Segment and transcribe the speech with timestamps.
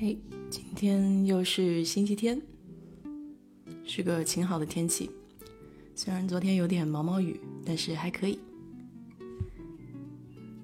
[0.00, 0.16] 嘿，
[0.48, 2.40] 今天又是星期天，
[3.84, 5.10] 是个晴好的天气。
[5.96, 8.38] 虽然昨天有点毛毛雨，但是还可以。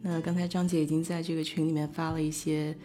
[0.01, 2.79] 那刚才张姐已经在这个群里面发了一些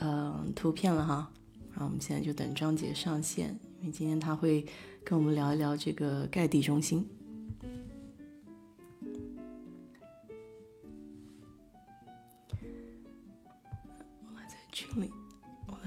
[0.00, 1.32] 嗯图片了哈，
[1.70, 4.62] 然后我们现在就等张姐上线，因为今天她会
[5.02, 7.08] 跟我们聊一聊这个盖地中心。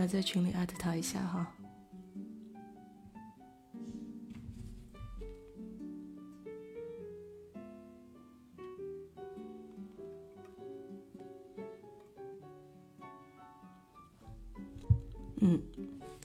[0.07, 1.53] 在群里艾特他一下哈。
[15.39, 15.61] 嗯，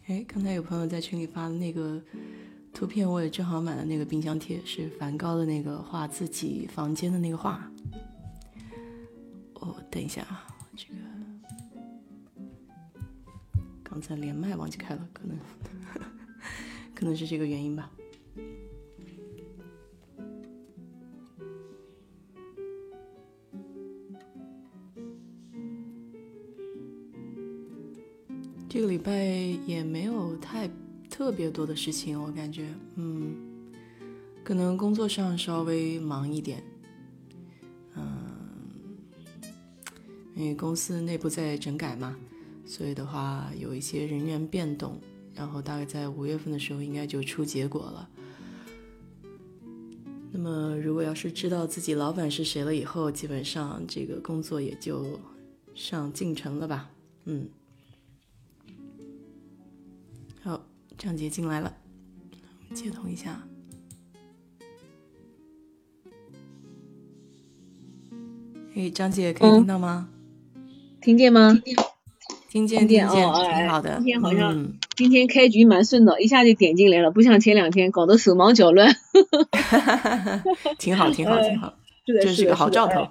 [0.07, 2.01] 哎，刚才有朋友在群里发的那个
[2.73, 7.71] 图片，我也正好买了那个冰箱贴，是梵高的那个画自己房间的那个画。
[9.55, 10.47] 哦，等一下啊，
[14.03, 15.39] 在连麦忘记开了，可能
[16.95, 17.91] 可能是这个原因吧。
[28.69, 29.13] 这个礼拜
[29.67, 30.69] 也没有太
[31.11, 33.37] 特别多的事情，我感觉，嗯，
[34.43, 36.65] 可能工作上稍微忙一点，
[37.95, 38.03] 嗯，
[40.35, 42.17] 因为公司内部在整改嘛，
[42.65, 44.99] 所以的话有一些人员变动，
[45.35, 48.09] 然后大概在五月份的时候应该就出结果了。
[50.33, 55.21] 那么如果要是知道自己老板是谁了以后，基本上这个工作也就
[55.75, 56.91] 上进程了吧，
[57.25, 57.49] 嗯。
[60.43, 60.65] 好，
[60.97, 61.77] 张杰进来了，
[62.31, 63.47] 我们接通一下。
[68.75, 70.09] 哎，张姐可以听到吗？
[71.03, 71.53] 听见吗？
[71.53, 71.92] 听见，
[72.53, 73.95] 听见，挺好的。
[73.97, 78.95] 今天好像今天开局蛮顺的，一下就点进来了，不像前两天搞得手忙脚乱。
[80.79, 81.75] 挺好，挺好，挺好。
[82.05, 83.09] 是的，是个好兆头。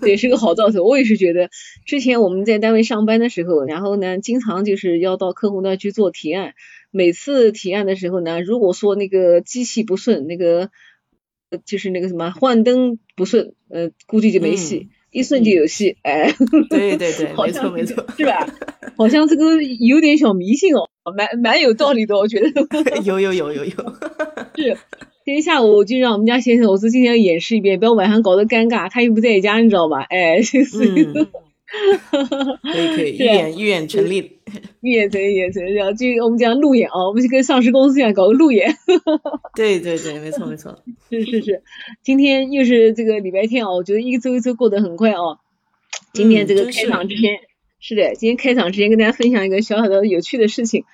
[0.00, 0.82] 对，是个好兆头。
[0.82, 1.48] 我也是觉得，
[1.86, 6.54] 之前我们在单位上班的时候，然后呢，经常就是要到客户那去做提案。
[6.90, 10.70] 每次提案的时候呢，如果说那个机器不顺，那个
[11.64, 15.98] 就是那个什么幻灯不顺，呃，估计就没戏；一顺就有戏。
[16.02, 16.34] 哎，
[16.68, 18.44] 对对对， 没错没错，是吧？
[19.02, 22.48] 好像这个有点小迷信哦，蛮蛮有道理的，我觉得。
[23.02, 23.72] 有有有有有。
[24.54, 24.78] 是。
[25.24, 28.88] 今天下午我就让我们家先生，我说今天要演示一遍，不要晚上搞得尴尬。
[28.88, 30.02] 他又不在家，你知道吧？
[30.08, 31.26] 哎，就是。
[32.62, 34.38] 可以可以，预演预演成立，
[34.82, 38.76] 预演成立演成立，然后就我们讲路演啊，我们就跟上市公司一样搞个路演。
[39.56, 40.78] 对对对，没错没错。
[41.10, 41.62] 是是是，
[42.04, 45.38] 今天又是这个礼拜天哦，我觉得一周一周过得很快哦。
[46.12, 47.38] 今天这个开场之前，
[47.84, 50.84] 是的，今天开场之前跟大家分享一个小小的有趣的事情。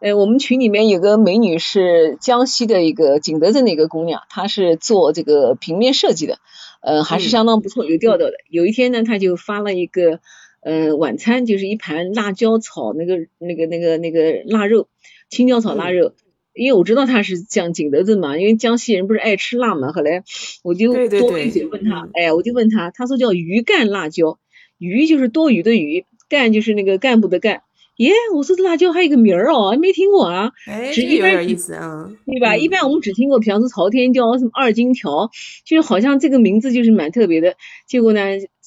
[0.00, 6.38] 呃，我们群里面有个美女是江西的一个景德镇的一个姑娘，她是做这个平面设计的，
[6.80, 8.36] 呃，还是相当不错，有调调的。
[8.48, 10.20] 有一天呢，她就发了一个
[10.62, 14.88] 呃晚餐，就是一盘辣椒炒那个那个那个那个腊肉，
[15.28, 16.14] 青椒炒腊肉。
[16.54, 19.92] 因为我知道她是讲景德镇嘛，因为江西人不是爱吃辣嘛。
[19.92, 20.24] 后来
[20.62, 24.38] 我就多一嘴问她，哎，我就问她，她说叫鱼干辣椒，
[24.78, 27.62] 鱼就是多余的鱼，干就是那个干部的干。
[27.96, 30.52] 耶，我说这辣椒还有个名儿哦，没听过啊。
[30.68, 32.56] 哎，这有点意思啊，对吧？
[32.56, 35.30] 一般我们只听过，比方说朝天椒、什么二荆条，
[35.64, 37.56] 就是好像这个名字就是蛮特别的。
[37.88, 38.20] 结果呢，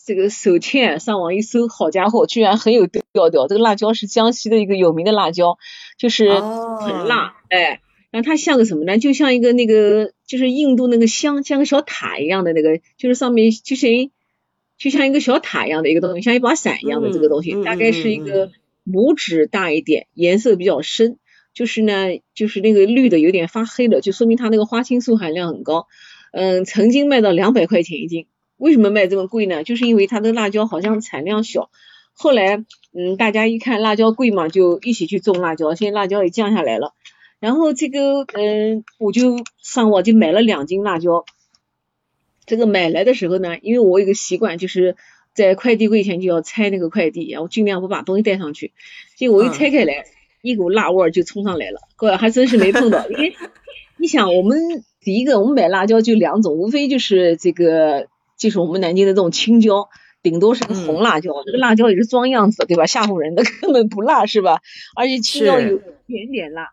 [0.05, 3.47] 这个手欠上网一搜，好家伙，居然很有调调。
[3.47, 5.57] 这个辣椒是江西的一个有名的辣椒，
[5.97, 7.79] 就是很辣，哎，
[8.11, 8.97] 然后它像个什么呢？
[8.97, 13.87] 就像一个那个，就是印度那个香，像个小塔一样的那个，就是上面就是
[14.81, 18.51] 就像一个小塔一样的一个东西，像一把伞一样的这个东西，大概是一个。
[18.83, 21.19] 拇指大一点，颜色比较深，
[21.53, 25.85] 就是呢，就是那个绿的有点发黑的，就说明它那个花青素含量很高。
[26.31, 28.25] 嗯，曾经卖到两百块钱一斤，
[28.57, 29.63] 为什么卖这么贵呢？
[29.63, 31.69] 就是因为它的辣椒好像产量小。
[32.13, 36.95] 后来，嗯，大家一看辣椒贵嘛，就一起去种辣椒，现在辣椒也降下来了。
[37.39, 41.23] 然后这个，嗯，我就上网就买了两斤辣椒。
[42.51, 44.95] 这个买来的时候呢，因为我有个习惯就是。
[45.33, 48.73] 在快递柜前就要拆那个快递，然后尽量不把东西带上去。
[49.15, 50.03] 结果我一拆开来，
[50.41, 51.79] 一股辣味就冲上来了。
[51.95, 53.33] 各位还真是没碰到，因为
[53.97, 54.59] 你想，我们
[54.99, 58.07] 第一个我们买辣椒就两种，无非就是这个
[58.37, 59.87] 就是我们南京的这种青椒，
[60.21, 61.31] 顶多是个红辣椒。
[61.45, 62.85] 这个辣椒也是装样子，对吧？
[62.85, 64.59] 吓唬人的，根本不辣，是吧？
[64.97, 66.71] 而且青椒有一点点辣。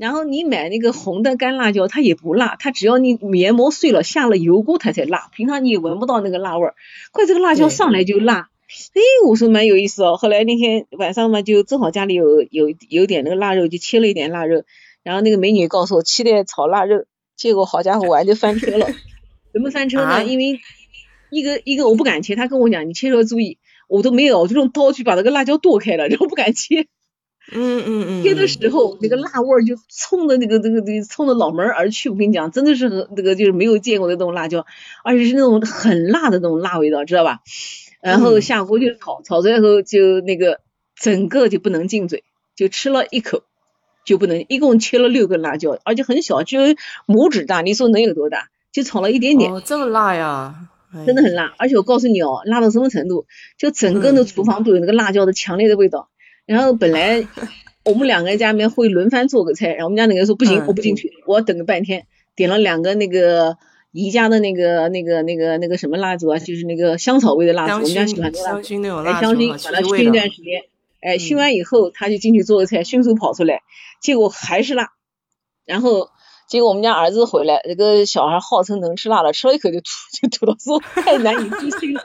[0.00, 5.28] 然后你买那个红的干辣椒，它也不辣，它只要你研磨碎了下了油锅，它才辣。
[5.34, 6.74] 平常你也闻不到那个辣味儿。
[7.12, 8.48] 怪这个辣椒上来就辣，
[8.94, 10.16] 哎，我说蛮有意思哦。
[10.16, 14.62] 后来那天晚上嘛，就正好家里有有有点那个腊肉，就切了一点腊肉。
[15.02, 17.04] 然后那个美女告诉我期待炒腊肉，
[17.36, 18.86] 结果好家伙，我还就翻车了。
[19.52, 20.24] 怎么翻车呢？
[20.24, 20.60] 因为
[21.30, 26.86] 一个一个我不敢切，他跟我讲你切时候注意，我都没有，我就用刀去把那个辣椒剁开了，然后不敢切。
[27.52, 28.22] 嗯 嗯嗯。
[28.22, 34.66] 切的时候那个辣味儿就冲着那个那个那个冲着脑门而去，我跟你讲，真的是那个就是没有见过的那种辣椒，
[35.04, 37.40] 而且是那种很辣的那种辣味道，知道吧？
[38.02, 40.60] 然后下锅就炒，炒出来后就那个
[40.96, 42.24] 整个就不能进嘴，
[42.56, 43.42] 就吃了一口。
[44.02, 46.58] 就不能，一共切了六根辣椒，而且很小，就
[47.06, 47.60] 拇指大。
[47.60, 48.48] 你说能有多大？
[48.72, 49.52] 就炒了一点点。
[49.64, 50.68] 这么辣呀！
[51.06, 53.26] 真的很辣，而且我告诉你哦，辣到什么程度？
[53.58, 56.08] 就整个那厨房都有那个辣椒的强烈的味道。
[56.50, 57.24] 然后本来
[57.84, 62.08] 我们两个人家里面会轮番做个菜，然后我们家那个说不行，我不进去，我等个半天。
[62.34, 63.56] 点了两个那个
[63.92, 70.62] 宜家的那个那个那个那个什么蜡烛啊，就是那个香草味的蜡烛，我们家喜欢香薰那种蜡烛，香薰把它熏一段时间。
[71.00, 73.62] 哎，熏完以后，他就进去做个菜，迅速跑出来，
[74.02, 74.88] 结果还是辣。
[75.66, 76.08] 然后，
[76.48, 79.86] 结果我们家儿子回来，那个小孩号称能吃辣的，吃了一口就吐，
[80.20, 82.02] 就吐到说太难以置信了。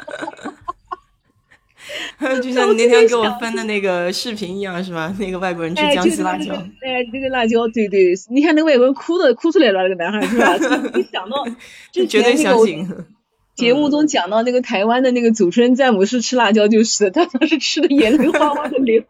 [2.41, 5.13] 就像你那天给我分的那个视频一样，是吧？
[5.19, 6.53] 那个外国人吃江西辣椒。
[6.53, 10.55] 哎，这个辣椒，对对，你看那个外国人哭的哭出来了，那个男孩是吧？
[10.97, 11.45] 一想到
[11.91, 12.87] 就绝对相信。
[13.55, 19.01] 节目中讲到那个台湾的那个主持人詹姆士吃辣椒，就是他当时吃的眼泪哗哗的流。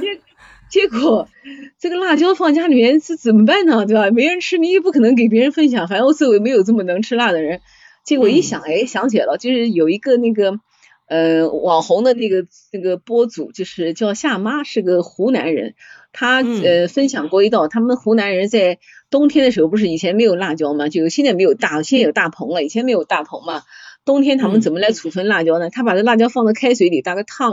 [0.00, 0.20] 结
[0.70, 1.28] 结果
[1.78, 3.84] 这个辣椒放家里面是怎么办呢？
[3.84, 4.10] 对吧？
[4.10, 5.88] 没人吃，你也不可能给别人分享。
[5.88, 7.60] 反正我周围没有这么能吃辣的人。
[8.02, 10.58] 结果一想，哎，想起来了，就是有一个那个
[11.12, 15.74] 呃网红的那个那个播主，就是叫夏妈，是个湖南人。
[16.10, 18.78] 他呃分享过一道，他们湖南人在
[19.10, 23.62] 冬天的时候不是以前没有辣椒嘛，就现在没有大，现在有大棚了，以前没有大棚嘛。
[24.04, 25.70] 冬天他们怎么来储存辣椒呢？
[25.70, 27.52] 他把这辣椒放到开水里，大概烫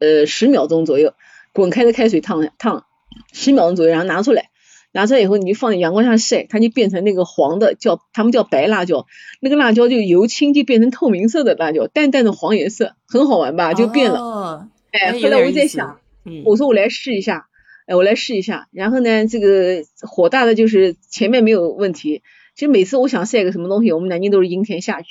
[0.00, 1.14] 呃十秒钟左右，
[1.52, 2.84] 滚开的开水烫烫
[3.32, 4.50] 十秒钟左右，然后拿出来，
[4.92, 9.06] 拿出来以后你就放在阳光下晒，它就变成那个黄的，叫他们叫白辣椒，
[9.40, 13.74] 那个辣椒就由青就变成透明色的辣椒，淡淡的黄颜色，很好玩吧？
[13.74, 14.68] 就变了。
[14.90, 15.98] 哎，后来我在想，
[16.44, 17.48] 我说我来试一下。
[17.84, 22.22] 哎，我来试一下，然后呢，这个火大的就是前面没有问题。
[22.54, 25.04] 其实每次我想晒个什么东西，我们南京都是阴天下雨。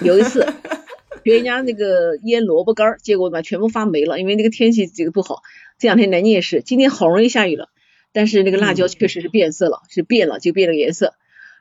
[0.00, 0.46] 有一次，
[1.24, 5.42] 别人家那个腌萝卜干儿，结果把全部发霉了，因为那个天气这个不好。
[5.76, 7.70] 这两天南京也是，今天好容易下雨了，
[8.14, 11.12] 但是那个辣椒确实是变色了，是变了就变了颜色。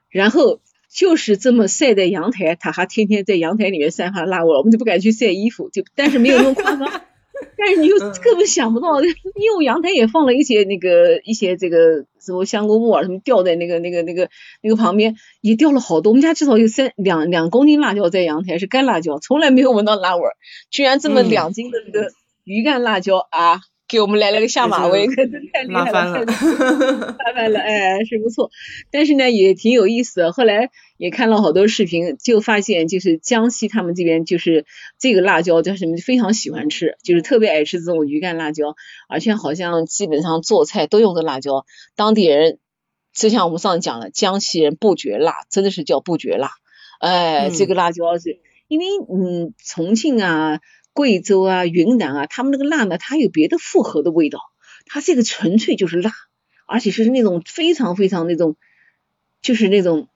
[0.09, 7.01] 然后就是这么晒在阳台，他还天天在阳台里面散发辣味，我们就不敢去晒衣服，就但是没有那么夸张。
[7.57, 14.29] 但是你又根本想不到， 因为我阳台也放了一些那个一些这个什么香菇木耳什么吊在那个那个那个
[14.61, 16.11] 那个旁边，也掉了好多。
[16.11, 20.33] 我们家至少有三两两公斤辣椒在阳台，是干辣椒，从来没有闻到辣味儿，
[20.69, 22.11] 居然这么两斤的那个
[22.43, 23.59] 鱼干辣椒啊！
[23.93, 28.49] 给我们来了个下马威， 可真太厉害了，麻烦了，哎，是不错，
[28.89, 30.31] 但是呢也挺有意思的。
[30.33, 34.65] 后来也看了好多视频，就发现就是江西他们这边就是
[34.97, 38.75] 这个辣椒叫什么，非常喜欢吃，就是特别爱吃这种鱼干辣椒，
[39.07, 41.67] 而且好像基本上做菜都用这辣椒。
[41.95, 42.57] 当地人
[43.13, 46.49] 就像我们上次讲了，江西人不绝辣，真的是叫不绝辣。
[46.99, 50.59] 哎，这个辣椒是因为嗯，重庆啊。
[50.93, 54.39] 贵州啊，云南啊，他们那个辣呢，它有别的复合的味道，
[54.85, 56.11] 它这个纯粹就是辣，
[56.67, 58.55] 而且是那种非常非常那种，
[59.41, 60.07] 就是那种。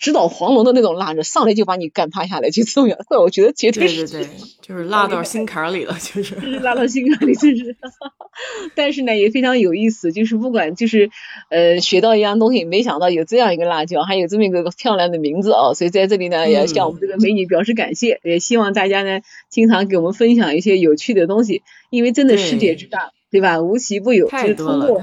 [0.00, 2.98] 直捣黄龙的那种辣着，上来就把你干趴下来，就这样。
[3.06, 4.30] 后来我觉得绝对是，对对对，
[4.62, 6.34] 就是辣到心坎里了，就是。
[6.34, 7.76] 就 是辣到心坎里，就是。
[8.74, 11.10] 但是呢，也非常有意思，就是不管就是
[11.50, 15.74] 呃学到一样东西，没想到有这样一个辣椒，还有这么一个漂亮的名字啊！
[15.74, 23.12] 所以在这里呢，也向我们这个美女表示感谢，也希望大家呢经常给我们分享一些有趣的东西，因为真的世界之大。
[23.30, 23.60] 对吧？
[23.60, 24.98] 无奇不有，就是通过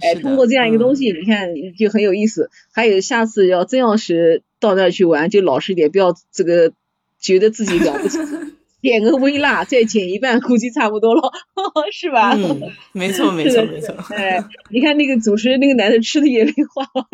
[0.00, 2.50] 哎，通过这样一个东西，你看就很有意思。
[2.72, 6.72] 还有下次要真要是到那儿去玩，就老实点，不要这个
[7.18, 8.18] 觉得自己了不起，
[8.82, 11.22] 点个微辣再减一半，估计差不多了，
[11.92, 12.34] 是吧？
[12.36, 12.60] 嗯，
[12.92, 13.94] 没错没错没错。
[14.14, 16.84] 哎，你看那个主持人那个男的吃的也没花，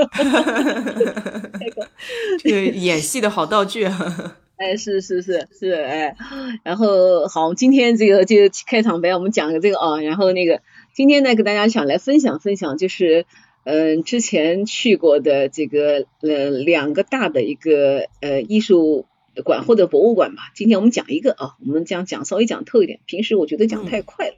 [2.42, 4.36] 这个演戏的好道具啊。
[4.56, 6.16] 哎，是是是是，哎，
[6.64, 8.36] 然后好，今天这个就
[8.66, 10.62] 开场白，我们讲个这个啊，然后那个
[10.94, 13.26] 今天呢，给大家想来分享分享，就是
[13.64, 19.04] 嗯，之前去过的这个呃两个大的一个呃艺术
[19.44, 20.44] 馆或者博物馆吧。
[20.54, 24.36] 今天我们讲一个啊，我们这样讲稍微讲透一点，平时我觉得讲太快了，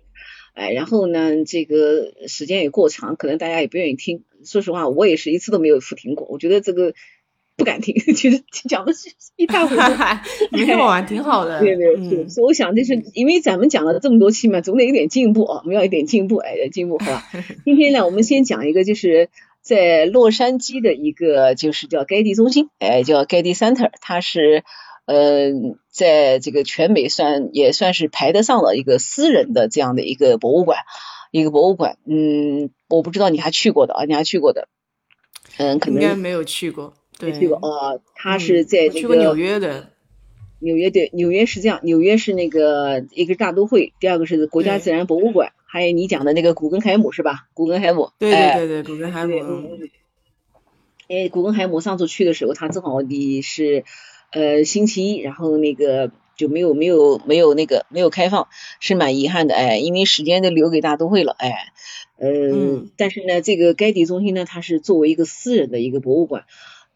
[0.54, 4.24] 哎，然后呢，这个时间也过长，可能大家也不愿意听。
[4.44, 6.92] 说实话，我也是一次都没有复听过，我觉得这个。
[7.58, 9.82] 不敢听， 觉得讲的是一塌糊涂。
[10.56, 11.58] 没有啊，挺好的。
[11.60, 17.28] 对对是，所以我想这是因为咱们讲了这么多期嘛，总得有点进步啊，我们要一点进步，哎，进步好吧？
[17.64, 19.28] 今天呢，我们先讲一个，就是
[19.60, 24.62] 在洛杉矶的一个，就是叫盖蒂中心，哎，叫盖蒂 Center，它是
[25.06, 25.50] 呃，
[25.90, 30.78] 在这个全美算也算是排得上的一个私人的这样的一个博物馆，
[31.32, 31.98] 一个博物馆。
[32.06, 34.68] 嗯，我不知道你还去过的啊，你还去过的？
[35.56, 36.94] 嗯，可能应该没有去过。
[37.20, 39.90] 没去过哦，他是在这个纽约的。
[40.60, 47.46] 纽约对，纽约是这样，纽约是那个一个大都会，第二个是国家自然博物馆，还有你讲的那个古根海姆是吧？
[47.54, 48.10] 古根海姆。
[48.18, 49.78] 对对对对，古根海姆。
[51.08, 53.84] 哎，古根海姆上次去的时候，他正好你是
[54.32, 58.48] 呃星期一，然后那个就没有没有没有那个没有开放，
[58.80, 61.72] 是蛮遗憾的哎，因为时间都留给大都会了哎，
[62.20, 66.46] 嗯，但是呢，这个该地中心呢，它是作为一个私人的一个博物馆。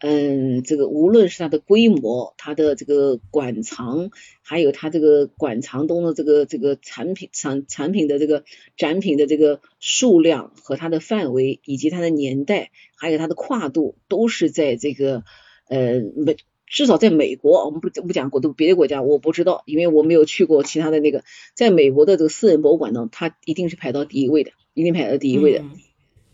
[0.05, 8.43] 嗯，这个无论是它的规模，它的这个馆藏，还有它这个馆藏中的这个这个产品产产品的这个
[8.75, 15.23] 展品的这个数量和它的范围，以及它的年代，还有它的跨度，都是在这个
[15.69, 16.35] 呃美
[16.67, 21.23] 至少在美国，我们不不讲国都别的国家我不知道，因为我没有去过其他的那个，
[21.55, 25.63] 在美国的这个私人博物馆呢，它一定是排到第一位的，一定排到第一位的。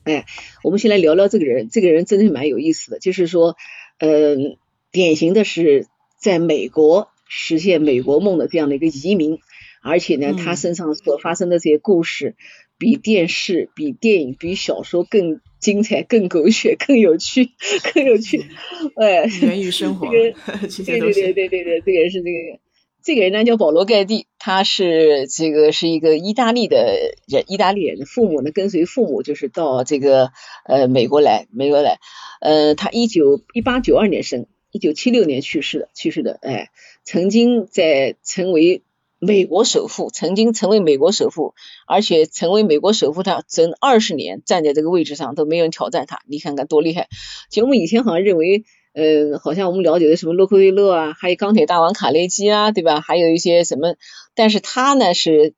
[0.09, 0.25] 哎，
[0.63, 3.55] 我们先来聊聊这个人，这个人真的是蛮有意思的，就是说，
[3.99, 4.57] 嗯，
[4.91, 5.85] 典型的是
[6.19, 9.37] 在美国实现美国梦的这样的一个移民，
[9.83, 12.35] 而且呢，他身上所发生的这些故事，
[12.79, 17.51] 比电视、比电影、比小说更精彩、更狗血、更有趣、
[17.93, 18.45] 更有趣。
[18.97, 20.37] 哎，源于生活，这个
[20.85, 22.59] 对对对对对对，这个人是这个。
[23.01, 30.31] 这个人呢叫保罗盖蒂，他是这个是一个意大利的人，意大利人，父母呢跟随父母就是到这个
[30.65, 31.99] 呃美国来，美国来，
[32.39, 36.69] 呃，他一九一八九二年生，一九七六年去世的，去世的，哎，
[37.03, 38.81] 曾经在成为
[39.19, 41.53] 美国首富，曾经成为美国首富，
[41.85, 47.09] 而且成为美国首富，他整二十年站在这个位置上都没有人挑战他，你看看多厉害！
[47.49, 48.63] 其实我们以前好像认为。
[48.91, 53.01] 嗯，好像我们了解的什么洛克菲勒啊，还有钢铁大王卡内基啊，对吧？
[53.01, 53.95] 还有一些什么，
[54.39, 55.53] 但是他呢是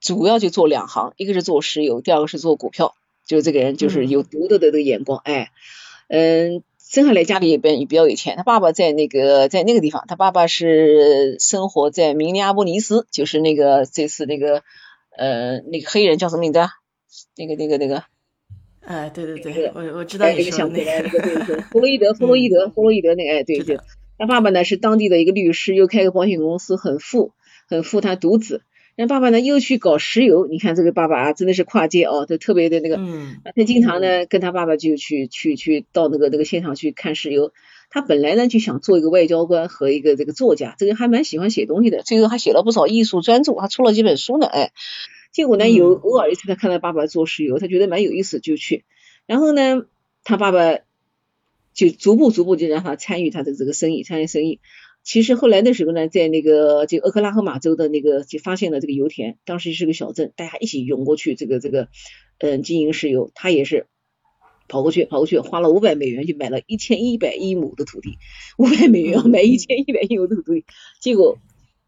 [0.00, 2.94] 主要就做两行，一个是做石油，第二个是做股票。
[3.26, 5.50] 就这个人就是有独特的这个眼光，哎，
[6.08, 8.38] 嗯，生下来家里也比比较有钱。
[8.38, 14.62] 他爸爸在那个在那个地方，他爸爸是生活在明尼阿波尼斯，就是那个这次那个
[15.18, 16.60] 呃那个黑人叫什么名字？
[17.36, 18.02] 那个那个那个。
[18.80, 23.78] 哎，对对对，我我知道你说那个，对对对， 弗洛伊德，弗洛伊德，弗洛伊德那个，哎，对对，
[24.16, 27.32] 他爸爸呢是当地的一个律师，又开个保险公司，很富，
[27.66, 28.62] 很富，他独子。
[28.96, 37.52] 那爸爸呢又去搞石油，你看这个爸爸啊，真的是跨界哦，都特别的那个，嗯，他经常呢跟他爸爸就去去去到那个那个现场去看石油。
[37.90, 44.72] 他本来呢就想做一个外交官和一个这个作家，这个还蛮喜欢写东西的，最后还写了不少艺术专著，还出了几本书呢，哎。
[45.32, 48.86] 结果呢，有偶尔一次，他看到爸爸做石油，他觉得蛮有意思，就去。
[49.26, 49.84] 然后呢，
[50.24, 50.78] 他爸爸
[51.74, 54.60] 就逐步逐步就让他参与他的这个生意，参与生意。
[55.06, 61.88] 其实后来的时候呢，在那个就俄克拉荷马州的那个就发现了这个油田，当时是个小镇，大家一起涌过去，这个这个
[62.38, 63.30] 嗯经营石油。
[63.34, 63.86] 他也是
[64.68, 68.18] 跑过去，跑过去，花了五百美元就买了一千一百亿亩的土地，
[68.58, 70.64] 五百美元买一千一百亿亩的土地。
[71.00, 71.38] 结果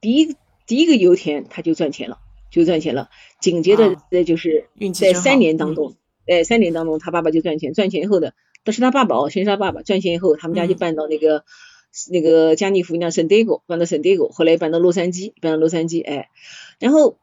[0.01, 2.19] 第一第一个油田他就赚钱了。
[2.51, 3.11] 就赚钱了，
[3.43, 5.97] 紧接着那就是在三年当中，
[6.27, 8.33] 哎，三年当中他爸爸就赚钱，赚钱以后的，
[8.65, 11.45] 但是他爸爸哦，先是他爸爸赚钱以后，他们家就搬到那个
[12.11, 16.29] 那个加利福尼亚圣地亚搬到圣地亚后来搬到洛杉矶，搬到洛杉矶，哎，
[16.79, 17.19] 然后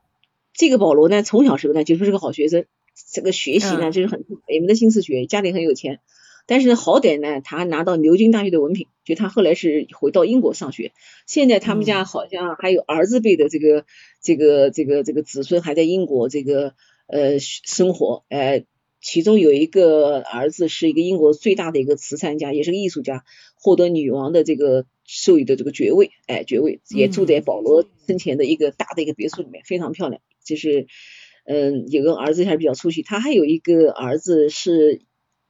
[0.53, 2.65] 这个保罗呢，从小时候呢就不是个好学生，
[3.11, 5.99] 这个学习呢就是很也没得心思学，家里很有钱。
[6.47, 10.91] 但是好歹呢，他拿到牛津大学的文凭，就他后来是回到英国上学。
[11.25, 13.85] 现在他们家好像还有儿子辈的这个
[14.21, 16.75] 这个这个这个子孙还在英国这个
[17.07, 18.63] 呃生活，呃，
[19.01, 23.23] 其中有一个儿子是一个英国最大的一个慈善家，也是个艺术家，
[23.65, 30.21] 获得女王的这个授予的这个爵位，哎，爵位也住在保罗生前的一个大的一个别墅里面，非常漂亮。
[30.45, 30.87] 就是
[31.45, 35.01] 嗯，有个儿子还比较出息，他还有一个儿子是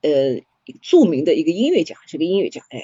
[0.01, 0.41] 呃。
[0.81, 2.81] 著名的一个音乐家，是个音乐家，哎，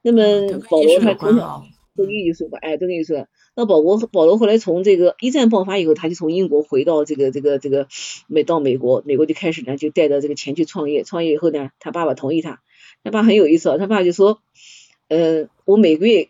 [0.00, 1.64] 那么保罗他从小
[1.96, 3.14] 都艺术吧，哎，都艺术。
[3.56, 7.88] 那保罗保罗后来从这个一战爆发以后，他就从英国回到这个这个这个
[8.28, 12.62] 美到美国，美国就开始呢就带着这个钱去创业，创业以后呢，他爸爸同意他，
[13.06, 14.40] 他爸很有意思啊，他爸就说，
[15.06, 16.26] 呃，我每个月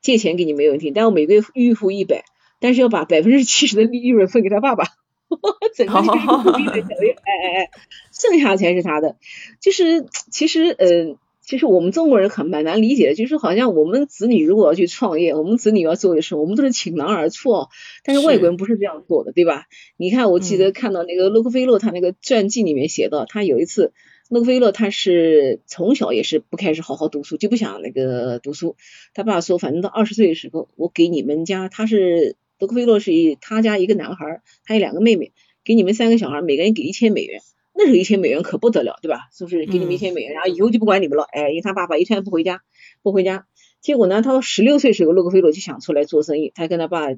[0.00, 2.24] 借钱给你没问题，但我每个月预付一百，
[2.58, 4.84] 但是要把百分之七十的利润分给他爸爸。
[5.76, 7.70] 整个就是独立的小月，哎哎哎，
[8.12, 9.16] 剩下才是他的。
[9.60, 17.68] 就是其实，呃，其实我们中国人很蛮难理解的，就是好像我们子女如果要去创业，我们子女要做的事，我们都是倾囊而出哦。
[18.04, 19.64] 但是外国人不是这样做的，对吧？
[19.98, 23.92] 你看，我记得看到那个洛克菲勒他那个传记里面写到，他有一次，
[24.28, 28.76] 洛克菲勒他是从小也是不开始好好读书，就不想那个读书。
[29.14, 35.32] 他爸说，反正到二十岁的时候，我给你们家，他是洛克菲勒是一他家一个男孩，他有两个妹妹，
[35.64, 37.40] 给你们三个小孩每个人给一千美元。
[37.78, 39.28] 那时候一千美元可不得了，对吧？
[39.32, 41.24] 是不是给你们一千美元，然后以后就不管你们了？
[41.30, 42.62] 哎，因为他爸爸一天不回家，
[43.02, 43.46] 不回家。
[43.82, 47.08] 结果呢，他说十六岁时候，洛克菲勒就想出来做生意，他跟他爸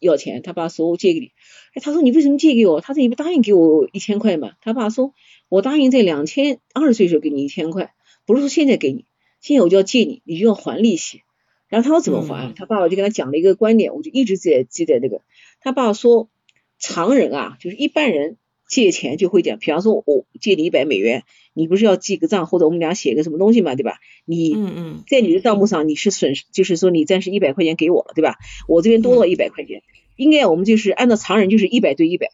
[0.00, 1.30] 要钱，他爸说我借给你。
[1.74, 2.80] 哎，他说你为什么借给我？
[2.80, 4.54] 他说你不答应给我一千块吗？
[4.60, 5.14] 他爸说，
[5.50, 7.92] 我答应在两千二十岁时候给你一千块，
[8.24, 9.04] 不是说现在给你，
[9.42, 11.20] 现在我就要借你，你就要还利息。
[11.68, 12.54] 然后他说怎么还？
[12.54, 15.20] 他爸爸就跟他讲了一个观点，我就一直在记在这个。
[15.60, 16.30] 他爸爸说，
[16.78, 18.38] 常人啊，就是一般人。
[18.70, 23.98] 借钱就会讲，比方说我借你一百美元，你不是要记个账，或者我们俩写个什么东西嘛，对吧？
[24.24, 28.36] 你嗯嗯，在你的账目上你是损失，就是说你暂时一百块钱给我了，对吧？
[28.68, 29.82] 我这边多了一百块钱，
[30.14, 32.28] 应该我们就是按照常人就是一百对一百，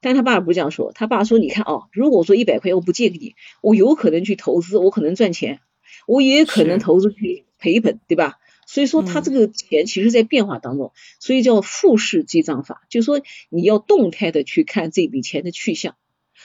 [0.00, 5.60] 但他爸不是这样说，他爸说你看哦，如果说一百块钱我不借给你，我有可能去投资，我可能赚钱，
[6.06, 8.38] 我也可能投资去赔本，对吧？
[8.66, 15.96] 所以说，他这个钱其实在变化当中，所以叫复式记账法，就是说你要动态的去看这笔钱的去向。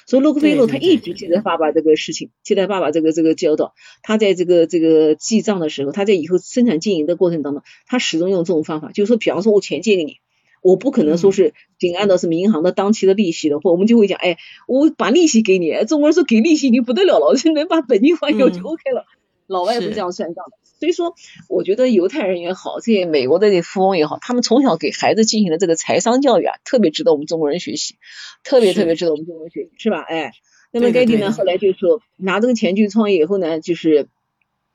[0.08, 3.74] 所以洛克菲勒他一直记得爸爸这个事情，记得爸爸这个这个教导。
[4.04, 10.18] 他在这个这个记账的时候，他在以后生产经营的过程当中，他始终用这种方法，就是说，比方说我钱借给你，
[10.66, 19.06] 我不可能说是仅按照什么银行的当期的利息的，或我们就会讲，哎，我把利息给你，中国人说给利息已经不得了了，就能把本金还掉就 OK 了。
[19.46, 20.58] 老外不是这样算账的。
[20.80, 21.14] 所以说，
[21.50, 27.98] 我觉得犹太人也好，这些美国的这富翁也好，他们从小给孩子进行的这个财商教育啊，特别值得我们中国人学习，
[28.44, 30.02] 特别特别值得我们中国人学习，是吧？
[30.02, 30.32] 哎，
[30.72, 34.08] 那么盖蒂呢，后来就说拿这个钱去创业以后呢，就是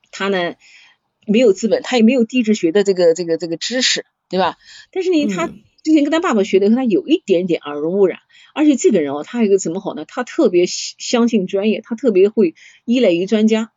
[0.09, 0.55] 他呢
[1.27, 4.57] 没有资本，他也没有地质学的这个这个这个知识，对吧？
[4.93, 5.51] 但是呢，他
[5.83, 8.19] 之前跟他爸爸学的，他有一点点耳濡目染，
[8.53, 10.05] 而且这个人哦，他有一个怎么好呢？
[10.07, 13.71] 他特别相信专业，他特别会依赖于专家，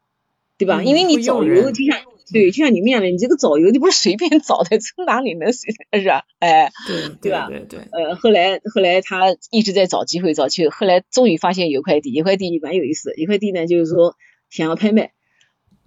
[0.58, 0.82] 对吧？
[0.82, 2.00] 因为你找油就像。
[2.32, 6.24] 对，就像你们讲的，你这个找油你不是随便找的， 从哪里能随便是吧？
[6.38, 7.48] 哎，对对吧？
[7.50, 7.80] 对对。
[7.92, 14.16] 呃，后来后来他一直在找机会找机会，后来终于发现有块地，有块地蛮有意思，一块地呢就是说
[14.48, 15.12] 想要拍卖，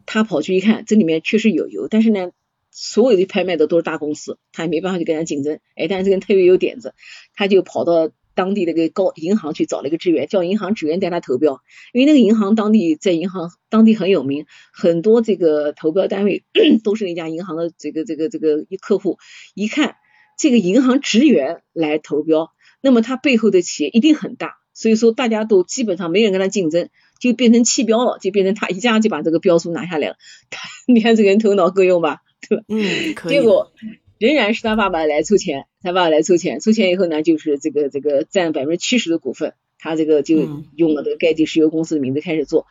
[0.06, 2.30] 他跑去一看，这里面确实有油，但是呢，
[2.80, 5.60] 所有的拍卖的都是大公司，他也没办法去跟人竞争。
[5.76, 6.94] 哎，但是这个人特别有点子，
[7.34, 8.12] 他就跑到。
[8.38, 11.60] 当地那个高银行去找了一个职员，叫银行职员带他投标，
[11.92, 16.44] 因为那个银行当地在银行当地很有名，很多这个投标单位
[16.86, 19.18] 都是那家银行的这个这个这个一客户。
[19.56, 19.96] 一看
[20.38, 30.16] 这个银行职员来投标，那么他背后的企业一定很大，所以说大家都基本上没人跟他竞争，就变成弃标了，就变成他一家就把这个标书拿下来了。
[30.52, 32.22] 他 你看这个人头脑够用吧？
[32.42, 32.64] 对吧？
[32.68, 33.34] 嗯，可以。
[33.34, 33.72] 结果。
[34.20, 42.66] 仍然是他爸爸来出钱，他爸爸来出钱，出钱以后呢，就是这个这个占百分之七十的股份，他这个就用了这个盖蒂石油公司的名字开始做，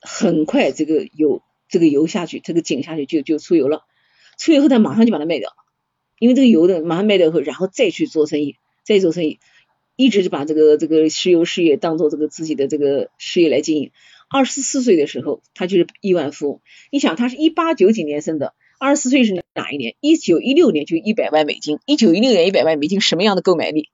[0.00, 3.84] 很快这个油这个油下去，这个井下去就就出油了，
[4.36, 5.52] 出油后他马上就把它卖掉，
[6.18, 9.38] 因为这个油的马上卖掉以后，然后再去做生意，再做生意，
[9.94, 13.92] 一直就把这个这个石油事业当做这个自己的这个事业来经营。
[14.28, 16.60] 二十四岁的时候，他就是亿万富翁。
[16.90, 18.54] 你想，他是一八九几年生的。
[18.80, 19.94] 二十四岁是哪一年？
[20.00, 21.78] 一九一六年就一百万美金。
[21.84, 23.90] 一九一六年一百万美金什么样的购买力？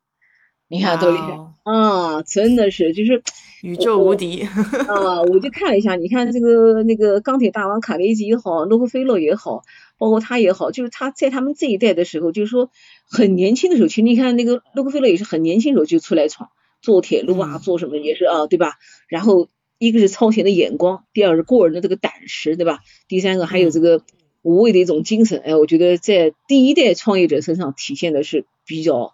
[0.69, 1.33] 你看多厉害
[1.65, 2.23] 啊！
[2.23, 3.21] 真的是就是
[3.63, 5.23] 宇宙无敌啊！
[5.23, 9.63] 我就看了一下，你看这个那个钢铁大王卡内基也好，洛克菲勒也好，
[9.99, 12.71] 包括他也好，就是他在他们这一代的时候，就是说
[13.11, 18.75] 很年轻的时候，其实你看那个洛克菲勒也是很年轻时候就出来闯，做铁路啊，做什么也是啊，对吧？
[19.09, 19.49] 然后
[19.81, 22.79] 一个是超前的眼光，第二是过人的这个胆识，对吧？
[23.09, 24.03] 第三个还有这个。
[24.47, 29.13] 无畏的一种精神，哎，我觉得在第一代创业者身上体现的是比较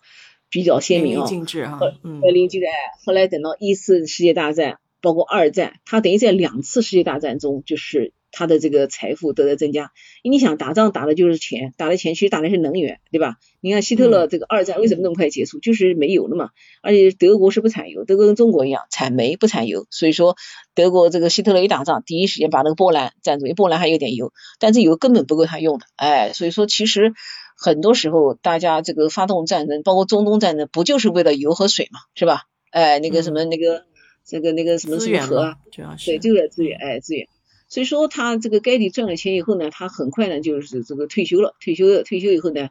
[0.50, 1.26] 比较鲜明啊。
[1.26, 2.20] 尽致啊，嗯。
[2.20, 2.66] 临近的，
[3.06, 8.12] 后来等到一次世界大战，包括二战，他等于在两次世界大战中就是。
[8.32, 9.92] 他的这个财富都在增加，
[10.24, 13.36] 你想打仗打的就是钱，打的钱其实打的是能源，对吧？
[13.60, 16.50] 你看希特勒这个二战为什么那么快结束，就是没油了嘛。
[16.82, 20.34] 而且德国是不产油，德国跟中国一样产煤不产油，所以说
[20.74, 27.12] 德国这个希特勒一打仗，第一时间把那个波兰占住，因为波兰还有点油，但这油根本不够他用的，哎，所以说其实
[27.56, 32.44] 很多时候大家这个发动战争，包括中东战争，不就是为了油和水嘛，是吧？
[32.70, 33.84] 哎，那个什么那个
[34.24, 37.28] 这个那个什么什么河，主要是对，就是资源，哎，资源。
[37.72, 41.56] 所以说他这个盖蒂赚了钱以后呢，他很快呢就是这个退休了。
[41.58, 42.68] 退休了，退休以后呢，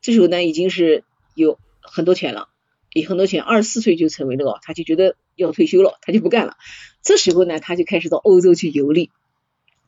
[0.00, 1.02] 这时候呢已经是
[1.34, 2.48] 有很多钱了，
[2.92, 3.42] 有很多钱。
[3.42, 6.56] 二十四岁就成为那个，他就觉得要退休了，他就不干了。
[7.02, 9.10] 这时候呢，他就开始到欧洲去游历。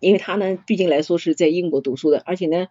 [0.00, 2.66] 因为他呢，毕竟来说是在英国读书的，而且呢，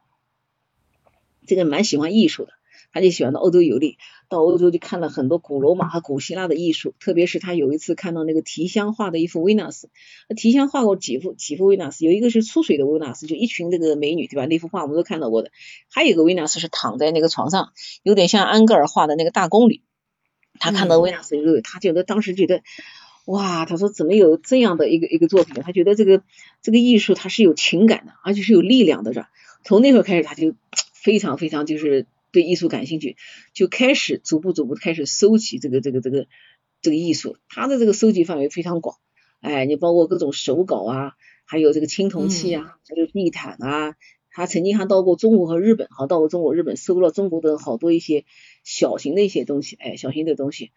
[1.47, 2.51] 这个蛮喜欢艺术的，
[2.91, 3.97] 他就喜欢到欧洲游历，
[4.29, 9.89] 到欧洲就看了很多古罗马和古希腊的艺术，特别是他有一次看到那个提香画的一幅维纳斯，
[10.37, 14.45] 提香画过几幅几幅维纳斯，有一个是出水的维纳斯，就一群这个美女，对吧？
[14.45, 15.51] 那幅画我们都看到过的，
[15.89, 19.81] 还有一个维纳斯是躺在那个床上，有点像安格尔画的那个大宫里，
[20.59, 22.61] 他看到维纳斯以后，他觉得当时觉得。
[23.25, 25.61] 哇，他说怎么有这样的一个一个作品？
[25.61, 26.23] 他觉得这个
[26.63, 29.29] 这个艺术它是有情感的，而且是有力量的，是吧？
[29.63, 30.55] 从那会开始，他就
[30.95, 33.17] 非常非常就是对艺术感兴趣，
[33.53, 36.27] 就开始逐步逐步开始收集这个这个这个
[36.81, 37.37] 这个艺术。
[37.47, 38.97] 他的这个收集范围非常广，
[39.41, 41.13] 哎，你包括各种手稿啊，
[41.45, 43.95] 还有这个青铜器啊，还有地毯啊。
[44.31, 48.25] 他曾经还到过中国和日本，好到过中国、日本，收了中国的好多一些
[48.63, 50.71] 小型的一些东西，哎，小型的东西。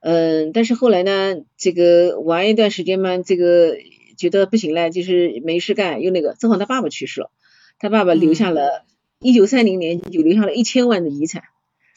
[0.00, 3.76] 嗯，但是后来呢，这个玩一段时间嘛，这个
[4.16, 7.30] 觉得不行了，就是没事干，又那个，正好他爸爸去世了，
[7.78, 8.86] 他爸爸留下了，
[9.20, 11.42] 一九三零年就留下了一千万的遗产，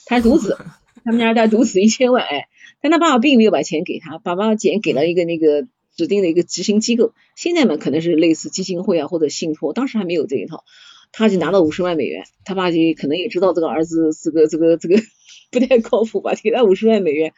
[0.06, 0.58] 他独子，
[1.04, 2.48] 他们家他独子一千万，哎，
[2.82, 10.64] 但他爸爸并没有把钱给他，爸爸钱给了一个那个指定的一个执行机构，现在嘛可能是类似基金会啊或者信托，当时还没有这一套，
[11.12, 15.02] 他就拿到五十万美元，他爸就可能也知道这个儿子这个这个这个。
[15.52, 16.36] 不太靠谱吧？
[16.44, 17.34] 给他五十万美元，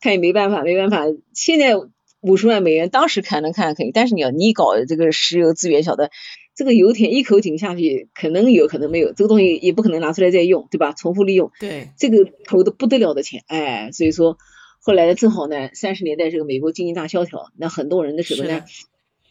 [0.00, 1.06] 他也没办法，没办法。
[1.34, 1.74] 现在
[2.20, 6.12] 五十万美元，当时看能看可以，但是你要你搞这个石油资源，晓得
[6.60, 10.92] 这个油田一口井下去，可能有可能没有，这个东西也不可能拿出来再用，对吧？
[10.92, 14.36] 重复利用，对，这个投的不得了的钱，哎，所以说
[14.82, 18.62] 后来正好呢，三十年代这个美国经济大萧条，那很多人的时候呢，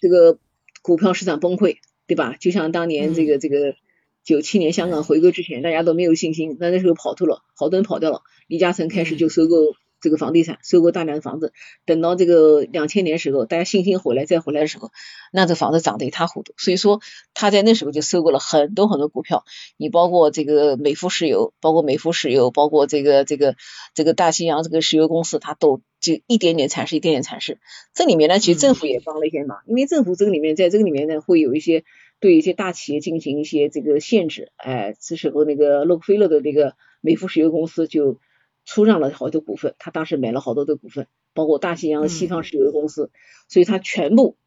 [0.01, 0.39] 这个
[0.81, 1.75] 股票市场崩溃，
[2.07, 2.35] 对吧？
[2.39, 3.75] 就像当年这个这个。
[4.21, 8.21] 九七年香港回归之前，大家都没有信心，那那时候跑脱了，好多人跑掉了。
[8.47, 9.55] 李嘉诚开始就收购
[10.01, 11.53] 这个房地产，收购大量的房子。
[11.85, 14.91] 等到这个两千年时候，大家信心回来再回来的时候，
[15.31, 16.53] 那这房子涨得一塌糊涂。
[16.57, 17.01] 所以说
[17.33, 19.43] 他在那时候就收购了很多很多股票，
[19.77, 23.55] 你包括这个美孚石油，包括美孚石油，包括这个这个
[23.93, 27.59] 这个大西洋这个石油公司，他都就一点点蚕食，一点点蚕食。
[27.93, 31.83] 这里面呢，其实政府也帮了一些忙，因为政府这个里面在这个里面呢，会有一些。
[32.21, 38.19] 对一些大企业进行一些这个限制，哎，这时候那个洛克菲勒的那个美孚石油公司就
[38.69, 43.09] 出让了好多股份，他当时买了好多的股份，包括大西洋西方石油公司，
[43.47, 44.37] 所以他全部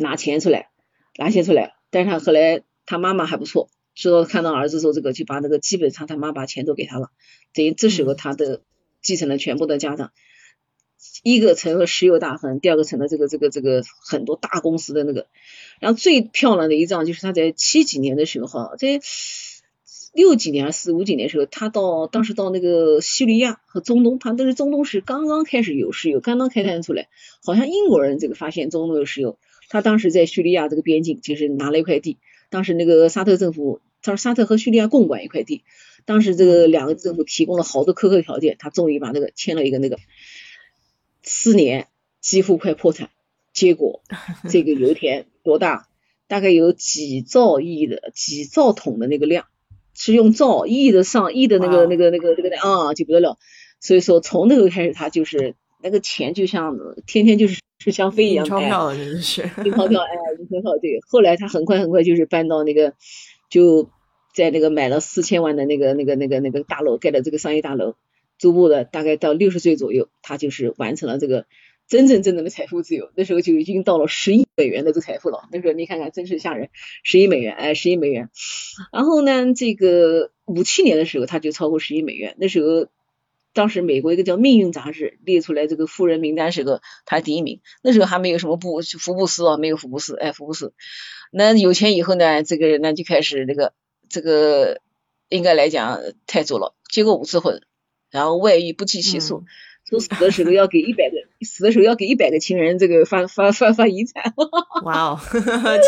[0.00, 0.70] 拿钱出来，
[1.18, 7.10] 拿钱出来，但是他后来他妈妈还不错，知道看到儿子做这个，就把那个基本上他妈把钱都给他了，
[7.52, 8.62] 等于这时候他的
[9.02, 10.12] 继承了全部的家当。
[11.22, 15.26] 一个成了石油大亨，第二个成了这个这个这个很多大公司的那个，
[15.78, 19.00] 然后最漂亮的一仗就是他在七几年的时候，哈，在
[20.12, 27.08] 六几年还是四五几年时候，他到当时到那个叙利亚和中东，他都是中东是刚刚开始有石油，刚刚开采出来，
[27.42, 32.18] 好像英国人这个发现中东有石油，他当时在叙利亚这个边境就是拿了一块地，
[32.50, 35.62] 当时那个沙特政府，他说沙特和叙利亚共管一块地，
[36.04, 39.98] 当时这个两个政府提供了好多苛刻条件，他终于把那个签了一个那个。
[41.22, 41.86] 四年
[42.20, 43.08] 几乎快破产，
[43.52, 44.02] 结果
[44.50, 45.88] 这个油田多大？
[46.26, 49.46] 大概有几兆亿的几兆桶的那个量，
[49.94, 53.38] 是用造亿的上亿的那个那个那个那个的啊，就不得了。
[53.80, 56.76] 所以说从那个开始，他就是那个钱就像
[57.06, 60.78] 天天就是是像飞一样，钞票，真的是印钞票，哎，印钞票。
[60.80, 62.94] 对，后来他很快很快就是搬到那个，
[63.50, 63.90] 就
[64.34, 67.94] 在那个买了四千万的那个那个那个那个大楼，盖的这个商业大楼。
[68.38, 71.46] 逐步的，大概到六十岁左右，他就是完成了这个
[71.88, 73.10] 真正真正正的财富自由。
[73.14, 75.48] 那时候就已经到了十亿美元的这个财富了。
[75.52, 76.70] 那时候你看看，真是吓人，
[77.02, 78.30] 十亿美元，哎，十亿美元。
[78.92, 82.34] 然后呢，这个五七年的时候，他就超过十亿美元。
[82.38, 82.88] 那时候，
[83.52, 87.60] 当时美国一个叫《命运》杂志列出来这个富人名单时候，他第一名。
[87.82, 90.72] 那时候还没有什么布福布斯啊，没有福布斯，哎，福布斯。
[91.30, 93.74] 那有钱以后呢，这个人呢就开始那个
[94.08, 94.80] 这个
[95.28, 97.62] 应该来讲太作了，结过五次婚。
[98.10, 99.44] 然后外遇不计其数，
[99.88, 104.34] 说死的时候要给一百个，死的时候要给一百个亲人这个发发发发遗产。
[104.84, 105.20] 哇哦，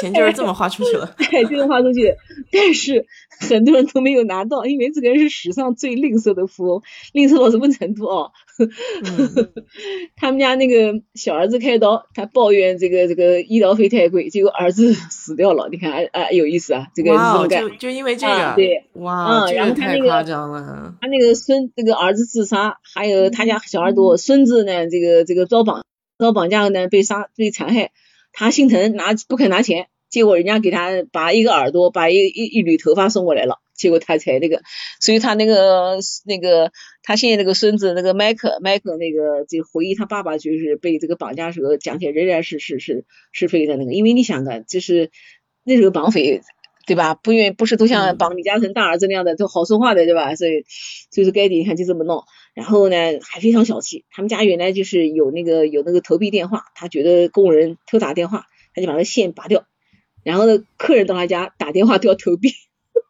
[0.00, 2.14] 钱就是这么花出去了，对，就是花出去。
[2.52, 3.06] 但是
[3.40, 8.06] 很多人都没有拿到，因为这个人是史上最吝啬的富翁，吝啬到什么程度
[8.58, 9.48] 啊？
[10.16, 15.68] 他们家那个小儿子开刀，他抱怨这个这个医疗费太贵，结果儿子死掉了。
[15.70, 17.14] 你看啊啊，有意思啊，这个？
[17.60, 20.08] 就就因为这个，对，哇，然后他那个
[21.00, 25.84] 他那个孙，这个儿子自杀，还有他家小耳朵孙子呢，这个这个遭绑
[26.18, 27.90] 遭绑架呢，被杀被残害，
[28.32, 33.58] 他心疼拿不肯拿钱，结果人家给他把一个耳朵，把一一一缕头发送过来了。
[33.74, 34.62] 结果他才那个，
[35.00, 45.10] 所以他那个那个他现在那个孙子那个麦克麦克那个就回忆他爸爸就是被这个绑架时候讲起来仍然是是是是非的那个，因为你想看，就是
[45.64, 46.40] 那时候绑匪
[46.86, 47.14] 对吧？
[47.14, 50.34] 不愿意不是都像绑李嘉诚大儿子那样的都好说话的对吧？
[50.36, 50.64] 所以
[51.10, 52.22] 就是盖蒂你看就这么弄，
[52.54, 59.64] 然后呢还非常小气，他们家原来就是有那个有那个投币电话，他觉得工人偷打电话，他就把那线拔掉，
[60.22, 62.50] 然后呢客人到他家打电话都要投币。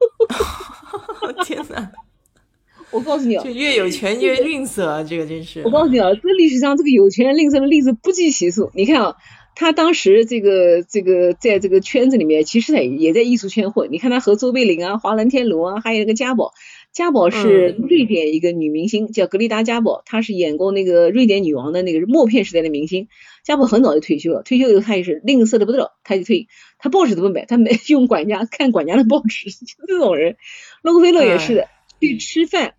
[1.44, 1.90] 天哪！
[2.90, 5.62] 我告诉你，就越有钱越吝啬啊，这个真是。
[5.64, 8.70] 我告诉你啊，这历史上这个有钱人吝啬的例子不计其数。
[8.72, 9.16] 你看啊，
[9.56, 13.88] 他当时这个这个在这个圈子里面，其实也也在艺术圈混。
[13.90, 16.52] 你看他和周贝玲啊、华伦天奴啊，还有那个家宝，
[16.94, 23.08] 嘉宝是瑞典一个女明星，叫格丽达嘉宝，她是演过那个瑞典女王的那个默片时代的明星。
[23.42, 26.46] 嘉宝很早就退休了，退休以后她也是吝啬的不得了，她就退，
[26.78, 27.46] 她报纸都不买？
[27.46, 30.36] 她没用管家看管家的报纸，就这种人。
[30.82, 31.66] 洛克菲勒也是的，
[32.00, 32.74] 去吃饭。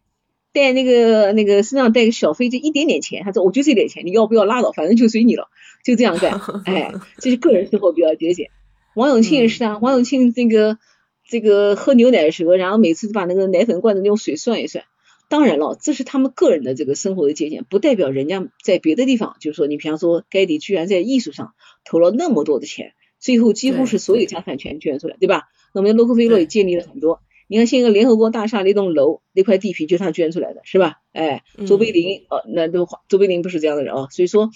[0.53, 5.49] 带那个那个身上带个小费，就一点点钱，他说我就这点钱，你要不要拉倒，反正就随你了，
[5.83, 6.39] 就这样干。
[6.63, 8.47] 哎，这是个人生活比较节俭。
[8.95, 10.77] 王永庆也是啊，王永庆那个
[11.27, 14.85] 这个喝牛奶的时候，然后每次把那个奶粉罐子那种水算一算。
[15.27, 25.45] 当然了，这是他们个人的这个生活的节俭，不代表人家在别的地方，就是说你比方说盖迪居然在艺术上投了那么多的钱，最后几乎是所有家产全捐出来，对吧？
[25.73, 27.21] 那么洛克菲勒也建立了很多。
[27.47, 31.01] 你看，现在联合国大厦那栋楼那块地皮就是他捐出来的，是吧？
[31.11, 34.51] 哎，卓别林，哦，那都卓别林不是这样的人哦，所以说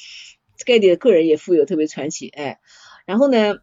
[0.66, 2.60] 盖蒂的个人也富有特别传奇，哎，
[3.06, 3.58] 然后呢，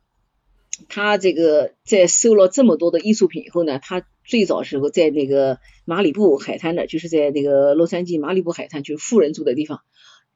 [0.89, 9.81] 他这个在收了这么多的艺术品以后呢，他最早时候在那个马里布海滩的，就是在那个洛杉矶马里布海滩，就是富人住的地方，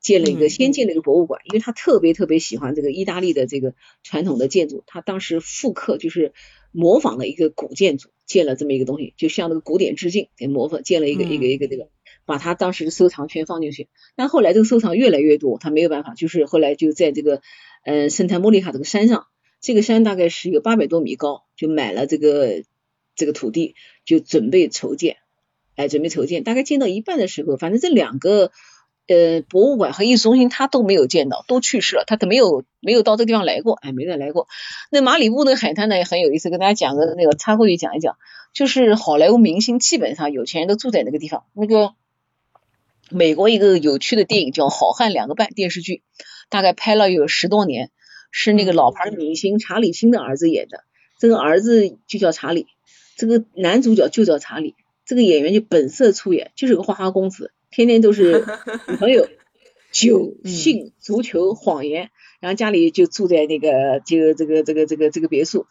[0.00, 6.32] 建了一个先建了一个博物馆，因为他特别特别喜欢这个意大利的这个传统的建筑，他当时复刻就是
[6.72, 8.08] 模仿了一个古建筑。
[8.26, 11.88] 建了这么一个东西，就像那个古典致敬，给模仿建了一个一个一个这个，
[12.26, 13.88] 把他当时的收藏全放进去。
[14.14, 17.42] 但后来这个收藏越来越多，他没有办法，就是后来就在这个
[17.84, 19.26] 嗯圣塔莫利卡这个山上，
[19.60, 22.62] 这个山大概是有八百多米高，就买了这个
[23.14, 25.16] 这个土地，就准备筹建，
[25.76, 28.50] 哎，准备筹建，大概建到一半的时候，反正这两个。
[29.06, 34.46] 呃，博物馆和艺术中心他都没有见到，都去世了，他都没有没有到这个地方来过，哎，没再来过。
[34.88, 38.18] 那马里布那海滩呢也很有意思，跟大家讲个那个插过去讲一讲，
[38.52, 41.42] 就是好莱坞明星基本上有钱人都住在那个地方。
[41.54, 41.94] 那个
[43.10, 46.04] 美国一个有趣的电影叫《好汉两个半》电视剧，
[46.48, 47.90] 大概拍了有十多年，
[48.30, 50.84] 是那个老牌明星查理辛的儿子演的，
[51.18, 52.66] 这个儿子就叫查理，
[53.16, 57.52] 这个男主角就叫查理，这个演员就本色出演，就是个花花公子。
[57.70, 58.44] 天天都是
[58.88, 59.28] 女朋友、
[59.92, 65.66] 酒、性、足球、谎言，然后家里就住在那个就这个这个这个这个别墅，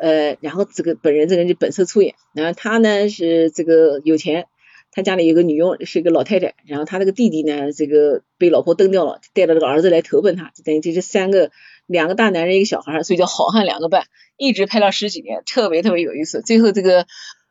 [0.00, 4.46] 呃，然后这个本人这个人就本色出演，然后他呢是这个有钱，
[4.90, 11.52] 他家里有个女佣是一个老太太，然后他那个弟弟呢这个被老婆蹬掉了，带着这个儿子来投奔他，就等于这是三个
[11.86, 14.04] 两个大男人一个小孩，所以叫好汉两个半，
[14.36, 17.06] 一直拍了十几年，特别特别有意思，最后这个。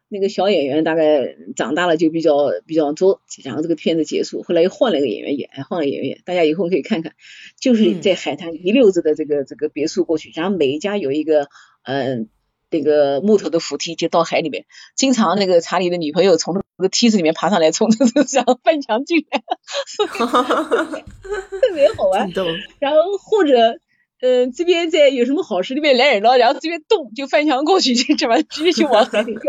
[0.10, 7.14] 那个小演员大概长大了就比较比较多，然后这个片子结束，后来又换了一个演员演，换了演员演，大家以后可以看看，
[7.60, 11.48] 就是在海滩一溜子的这个这个别墅过去，然后每一家有一个
[11.82, 12.30] 嗯
[12.70, 14.66] 那个木头的扶梯就到海里面，
[14.96, 19.42] 经常那个查理的女朋友从那个梯子里面爬上来，从这个想翻墙进来
[20.06, 22.32] 特别好玩，
[22.78, 23.80] 然后或者。
[24.26, 29.42] 嗯，这边在有什么好事，那边来人了，然后这边动就翻墙过去，就这么直接就往海里 掉。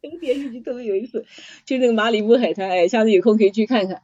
[0.00, 1.24] 这个电视剧特别有意思，
[1.64, 4.02] 就那个马里布海滩，哎，下次有空可以去看看。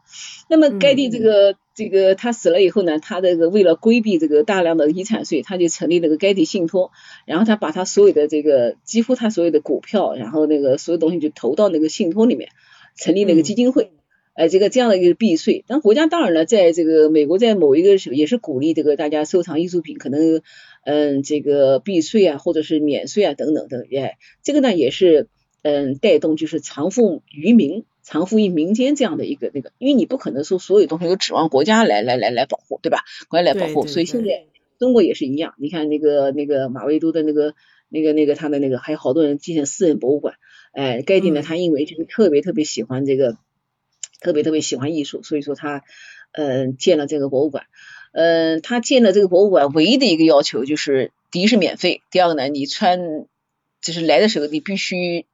[0.49, 6.91] 那么盖蒂这个这个他死了以后呢，他这个为了规避这个大量的遗产税，他就成立了个盖蒂信托，
[7.25, 12.49] 然后他把他所有的这个几乎他所有的股票，然后那个所有东西就投到那个信托里面，
[12.97, 13.93] 成立了个基金会。
[14.35, 20.41] 呃，这个这样的一个避税，但国家当然了，在这个美国在某一个时也是鼓励这个大家收藏艺术品，可能
[20.85, 25.29] 嗯这个避税啊，或者是免税啊等等的，哎，这个呢也是
[25.61, 33.01] 嗯带动就是藏富于民、藏富于民间这样的一个那个，因为你不可能说所有东西都指望国家来来来来保护，对吧？
[33.29, 34.47] 国家来保护，所以现在
[34.79, 37.55] 中国也是一样，你看那个那个马未都的那个
[37.91, 40.37] 那个那个他的那个还有好多人进行私人博物馆，
[40.73, 43.37] 哎，盖蒂呢他因为就是特别特别喜欢这个。
[44.23, 45.83] 特别特别喜欢艺术，所以说他
[46.33, 47.65] 嗯建了这个博物馆。
[48.13, 53.27] 嗯，他建了这个博物馆唯一的一个要求就是，第一是免费，第二个呢，你穿
[53.81, 55.25] 就是来的时候你必须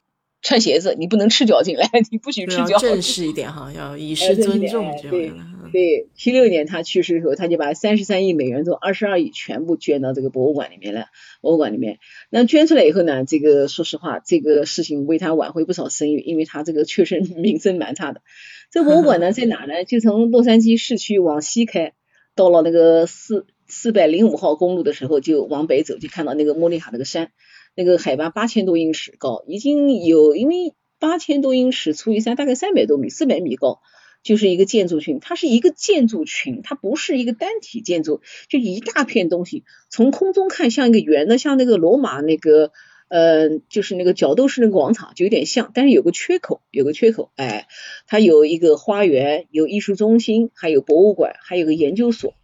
[0.41, 2.79] 穿鞋子，你不能赤脚进来， 你不许赤脚。
[2.79, 5.55] 正式一点哈，要以示尊重这样。
[5.71, 11.07] 对，七六年他去世的时候，他就把三十三亿美元中二十二亿全部捐到这个博物馆里面了。
[11.43, 11.99] 博物馆里面，
[12.31, 18.23] 那捐出来以后呢，这个说实话，这个事情为他挽回不少声誉，因为他这个确实 名声蛮差的。
[18.71, 19.85] 这博物馆呢 在哪呢？
[19.85, 21.93] 就从洛杉矶市区往西开，
[22.35, 27.33] 到了那个四四百零五号公路的时候，就往北走，就看到那个莫妮卡那个山。
[27.79, 33.79] 那个海拔八千多英尺高，已经有因为八千多英尺除以三，大概三百多米，四百米高，
[34.25, 35.21] 就是一个建筑群。
[35.21, 42.73] 它是一个建筑群，它不是一个单体建筑，就一大片东西，从空中看像一个圆的，像那个罗马那个。
[43.11, 47.67] 呃，就是那个角斗士那个广场就有点像，但是有个缺口，有个缺口，哎，
[48.07, 52.35] 它有一个花园，有艺术中心，还有博物馆，还有个研究所，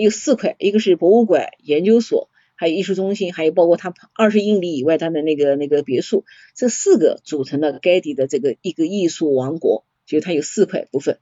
[0.00, 11.18] 有四块，一个是博物馆、研究所，还有艺术中心，还有包括它二十英里以外它的那个那个别墅，这四个组成了该地的这个一个艺术王国，就是它有四块部分，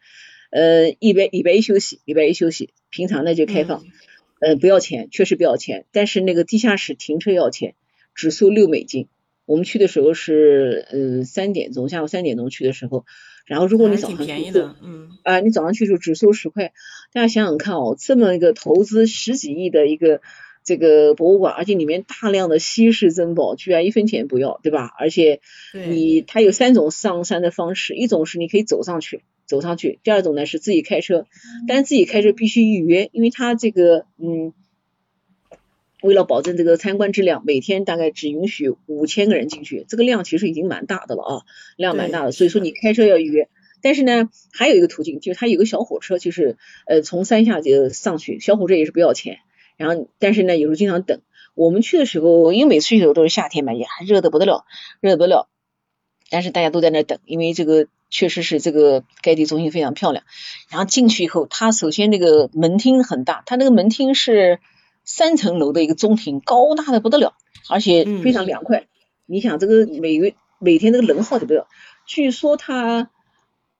[0.50, 3.84] 呃，礼拜礼拜一休息，礼拜一休息，平常呢就开放，
[4.40, 7.74] 呃，不要钱，确实不要钱，但是那个地下室停车要钱。
[8.18, 9.08] 只收六美金。
[9.44, 13.04] 我们去的时候是呃三点钟，下午三点钟去的时候。
[13.44, 16.72] 然后如果你早上便宜的，嗯啊，你早上去的时候只收十块。
[17.12, 20.22] 大家想想看哦，这么一个投资十几亿的一个
[20.66, 24.90] 这个博物馆，而且里面大量的稀世珍宝，居然一分钱不要，对吧？
[24.98, 25.40] 而且
[25.72, 31.26] 你它有三种上山的方式，一种是你可以走上去，走上去；第二种呢是自己开车，
[31.66, 34.52] 但是自己开车必须预约，因为它这个嗯。
[36.02, 41.42] 为了保证这个参观质量，每天大概只允许五千个人进去，这个量其实已经蛮大的了啊，
[41.76, 42.32] 量蛮大的。
[42.32, 43.48] 所以说你开车要预约。
[43.80, 49.38] 但是呢，还有一个途径，就是它有个小火车，就是呃从山下就上去，小火车也是不要钱。
[49.76, 51.20] 然后，但是呢有时候经常等。
[51.54, 54.64] 我们去的时候，因为每次去的时候都是夏天嘛，也还热的不得了，
[55.00, 55.48] 热的不得了。
[56.30, 60.24] 但是大家都在那等，因为这个确实是这个该地中心非常漂亮。
[60.70, 64.60] 然后进去以后，它首先那个门厅很大，它那个门厅是。
[65.08, 67.34] 三层楼的一个中庭，高大的不得了，
[67.70, 68.88] 而且非常凉快。
[69.24, 71.68] 你想这个每个每天这个人好的不得了，
[72.06, 73.08] 据说他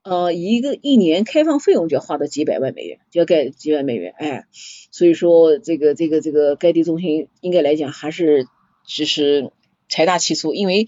[0.09, 4.47] 呃一个一年开放费用就要花到几百万美元，就要盖几万美元，哎，
[4.91, 8.47] 所以说这个这个这个该地中心应该来讲还是
[8.87, 9.51] 只是
[9.89, 10.87] 财大气粗，因为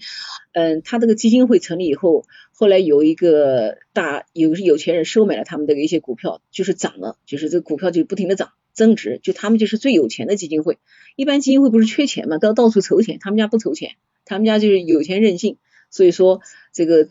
[0.53, 8.53] 嗯他这个基金会成立以后，后来有一个大有有钱人收买了他们的一些股票，就是涨了，就是这个股票就不停的涨。
[8.71, 10.77] 增值，就他们就是最有钱的基金会。
[11.17, 15.57] 一般基金会不是缺钱嘛，都要到处筹钱，他们家不筹钱，他们家就是有钱任性。
[15.89, 16.39] 所以说，
[16.71, 17.09] 这个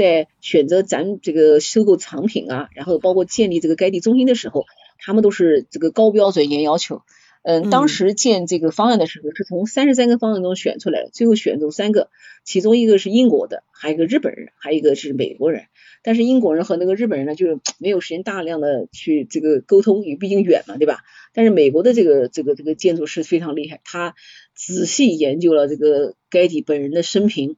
[0.00, 4.64] 在选择咱这个收购藏品啊，然后包括建立这个该地中心的时候，
[4.98, 7.02] 他们都是这个高标准严要求。
[7.42, 12.08] 嗯，当时建这个方案的时候，是从三十三个方案中选出来的，最后选中三个，
[12.44, 15.64] 其中一个是英国的，还有一个日本人，还有一个是美国人。
[16.02, 20.98] 但是英国人和那个日本人呢，就是没有时间大量的去这个沟通，也毕竟远嘛，对吧？
[21.34, 24.14] 但是美国的这个这个这个建筑师非常厉害，他
[24.54, 27.56] 仔细研究了这个该地本人的生平，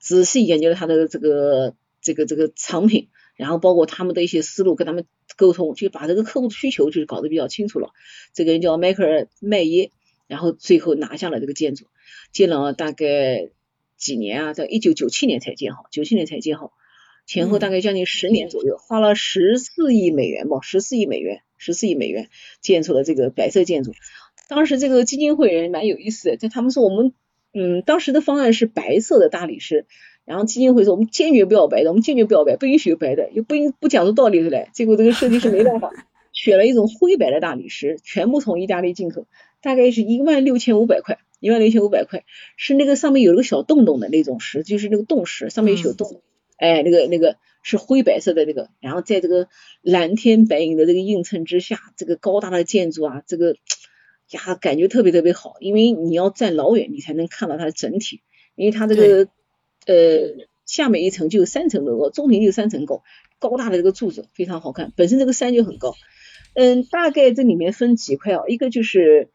[0.00, 7.90] 仔细研究了他的这个这个这个藏品，然后包括他们的一些思路，跟他们沟通，就把这个客户的需求就是搞得比较清楚了。
[8.32, 9.92] 这个人叫迈克尔麦耶，
[10.26, 11.84] 然后最后拿下了这个建筑，
[12.32, 13.50] 建了大概
[13.96, 16.72] 几年啊，在一九九七年才建好，九七年才建好。
[17.26, 22.28] 前后大概将近十年左右，花了十四亿美元吧，十四亿美元，十四亿美元
[22.60, 23.92] 建出了这个白色建筑。
[24.48, 27.12] 当时这个基金会人蛮有意思的，就他们说我们，
[27.52, 29.86] 嗯，当时的方案是白色的大理石，
[30.24, 34.70] 然后基金会说我们坚决不要白的，我们坚决不要白，不允许有白的，又不不讲出道理来。
[34.72, 35.90] 结果这个设计师没办法，
[36.32, 39.26] 选了一种灰白的大理石，全部从意大利进口，
[39.62, 42.24] 大概是一万六千五百块，一万六千五百块，
[42.56, 46.22] 是那个上面有个小洞洞的那种石，就是那个洞石，上面有小洞。
[46.56, 49.48] 哎，那个那个是灰白色的那个，然后在这个
[49.80, 53.56] 蓝天白云的这个映衬之下，这个高大的建筑啊，这个
[54.30, 58.20] 呀感觉特别特别好，因为你要站老远，你才能看到它的整体，
[58.54, 59.28] 因为它这个
[59.86, 63.02] 呃下面一层就有三层楼高，中庭就三层高，
[63.38, 65.94] 高大的这个柱子非常好看，本身这个山就很高，
[66.54, 69.28] 嗯，大概这里面分几块啊，一个就是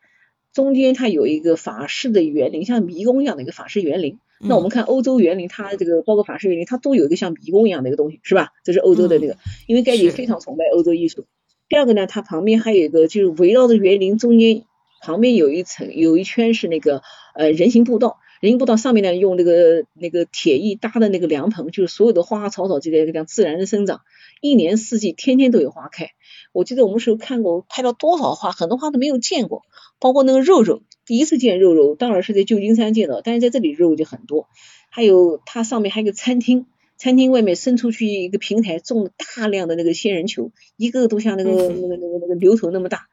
[0.54, 4.20] 中间它有一个法式的园林，像迷宫一样的一个法式园林。
[4.38, 8.50] 那我们看欧洲园林，它这个包括法式园林，它都有一个像迷宫一样的一个东西，是吧？
[8.66, 11.26] 这是欧洲的那个，因为盖里非常崇拜欧洲艺术。
[11.70, 14.64] 第二个呢，它旁边还有一个，就是围绕着园林中间
[15.06, 17.04] 旁边有一层有一圈是那个
[17.36, 24.02] 呃人行步道，人行步道上面呢用那个那个铁艺搭的那个凉棚，就是所有的花花草草就在这样自然的生长，
[24.42, 26.10] 一年四季天天都有花开。
[26.54, 29.62] 我记得我们时候看过拍了多少花，很多花都没有见过，
[30.00, 30.82] 包括那个肉肉。
[31.06, 34.48] 第一次见肉肉，当然是在旧金山见到，但是在这里肉肉就很多。
[34.90, 36.66] 还有它上面还有个餐厅，
[36.98, 43.06] 餐厅外面伸出去一个平台，种了大量的那个仙人球，一个个都像那个那个那个那个牛头那么大。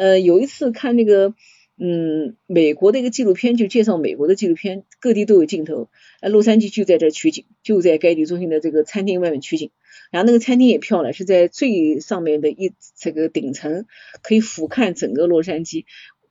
[0.00, 1.34] 呃，有一次看那个
[1.76, 5.90] 嗯美国的一个纪录片，就介绍美国的纪录片，各地都有镜头。
[6.22, 9.70] 呃，洛杉矶就在这取景，就在该地中心的这个餐厅外面取景。
[10.10, 13.84] 然后那个餐厅也漂亮，是在最上面的一这个顶层，
[14.22, 15.84] 可以俯瞰整个洛杉矶。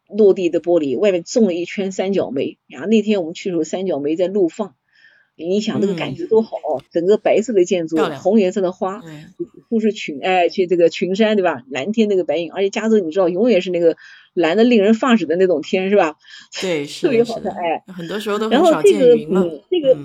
[0.07, 2.57] 落地的玻璃，外面种了一圈三角梅。
[2.65, 4.73] 然后那天我们去的时候，三角梅在怒放，
[5.47, 6.51] 你想那个感觉多好，
[6.91, 9.01] 整个白色的建筑，红颜色的花，
[9.69, 11.63] 都是群哎，去这个群山对吧？
[11.69, 13.97] 蓝天那个白云，而且加州你知道，永远是那个
[14.33, 16.15] 蓝的令人发指的那种天是吧？
[16.61, 17.83] 对，特别好看哎。
[17.93, 19.43] 很多时候都很少见云了。
[19.69, 19.97] 这个，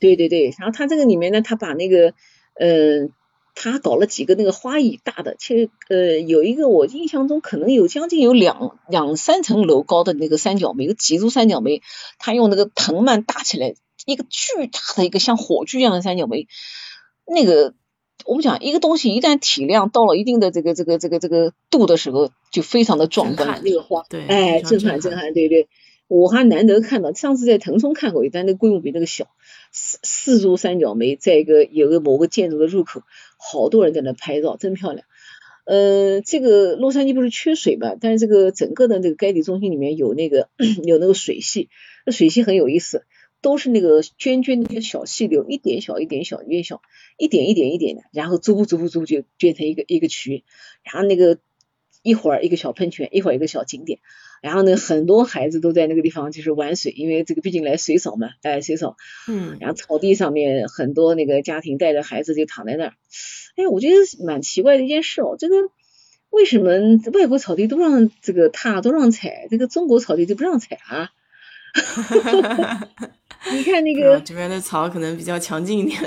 [0.00, 2.14] 对对对，然后它这个里面呢，它把那个
[2.54, 3.12] 嗯。
[3.60, 11.82] 他搞了几个那个花艺大的，其实呃有一个我印象中可能有将近有两两三层楼高的那个三角梅，一个几株三角梅，
[12.20, 13.74] 他用那个藤蔓搭起来，
[14.12, 16.48] 一个巨大的一个像火炬一样的三角梅，
[17.26, 17.74] 那个
[18.24, 25.68] 我们讲一个东西一旦体量到了一定的这个这个这个这个度的时候，就非常的壮观，那个花，对，哎，震撼震撼，对对，
[26.08, 29.28] 我还难得看到，上次在腾冲看过，但那规模比那个小。
[29.70, 33.02] 四四株三角梅，在一个有个某个建筑的入口，
[33.36, 35.06] 好多人在那拍照，真漂亮。
[35.66, 37.94] 呃，这个洛杉矶不是缺水嘛？
[38.00, 40.48] 但是这个整个的这个该地中心里面有那个
[40.84, 41.68] 有那个水系，
[42.06, 43.04] 那水系很有意思，
[43.40, 46.82] 都是那个涓涓的小细流，一点小一点小越小，
[47.16, 50.44] 一点一点一点的，然后逐步逐步逐步就变成一个一个渠，
[50.82, 51.38] 然后那个
[52.02, 54.00] 一会儿一个小喷泉，一会儿一个小景点。
[54.40, 58.96] 然后呢，很多孩子都在那个地方就是玩水，因为这个毕竟来水少嘛，哎，水少。
[59.26, 59.56] 嗯。
[59.60, 62.94] 然后草地上面很多那个家庭带着孩子就躺在那儿，
[63.56, 65.56] 哎，我觉得蛮奇怪的一件事哦，这个
[66.30, 66.70] 为什么
[67.12, 71.10] 外国草地都让这个踏都让踩，这个中国草地就不让踩啊？
[73.52, 76.00] 你看那个这边的草可能比较强劲一点，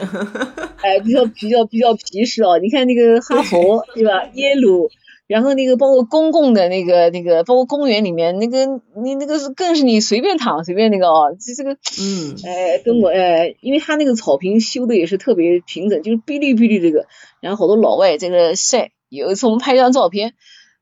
[0.82, 2.60] 哎，比较比较比较皮实哦。
[2.60, 4.26] 你看那个哈佛对吧？
[4.34, 4.90] 耶鲁。
[5.28, 11.72] 然后那个包括公共的那个那个，包括公园里面那个，你那个是更是你随便躺随便那个哦，这这个，
[12.02, 17.06] 嗯，哎，跟我哎，因为他那个草坪修的也是特别平整，就是碧绿碧绿这个，
[17.40, 18.92] 然后好多老外在这晒。
[19.08, 20.34] 有一次我们拍张照片，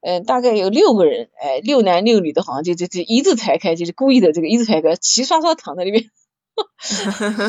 [0.02, 6.06] 嗯，大概有六个人，哎，六男六女的，好像就就就一字排开，就是故意的这个一字排开，齐刷刷躺在里面。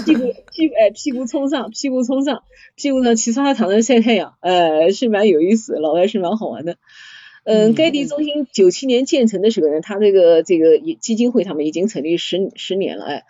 [0.05, 2.43] 屁股 屁哎屁股冲上屁股冲上
[2.77, 6.77] 屁股上齐刷刷躺在晒太阳，呃是蛮有意思，老外是蛮好玩的。
[7.45, 13.25] 嗯，该地中心九七年建成的时候呢，他这个这个基金会他们已经成立十十年了，哎，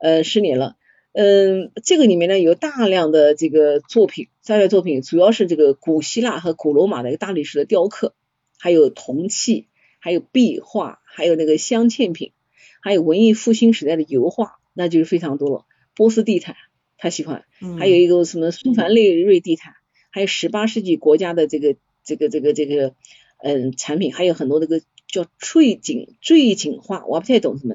[0.00, 0.76] 呃十年了。
[1.12, 8.14] 嗯，这个里面呢有大量的这个作品，战略作品主要是这个古希腊和古罗马的一个大理石的雕刻，
[8.58, 9.68] 还有铜器，
[10.00, 12.32] 还有壁画，还有那个镶嵌品，
[12.80, 14.56] 还有文艺复兴时代的油画。
[14.74, 15.64] 那就是非常多了，
[15.94, 16.56] 波斯地毯
[16.96, 17.44] 他喜欢，
[17.78, 19.74] 还有一个什么苏凡内瑞地毯，
[20.10, 22.94] 还有十八世纪国家的这个这个这个这个
[23.42, 27.74] 嗯产品，还有很多那个叫翠锦坠锦画，我不太懂什么，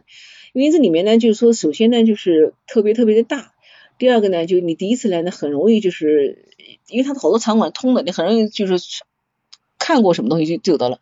[0.54, 3.54] 因为这里面呢就是说，首先呢就是特别特别的大，
[3.98, 6.50] 第二个呢就你第一次来呢很容易就是
[6.88, 8.76] 因为它好多场馆通的，你很容易就是
[9.78, 11.00] 看过什么东西就走到了。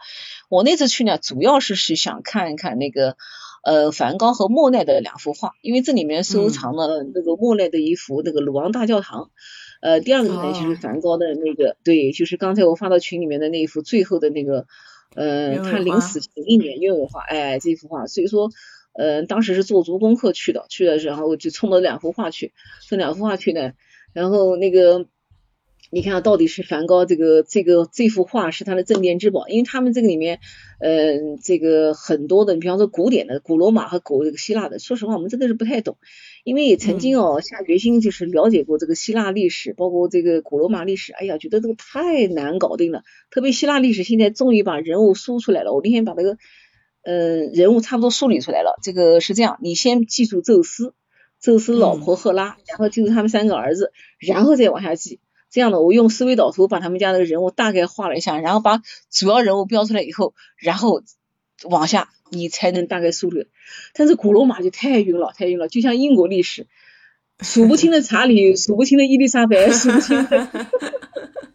[0.50, 3.18] 我那次去呢主要是是想看一看那个。
[3.66, 9.32] 呃，梵高和莫奈的两幅画，因为这里面收藏了那个莫奈的一幅那个鲁昂大教堂。
[9.82, 14.68] 呃，第二个呢就是梵高的那个，对，就是刚才我发到群里面的那一幅最后的那个，
[15.16, 18.52] 呃，他临死前一年鸢尾花，哎，这幅画，所以说，
[18.94, 22.54] 呃，当时是做足功课去的，去的时候就冲了两幅画去，
[22.88, 23.74] 冲两幅画去呢，
[24.14, 25.08] 然后那个。
[25.96, 30.42] 你看到底是梵高这个这个这幅画是他的镇店之宝，因为他们这个里面，
[30.80, 35.96] 嗯，这个很多的，你比方说古典的古罗马和古这个希腊的，说实话我们真的是不太懂，
[36.44, 46.38] 因为也曾经哦下决心就是了解过这个希腊历史，包括这个古罗马历史，哎呀，觉得这个太难搞定了，特别希腊历史现在终于把人物梳出来了，我那天把那个，
[47.04, 50.94] 嗯，人物差不多梳理出来了，这个是这样，你先记住宙斯，
[51.40, 55.22] 宙斯老婆赫拉，然后记住他们三个儿子，然后再往下记。
[55.56, 61.02] 这样的，我用思维导图把他们家的人物大概画了一下，然后把主要人物标出来以后，然后
[61.64, 63.48] 往下你才能大概梳理。
[63.94, 66.68] 但是古罗马就太晕了，太晕了，就像英国历史，
[67.40, 70.50] 数不清的查理，数不清的伊丽莎白，数不清的。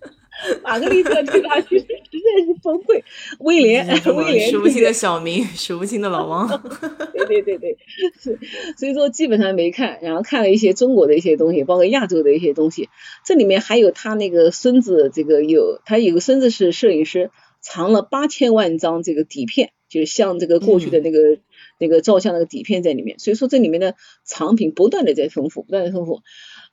[0.63, 3.03] 玛格丽特对他实 实在是崩溃。
[3.39, 6.49] 威廉，威廉，数不清的小明，数不清的老王。
[7.13, 7.79] 对对对对，
[8.77, 12.89] 所以说基本上没看，然后看了一些中国的一些东西，包括亚洲的一些东西。
[13.25, 17.31] 这里面还有他那个孙子，这个有他有个孙子是摄影师，
[17.61, 21.39] 藏了八千万张这个底片，就是像这个过去的那个
[21.79, 23.19] 那个照相那个底片在里面。
[23.19, 26.23] 所以说这里面的藏品不断的在丰富，不断的丰富。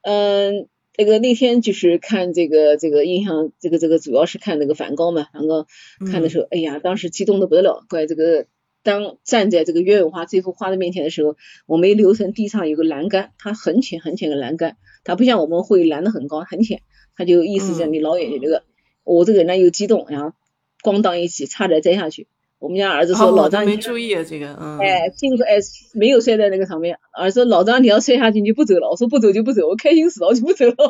[0.02, 0.68] 嗯。
[0.98, 5.68] 那个那天就是看这个这个印象，这个这个主要是看那个梵高嘛，梵高
[6.12, 7.86] 看的时候，哎呀，当时激动的不得了。
[7.88, 8.48] 怪这个
[8.82, 11.36] 当站在这个鸢尾花这幅画的面前的时候，
[11.68, 16.82] 我没留神地上有个栏杆，它很浅很浅的栏杆，它不像我们会拦的很高很浅，
[17.16, 18.64] 它就意思在你老远就那个，
[19.04, 20.34] 我这个人呢又激动，然后
[20.82, 22.28] 咣当一起，差点栽下去。
[22.60, 25.60] 我们家儿子说老张没注意啊这个，嗯，哎，幸亏哎
[25.94, 26.98] 没有摔在那个上面。
[27.14, 30.74] 儿子说老张你要摔下去你就不走了，我说不走就不走，我开心死了我就不走了。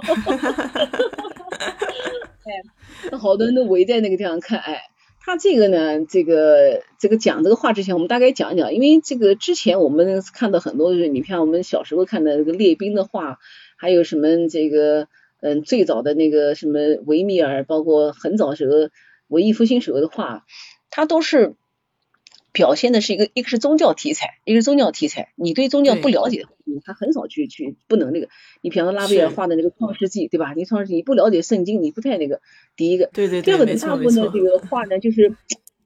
[2.48, 2.52] 哎，
[3.12, 4.84] 那好多人都围在那个地方看，哎，
[5.20, 13.40] 他这个呢，这个这个讲这个话之前，我们大概讲一讲，因为这个之前我们看到很多，就是你看我们小时候看的那个列兵的画，
[13.76, 15.10] 还有什么这个
[15.42, 18.90] 嗯最早的那个什么维米尔，包括很早时候
[19.28, 20.46] 文艺复兴时候的画。
[20.98, 21.54] 它都是
[22.52, 25.32] 表现的是一个，一个是宗教题材，一个是宗教题材。
[25.36, 28.30] 你对宗教不了解，你他很少去去不能那个。
[28.62, 30.54] 你比方说拉斐尔画的那个创世纪，对吧？
[30.56, 32.42] 你创世纪你不了解圣经，你不太那个。
[32.76, 35.36] 第一个，对对对，第二个呢，大部分的这个画呢，就是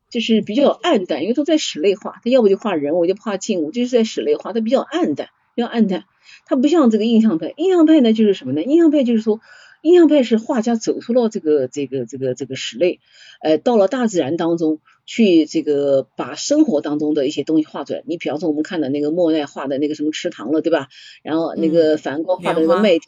[0.10, 6.06] 就是比较暗淡，因为都在室内画，他要不就画人，我就画静物，就是在室内画，它比较暗淡，比较暗淡。
[6.46, 8.64] 它不像这个印象派，印象派呢就是什么呢？
[8.64, 9.42] 印象派就是说。
[9.82, 13.00] 印象派是画家走出了这个这个这个这个室内，
[13.42, 18.04] 呃，到了大自然当中去，这个把生活当中的一些东西画出来。
[18.06, 20.88] 你比方说我们看的那个莫奈画的那个什么池塘了，对吧？
[21.24, 23.02] 然后那个梵高画的那个麦田，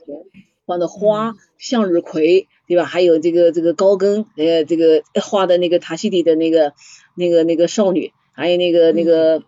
[0.65, 2.85] 画的花，向日葵，对吧？
[2.85, 6.73] 还有这个这个高更，呃，这个画的那个塔西蒂的那个
[7.15, 9.43] 那个那个少女，还有那个那个。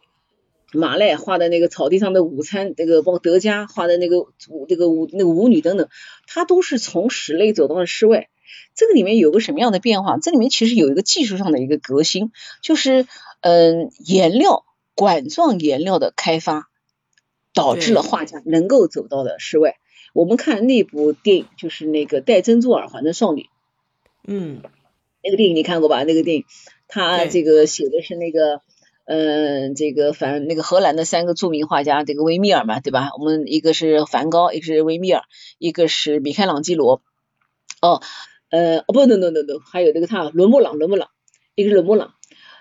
[0.74, 5.88] 马奈画的那个草地上的午餐，那个包括德加画的那个舞，这个舞那个舞女等等，
[6.28, 8.30] 他都是从室内走到了室外。
[8.74, 10.18] 这个里面有个什么样的变化？
[10.18, 13.08] 这里面其实有一个技术上的一个革新，就是
[13.40, 16.68] 嗯，颜料管状颜料的开发，
[17.54, 19.76] 导致了画家能够走到了室外。
[20.14, 23.48] 我们看那部电影，就是那个戴珍珠耳环的少女，
[24.28, 24.62] 嗯，
[25.24, 26.04] 那个电影你看过吧？
[26.04, 26.46] 那个电影，
[26.88, 28.62] 他这个写的是那个。
[29.06, 33.12] 嗯，这个反那个荷兰的三个著名画家，这个维米尔嘛，对吧？
[33.18, 35.24] 我们一个是梵高，一个是维米尔，
[35.58, 37.02] 一个是米开朗基罗。
[37.82, 38.02] 哦，
[38.50, 41.10] 呃，哦不，no no no no，还有那个他伦勃朗，伦勃朗，
[41.56, 42.16] 一个是伦勃朗。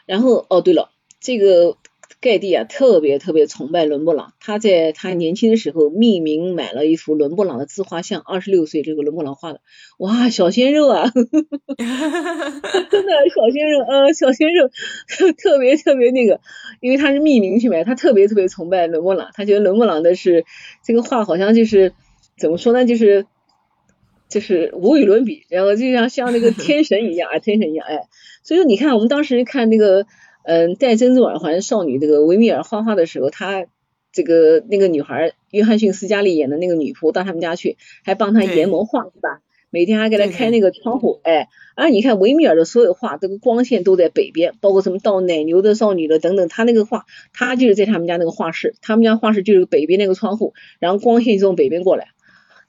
[0.06, 0.90] 然后，哦对了，
[1.20, 1.76] 这个。
[2.20, 4.32] 盖蒂啊，特别特别崇拜伦勃朗。
[4.40, 9.60] 他在他年轻的时候，匿名买了一幅伦勃朗的自画像，二十六岁这个伦勃朗画的，
[9.98, 14.70] 哇，小鲜肉啊， 真的小鲜肉，呃，小鲜肉，
[15.36, 16.40] 特别特别那个，
[16.80, 20.44] 因为他是匿名去买，他特别特别崇拜伦勃朗，他觉得伦勃朗的是
[20.84, 21.92] 这个画好像就是
[22.38, 23.26] 怎么说呢，就是
[24.28, 28.08] 就是无与伦比，然后就像像那个天神一样啊，天神一样，哎，
[28.42, 30.06] 所以说你看我们当时看那个。
[30.44, 33.66] 嗯，戴珍珠耳环少女这个维米尔画画的时候，她
[34.12, 39.40] 这个那个女孩约翰逊斯嘉丽演的那个女仆到他们家去，还帮她研磨画，是吧？
[39.70, 52.08] 每天还给她开那个窗户，哎，而你看维米尔的所有画，这个光线都在北边，包括什么到奶牛的少女的等等，他那个画，他就是在他们家那个画室，他们家画室就是北边那个窗户，然后光线从北边过来。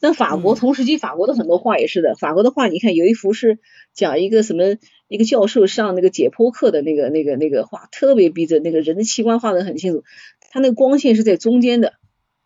[0.01, 3.59] 那法国同时期法国的很多画也是的，法国的画你看有一幅是
[3.93, 4.76] 讲一个什么
[5.08, 10.03] 一个教授上那个解剖课的那个那个那个画，特别逼真，那个人的器官画的很清楚，
[10.51, 11.93] 他那个光线是在中间的。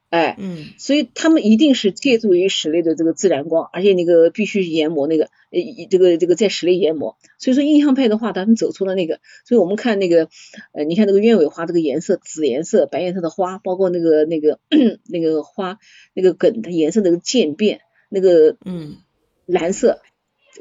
[0.10, 7.16] 哎，嗯，所以他们一定是借助于室内的这个自然光，而且那个必须研磨那个，呃，这个这个在室内研磨。
[7.38, 9.20] 所以说印象派的话，他们走出了那个。
[9.45, 10.28] 所以我们看那个，
[10.74, 14.60] 呃，你看那个鸢尾花这个颜色，紫颜色、白颜色的花，包括那个那个
[15.07, 15.78] 那个花
[16.16, 18.97] 那个梗的颜色那个渐变，那个嗯
[19.45, 20.01] 蓝色，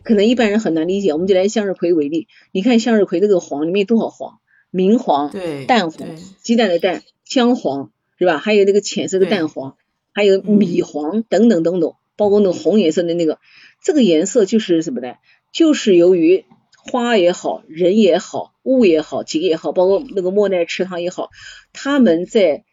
[0.03, 1.13] 可能一般人很难理解。
[1.13, 4.39] 我们就来向日葵为例，你看向日葵这个黄里面多少黄？
[4.71, 6.09] 明黄、对，淡黄、
[6.43, 7.91] 鸡蛋的蛋、姜黄。
[8.21, 8.39] 是吧？
[8.39, 9.77] 还有那个浅色的淡黄，
[10.13, 13.39] 还有米黄等等等等，包括那个红颜色的那个，
[13.81, 15.15] 这个颜色就是什么呢？
[15.53, 16.45] 就是由于
[16.77, 21.31] 花也好，人也好，物也好，景也好，包括那个莫奈池塘也好，
[21.73, 22.65] 它们在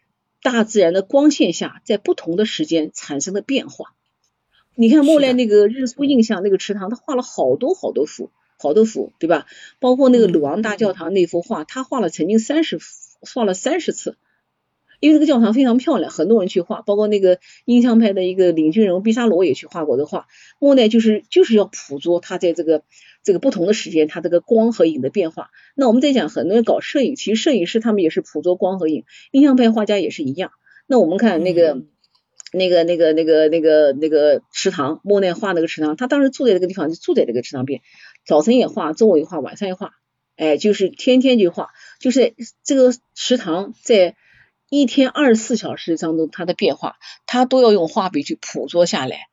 [0.42, 3.94] 大自然的光线下，在不同的时间产生的变化。
[4.76, 9.46] 你看莫奈那个日出印象那个池塘，他画了好多好多幅，好多幅，对吧？
[9.80, 12.80] 包括那个鲁昂大教堂那幅画，他画了曾经三十
[13.22, 14.18] 画了三十次。
[15.02, 20.26] 因为这个教堂非常漂亮，很多人去画，包括那个印象派的一个领军人物毕沙罗也去画过的画。
[20.58, 22.82] 莫奈就是就是要捕捉他在这个
[23.22, 25.52] 这个不同的时间，他这个光和影的变化。
[25.76, 30.52] 那我们在讲很多人搞摄影，其实摄影师他们也是捕捉光和影，印象派画家也是一样。
[30.88, 31.84] 那我们看那个
[32.56, 37.82] 那个那个那个那个那个池塘，莫奈画那个池塘，他当时住在这个地方，就住在这个池塘边，
[38.26, 39.92] 早晨也画，中午也画，晚上也画，
[40.36, 42.34] 哎，就是天天就画，就是
[42.64, 44.16] 这个池塘在。
[44.68, 46.96] 一天二十四小时当中，它的变化，
[47.28, 49.28] 他都要用画笔去捕捉下来。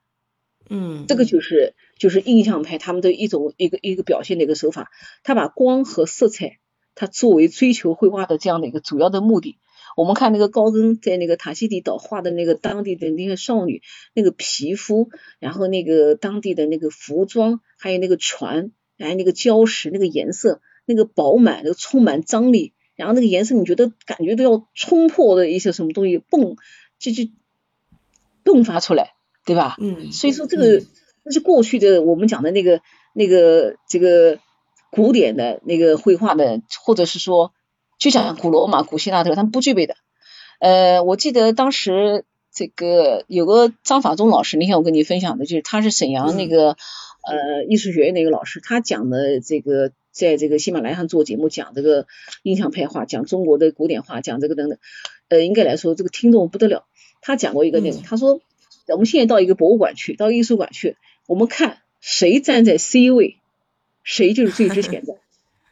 [0.69, 4.91] 嗯，这个就是就是印象派他们的一种一个一个表现的一个手法。
[5.23, 6.59] 他把光和色彩，
[6.93, 9.57] 他作为追求绘画的这样的一个主要的目的。
[9.95, 13.81] 我们看那个高更在那个塔西底岛画的那个当地的那个少女，
[14.13, 26.57] 那个皮肤，然后那个当地的那个服装，还有那个船，哎，那个礁石那个颜色，那个饱满，那个充满张力，然后那个颜色你觉得感觉都要冲破的一些什么东西迸
[26.99, 27.29] 就就
[28.43, 29.13] 迸发出来，
[29.45, 29.75] 对吧？
[29.79, 30.83] 嗯，所以说这个
[31.23, 32.81] 那是过去的我们讲的那个
[33.13, 34.39] 那个这个
[34.91, 37.53] 古典的那个绘画的，或者是说
[37.97, 39.95] 就讲古罗马、古希腊的，他们不具备的。
[40.59, 46.77] 呃，我记得当时这个有个张法中老师，那天我跟你分享的，就是他是沈阳那个
[47.23, 52.07] 呃艺术学院的一个老师，他讲的这个在这个喜马拉雅上做节目讲这个
[52.43, 54.77] 印象派画，讲中国的古典画，讲这个等等，
[55.29, 56.85] 呃，应该来说这个听众不得了。
[57.21, 58.39] 他讲过一个那个，他说
[58.87, 63.37] 我们现在到一个博物馆去，到艺术馆去，我们看谁站在 C 位，
[64.03, 65.17] 谁就是最值钱的。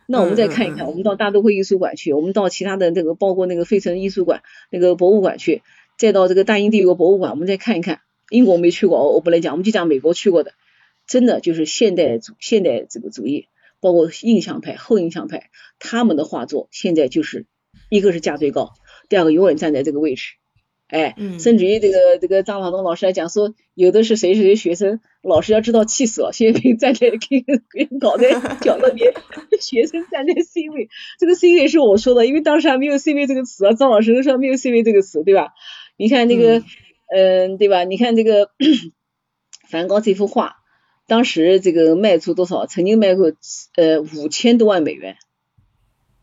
[0.08, 5.62] 那我们再看一看，我们到大都会艺术馆去，我们到其他的这个包括那个费城艺术馆那个博物馆去，
[5.98, 8.02] 再到这个大英帝国博物馆，我们再看一看。
[8.30, 10.54] 英国没去过，我我不能讲，我们就讲美国去过的，
[11.06, 13.48] 真的就是现代主现代这个主义，
[13.82, 15.50] 包括印象派、后印象派，
[15.80, 17.46] 他们的画作现在就是
[17.90, 18.74] 一个是价最高，
[19.10, 20.36] 第二个永远站在这个位置。
[20.92, 28.30] 哎，甚至于这个这个张晓东老师来讲说，有的是谁谁谁学生，老师要知道气死了，现在站在给给搞在
[28.60, 29.14] 角落边，
[29.62, 35.54] 学生站在 C 位，这个 C 位是我说的，因为当时还没有 C 位这个词啊，张老师说没有 C 位这个词，对吧？
[35.96, 36.62] 你看那个，
[37.16, 37.86] 嗯，对吧？
[37.86, 38.50] 你看这个
[39.70, 40.58] 梵高这幅画，
[41.08, 42.66] 当时这个卖出多少？
[42.66, 43.32] 曾经卖过
[43.78, 45.16] 呃五千多万美元。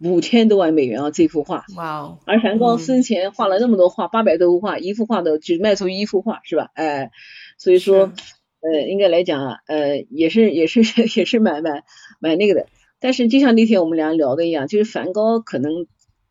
[0.01, 1.11] 五千多万美元啊！
[1.11, 2.19] 这幅画，哇哦！
[2.25, 6.71] 而梵高生前画了那么多画，八百多幅画，一幅画的只卖出一幅画，是吧？
[6.75, 7.11] 哎，
[7.59, 8.13] 所以说，
[8.61, 10.83] 呃，应该来讲啊，呃，也是也是
[11.19, 11.83] 也是蛮蛮
[12.21, 12.67] 蛮那个的。
[13.01, 15.87] 但是就像那天我们俩聊的一样，就是梵高可能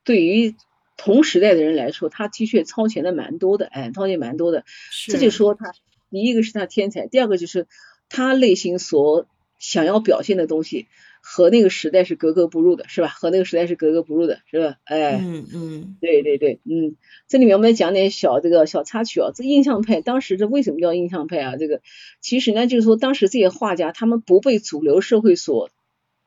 [0.05, 0.55] 对于
[0.95, 4.63] 同时代的人来说，他的确超前的蛮多的，哎，超前蛮多的。
[5.07, 5.73] 这就说他，
[6.09, 7.67] 第一个是他天才，第二个就是
[8.07, 9.25] 他内心所
[9.59, 10.87] 想要表现的东西。
[11.21, 13.07] 和那个时代是格格不入的，是吧？
[13.07, 14.77] 和那个时代是格格不入的，是吧？
[14.85, 16.95] 哎，嗯嗯，对对对，嗯，
[17.27, 19.31] 这里面我们讲点小这个小插曲啊。
[19.35, 21.55] 这印象派当时这为什么叫印象派啊？
[21.57, 21.81] 这个
[22.21, 25.69] 其实呢，就是说当时这些画家他们不被主流社会所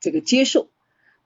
[0.01, 0.69] 这个接受，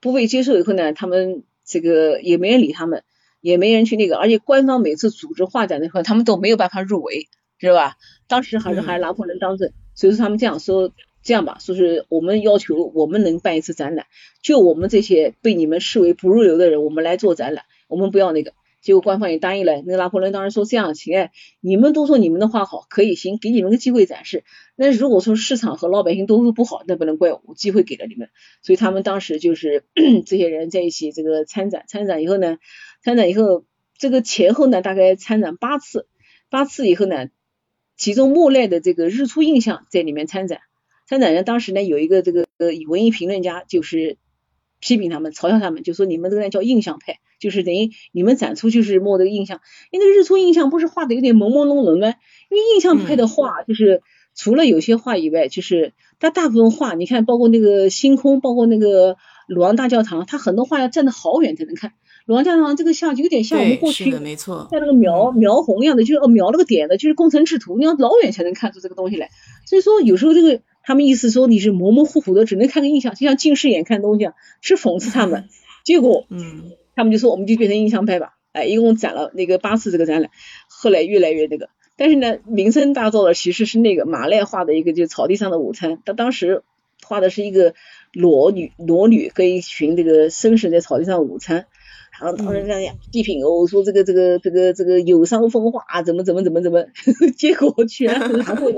[0.01, 3.03] 不被接受以后呢，他们这个也没人理他们，
[3.41, 7.97] 也没人去那个，而且官方每次组织画展的时候，他们都没有办法入围，是吧？
[8.29, 10.93] 当时还是还是拿破仑当政，所以说他们这样说。
[11.25, 14.07] 这样吧，说是我们要求我们能办一次展览，
[14.43, 18.53] 就我们这些被你们视为不入流的人，我们来做展览，我们不要那个。
[18.83, 19.81] 结果官方也答应了。
[19.87, 24.45] 那个拿破仑当时说这样行哎，你们都说你们的画好，可以行，给你们个机会展示。
[24.77, 28.29] 那如果说市场和老百姓都说不好，那不能怪我，机会给了你们。
[28.61, 29.85] 所以他们当时就是
[30.27, 32.59] 这些人在一起这个参展，参展以后呢，
[33.03, 33.65] 参展以后
[33.97, 36.07] 这个前后呢大概参展八次，
[36.51, 37.29] 八次以后呢，
[37.97, 40.61] 其中莫奈的这个日出印象在里面参展。
[41.07, 42.47] 参展人当时呢有一个这个
[42.89, 44.17] 文艺评论家，就是
[44.81, 52.15] 批评他们、嘲笑他们，就说你们这个人叫印象派，就是等于你们展出就是摸这个印象，因为那个日出印象不是画的有点朦朦胧胧吗？
[52.51, 54.03] 因为印象派的画就是
[54.35, 59.17] 除了有些画以外，就是他大部分画，你看包括那个星空，包括那个
[59.49, 61.93] 鲁昂大教堂，他很多画要站得好远才能看。
[62.27, 69.31] 鲁昂教堂这个像有点像我们过去没错，在那个描描红一样的，就是描了个点的，就是工程制图，你要老远才能看出这个东西来。
[69.67, 70.61] 所以说有时候这个。
[70.85, 75.49] 他们意思说你是模模糊糊的，只能看个印象，就像近视眼看东西啊，是讽刺他们。
[75.85, 80.31] 结果，嗯，他们就说我们就变成印象派吧，哎，一共展了那个八次这个展览，
[80.69, 81.69] 后来越来越那个。
[81.97, 86.63] 但是呢，名声大噪的其实是那个马奈画的一个就草地上的午餐，他当时
[87.03, 87.75] 画的是一个
[88.13, 91.67] 裸女裸女跟一群这个绅士在草地上午餐，
[92.19, 96.87] 然后当时这样批评哦，说这个这个这个这个有伤风化，怎么怎么怎么怎么，
[97.37, 98.73] 结果居然拿破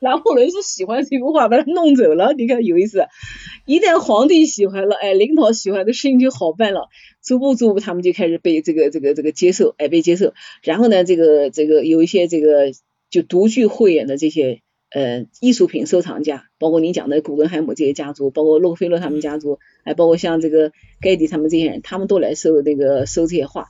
[0.00, 2.32] 拿破仑是喜欢这幅画，把它弄走了。
[2.32, 3.06] 你看有意思，
[3.66, 6.88] 一旦皇帝喜欢了，哎，领导喜欢，的事情就好办了。
[7.22, 10.32] 逐步逐步，他们就开始被这个这个这个接受，哎，被接受。
[10.62, 12.72] 然后呢，这个这个有一些这个
[13.10, 20.72] 就独具慧眼的这些呃艺术品收藏家，包括你讲的古根海姆这些家族，包括洛克菲勒他们家族，哎，包括像这个
[21.02, 23.66] 盖迪他们这些人，他们都来收那个收这些画。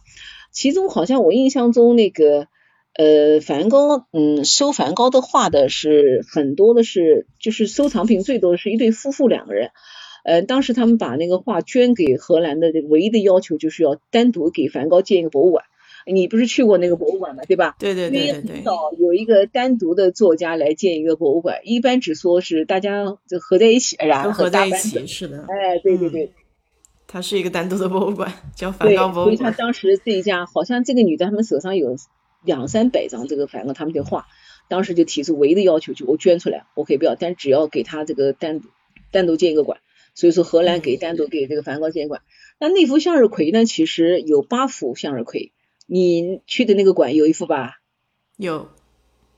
[0.52, 2.46] 其中好像我印象中那个。
[2.92, 9.70] 呃，梵高，嗯，收梵高的画的是很多的，是就是收藏品最多的是一对夫妇两个人。
[10.22, 15.64] 呃，当时他们把那个画捐给荷兰的，唯一的要求就是要单独给梵高建一个博物馆。
[16.04, 17.42] 你不是去过那个博物馆吗？
[17.46, 17.76] 对吧？
[17.78, 18.64] 对对对对对。
[18.98, 25.38] 有一个单独的作家来建一个博物馆，一般只说是大家就合在一起，然后合在一起，是的。
[25.48, 26.32] 哎，对对对。
[27.06, 29.24] 它是一个单独的博物馆，叫梵高博物馆。
[29.24, 31.96] 所以他当时这一家好像这个女的，他们手上有。
[32.44, 34.26] 两三百张这个梵高他们的画，
[34.68, 38.60] 当时就提出唯一的要求，就我捐出来，我可以不要，但只要给他这个单
[39.10, 39.80] 单独建一个馆。
[40.12, 42.22] 所以说荷兰给单独给这个梵高建馆。
[42.58, 45.52] 那那幅向日葵呢，其实有八幅向日葵，
[45.86, 47.76] 你去的那个馆有一幅吧？
[48.36, 48.68] 有，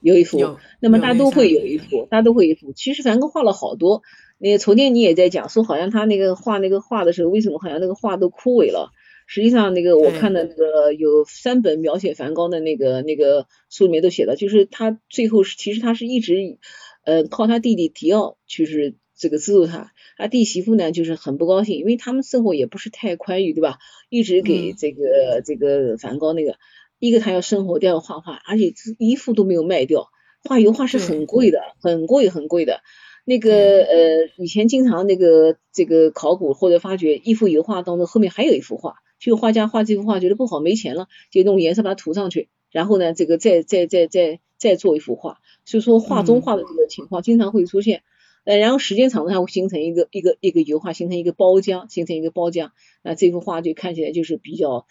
[0.00, 0.56] 有一幅。
[0.80, 2.72] 那么大都会有一幅，大都会一幅。
[2.72, 4.02] 其实梵高画了好多。
[4.38, 8.92] 那个昨天你也在讲说，好像他那个画那个画的时候，为什么好像那个画都枯萎了？
[9.34, 16.58] 实际上，那个我看的那个有三本描写梵高的那个那个书里面都写了，就是他最后是其实他是一直
[17.06, 23.78] 呃靠他弟弟迪奥就是这个资助他，他弟媳妇呢就是很不高兴，因为他们生活也不是太宽裕，对吧？
[24.10, 26.56] 一直给这个这个梵高那个
[26.98, 30.08] 一个他要生活，第二个画画，而且一幅都没有卖掉，
[30.44, 32.82] 画油画是很贵的，很贵很贵的。
[33.24, 48.02] 那个呃，以前经常那个这个考古或者发掘一幅油画当中后面还有一幅画，就画家画这幅画觉得不好没钱了，就弄颜色把它涂上去，然后呢这个再再再再再做一幅画，所以说画中画的这个情况经常会出现，
[48.44, 52.70] 呃，然后时间长了它会形成一个一个一个油画形成一个包浆，形成一个包浆，
[53.02, 54.86] 那这幅画就看起来就是比较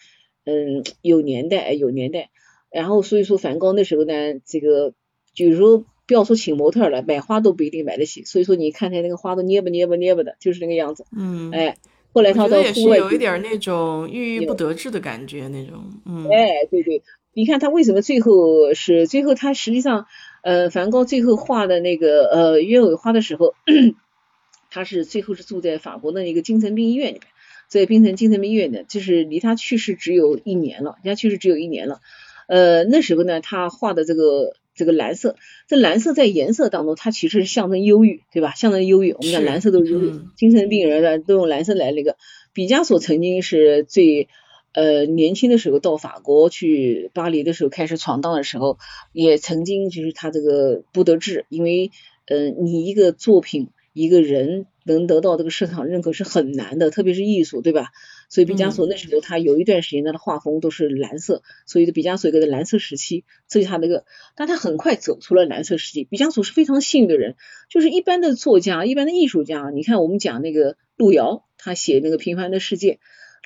[0.46, 2.30] 嗯有年代有年代，
[2.70, 4.14] 然后所以说梵高那时候呢
[4.44, 4.94] 这个
[5.34, 5.84] 就是说。
[6.04, 11.06] 不要说请模特了，买花都不一定买得起，所以说你看见那个花都捏吧捏吧捏吧的，就是那个样子。
[11.16, 11.78] 嗯，哎，
[12.12, 15.84] 后来他到户外，有一点那种郁郁不得志的感觉那种。
[16.04, 17.02] 嗯，哎，对对，
[17.32, 20.06] 你看他为什么最后是最后他实际上，
[20.42, 23.54] 呃，梵高最后画的那个呃鸢尾花的时候，
[24.70, 27.22] 他是最后是住在法国的一个精神病医院里面，
[27.68, 32.00] 在冰城精神病医院的，就是离他去世只有一年了，离他去世只有一年了。
[32.46, 34.54] 呃，那时候呢，他画的这个。
[34.74, 35.36] 这个蓝色，
[35.68, 38.54] 这蓝色在颜色当中，它其实是象征忧郁，对吧？
[38.54, 39.12] 象征忧郁。
[39.12, 42.16] 我们讲蓝色都是忧郁，精神病人的都用蓝色来那个。
[42.54, 44.28] 毕加索曾经是最
[44.74, 48.78] 呃年轻的时候到法国去巴黎的时候开始闯荡的时候，
[49.12, 51.90] 也曾经就是他这个不得志，因为
[52.26, 57.88] 呃你一个作品一个人能得到这个市场认可是很难的，特别是艺术，对吧？
[58.32, 66.04] 所以毕加索那时候他有一段时间他的画风都是蓝色，所以毕加索一个蓝色时期，这是他那个，但他很快走出了蓝色时期。
[66.04, 67.36] 毕加索是非常幸运的人，
[67.68, 72.94] 就是一般的作家、一般的艺术家，你看我们讲那个路遥，他写那个《平凡的世界》，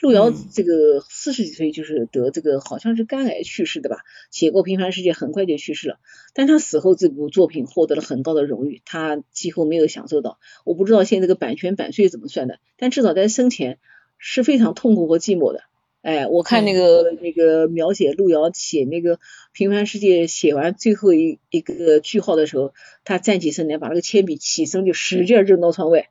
[0.03, 3.97] 路遥这个四十几岁就是得这个好像是肝癌去世的吧，
[4.31, 5.99] 写过《平凡世界》很快就去世了，
[6.33, 10.39] 但他死后这部作品获得了很高的荣誉，他几乎没有享受到。
[10.65, 13.81] 我不知道现在这个版权版税怎么算的，但至少在生前。
[14.19, 15.63] 是非常痛苦和寂寞的，
[16.03, 19.19] 哎，我看那个那个描写路遥写那个
[19.53, 22.73] 平凡世界写完最后一一个句号的时候，
[23.05, 26.11] 他站起身来，把那个铅笔起身就使劲扔到窗外，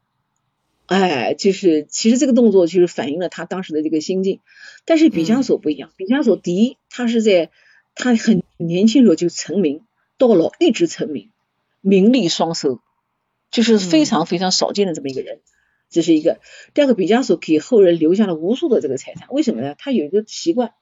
[0.88, 4.42] 哎，就是其实这个动作就是反映了他当时的这个心境。
[4.86, 7.50] 但是毕加索不一样，毕加索第一，他是在
[7.96, 9.82] 他很年轻时候就成名，
[10.18, 11.32] 到老一直成名，
[11.82, 12.82] 名利双收，
[13.50, 15.40] 就是非常非常少见的这么一个人。
[15.90, 16.40] 这是一个，
[16.74, 19.76] 第二个，毕加索给后人留下了无数的这个财产，为什么呢？
[19.78, 20.74] 他有一个习惯，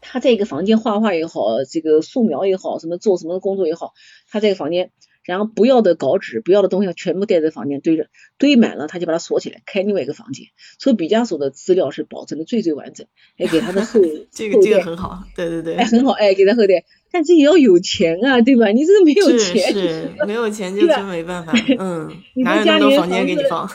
[0.00, 3.94] 他在一个房间画画也好，这个素描也好，什么做什么工作也好，
[4.28, 4.90] 他在一个房间，
[5.26, 8.06] 然后不要的稿纸、不要的东西全部带在房间堆着，
[8.38, 10.46] 堆满了他就把它锁起来，开另外一个房间。
[10.78, 13.06] 所以毕加索的资料是保存的最最完整，
[13.38, 14.00] 哎，给他的后
[14.30, 16.84] 这个这个很好，对对对，哎，很好，哎，给他后代。
[17.12, 18.66] 但这也要有钱啊，对吧？
[18.68, 21.52] 你这个没有钱，是没有钱就真没办法。
[21.78, 22.10] 嗯，
[22.44, 23.66] 哪有那么多房间给你放？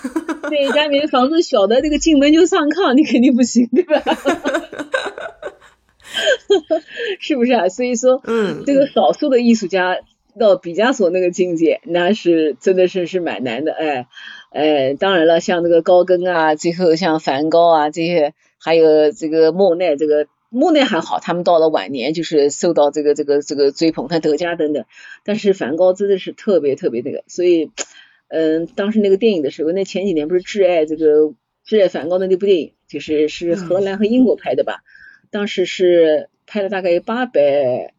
[0.49, 4.01] 对，家里面房子小的，这个进门就上炕，你肯定不行，对吧？
[7.19, 7.69] 是不是啊？
[7.69, 9.97] 所以说，嗯，这个少数的艺术家
[10.39, 13.73] 到毕加索那个境界，那是真的是是蛮难的。
[13.73, 14.07] 哎，
[14.51, 20.27] 哎，当然了，像这个高更啊，最后像梵高啊这些，还有这个莫奈这个。
[20.53, 24.83] 莫奈还好，他们到了晚年就是受到这个这个这个追捧，他德加等等。
[25.23, 27.71] 但是梵高真的是特别特别那个，所以
[28.27, 31.33] 嗯，当时那个电影的时候，那前几年不是挚爱这个
[31.65, 34.83] 挚爱梵高的那部电影，就是是荷兰和英国拍的吧？
[35.29, 37.93] 当时是拍了大概八百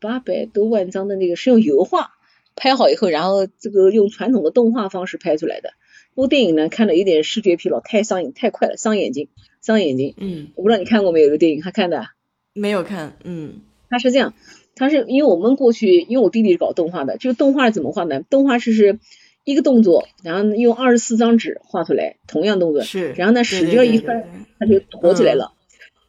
[0.00, 2.12] 八百多万张的那个是用油画
[2.56, 5.70] 拍好以后，然后这个用传统的动画方式拍出来的。
[6.14, 9.28] 部电影呢，看了有点视觉疲劳，太上瘾，太快了，伤眼睛，
[9.60, 10.14] 伤眼睛。
[10.16, 11.28] 嗯，我不知道你看过没有？
[11.28, 12.08] 这个电影还看的？
[12.54, 13.16] 没有看。
[13.22, 14.34] 嗯，他是这样，
[14.74, 18.22] 他是因为我们过去，因为我弟弟是搞动画的，这个动画是怎么画呢？
[18.22, 18.98] 动画是是
[19.44, 25.52] 一个动作，然后用二十四张纸画出来，同样动作，是，然后呢使劲一翻，它就活起来了。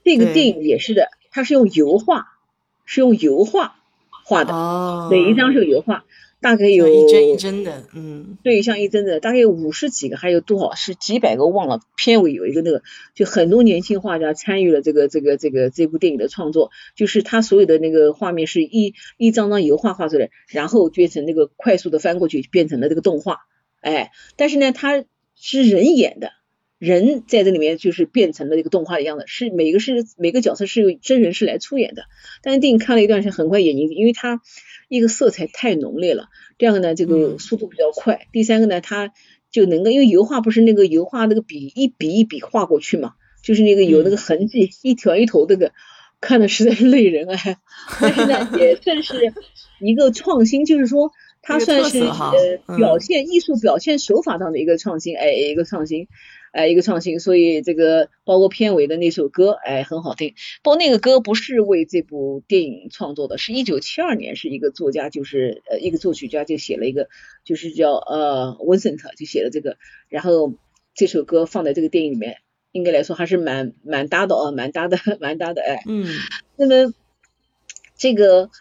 [0.03, 2.25] 这个电影也是的，它是用油画，
[2.85, 3.78] 是用油画
[4.23, 6.05] 画的，每一张是油画。
[6.41, 11.81] 大概有一帧一帧的，嗯，对，像一帧的，大概有五十几个，还有多少是几百个忘了。
[11.97, 12.81] 片尾有一个那个，
[13.13, 23.39] 就很多年轻画家参与了这个这个这个这部电影的创作，就是他所有的那个画面是一一张张油画画出来，然后变成那个快速的翻过去，变成了这个动画。
[23.81, 25.03] 哎，但是呢，他
[25.35, 26.31] 是人演的，
[26.79, 32.05] 人在这里面就是变成了一个动画一样的，是每个是每个角色是由真人是来出演的。
[32.41, 34.41] 但是电影看了一段时间，很快眼睛，因为它
[34.87, 39.13] 一个色彩太浓烈了，第二个呢，这个速度比较快，第三个呢，它
[39.51, 43.13] 就能够因为油画不是那个油画那个笔一笔一笔画过去嘛，
[43.43, 45.71] 就是那个有那个痕迹，一条一头那个。
[46.21, 47.57] 看的实在是累人哎，
[48.01, 49.33] 但是呢， 也算是
[49.79, 56.09] 一个创新，就是说它算是呃表现艺术表现手法上的一个创新，哎，一个创新，
[56.51, 57.19] 哎，一个创新。
[57.19, 60.33] 所以这个包括片尾的那首歌，哎，很好听。
[60.63, 67.09] 不过那个歌不是为这部电影创作的，是一九七二年，是一个作家，就是呃一个作曲家就写了一个，
[67.43, 69.77] 就是叫呃温森特就写了这个，
[70.09, 70.53] 然后
[70.95, 72.37] 这首歌放在这个电影里面。
[72.71, 75.81] 应该来说还是蛮蛮搭的哦，蛮搭的， 蛮搭的哎。
[75.87, 76.05] 嗯。
[76.55, 76.93] 那么
[77.97, 78.51] 这个，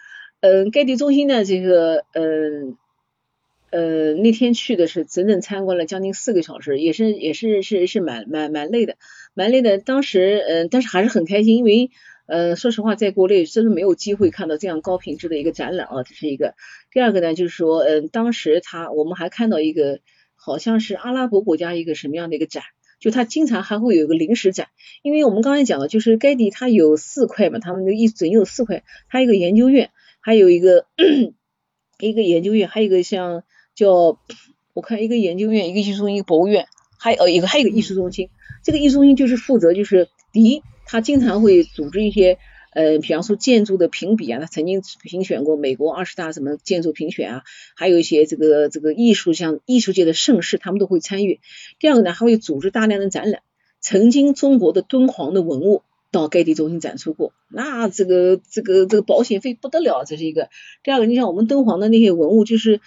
[0.41, 2.79] 嗯，盖蒂中心呢，这个，嗯，
[3.71, 8.97] 呃，那天去的是整整参观了将近四个小时，也是也是是是蛮蛮蛮累的，
[9.35, 9.79] 蛮累的。
[9.79, 11.91] 当时，嗯，但是还是很开心，因为，
[12.27, 16.55] 呃，说实话，在国内真的没有机会看到这样高品质的一个展览啊，这是一个。
[16.91, 20.01] 第二个呢，就是说，嗯，当时他我们还看到一个，
[20.35, 22.63] 好像是阿拉伯国家一个什么样的一个展。
[23.01, 24.67] 就他经常还会有一个临时展，
[25.03, 29.91] 因为我们刚才讲了，就是该地它有四块嘛，他们就一整有四块，它一个研究院，
[30.21, 30.87] 还有一个
[32.01, 33.45] 一个研究院，还有一个像
[33.79, 34.19] 叫
[34.75, 36.67] 我看一个研究院，一个艺术中心，一个博物院，
[36.99, 38.31] 还有一个还有一个艺术中心，
[38.65, 42.39] 这个艺术中心就是负责就是第一，他经常会组织一些。
[42.71, 47.43] 呃，比方说建筑的评比啊，他曾经评选过美国二十大什么建筑评选啊，
[47.75, 51.41] 还有一些这个这个艺术像艺术界的盛事，他们都会参与。
[51.81, 53.41] 第二个呢，还会组织大量的展览。
[53.81, 60.49] 曾经中国的敦煌的文物到该地中心展出过，那这个这个这个保险费不得了，这是一个。
[60.85, 62.81] 第二个，你像我们敦煌的那些文物，就是。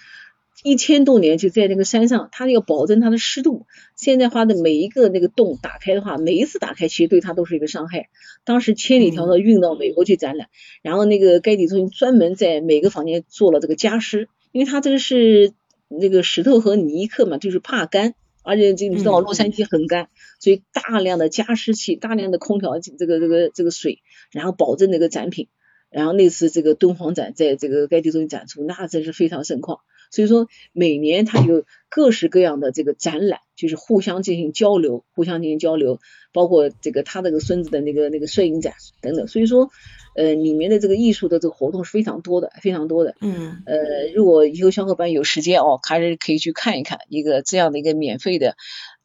[0.62, 3.66] 一千多年就在那个山上，它要保证它的湿度。
[3.96, 8.10] 现在话的每一个那个洞打开的话，每一次打开其实对它都是一个伤害。
[8.44, 10.48] 当时千里迢迢运到美国去展览，
[10.82, 15.52] 然后那个该地中心专门在每个房间做了这个加湿，因为它这个是
[15.88, 24.00] 那个石头和泥刻嘛，就是怕干，而且这你知道洛杉矶很干，所以大量的加湿器、大量的空调这个这个这个水，
[24.30, 25.48] 然后保证那个展品。
[25.90, 29.80] 然后那次这个敦煌展在这个该地中心展出，那真是非常盛况。
[30.12, 35.98] 所以说每年它有各式各样的这个展览，就是互相进行交流，互相进行交流，
[36.32, 39.26] 包括这个他这个孙子的那个那个摄影展等等。
[39.26, 39.70] 所以说，
[40.14, 43.16] 呃，里面的这个艺术的这个活动是非常多的，非常多的。
[43.20, 43.62] 嗯。
[43.66, 48.54] 呃，如果以后小伙伴有时间哦，还是可以去看一看一个这样的一个免费的，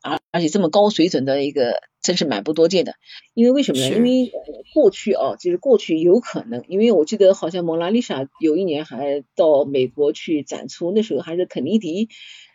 [0.04, 1.82] 而而且这么高水准的一个。
[2.08, 2.94] 真是蛮不多见的，
[3.34, 3.98] 因为为什么呢？
[3.98, 4.32] 因为
[4.74, 12.08] 过去啊，就是过去有可能，因为我记得好像蒙娜丽莎有一年还到美国去展出，那时候还是肯尼迪，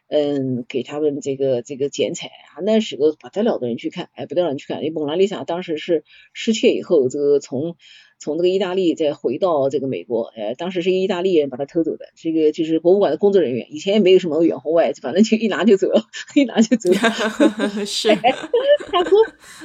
[0.08, 7.76] 嗯，给他们这个这个剪彩啊，那时候不得了的人去看，哎，不得了人去看，因为蒙娜丽莎当时是失窃以后，这个从。
[8.22, 16.04] 从这个意大利再回到这个美国，呃，当时是意大利人把他偷走的，这个就是博物馆的工作人员，以前也没有什么远红外，反正就一拿就走了，
[16.36, 17.00] 一拿就走了。
[17.84, 18.14] 是，
[18.92, 19.18] 他说，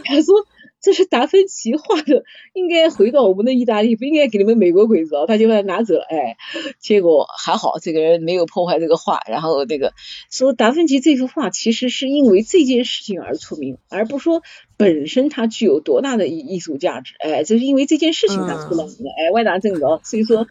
[0.03, 0.47] 他说。
[0.80, 2.23] 这是达芬奇画的，
[2.53, 5.25] 应该回到我们的意大利，不应该给你们美国鬼子啊！
[5.25, 6.38] 他就把它拿走了，哎，
[6.80, 9.19] 结果还好，这个人没有破坏这个画。
[9.28, 9.93] 然后那个
[10.32, 14.43] 说达芬奇这幅画其实是因为这件事情而出名，而不说
[14.78, 19.99] 本身它具有多大的艺艺术价值，哎，就是因为这件事情他出了名，哎，歪打正着。
[20.03, 20.47] 所以说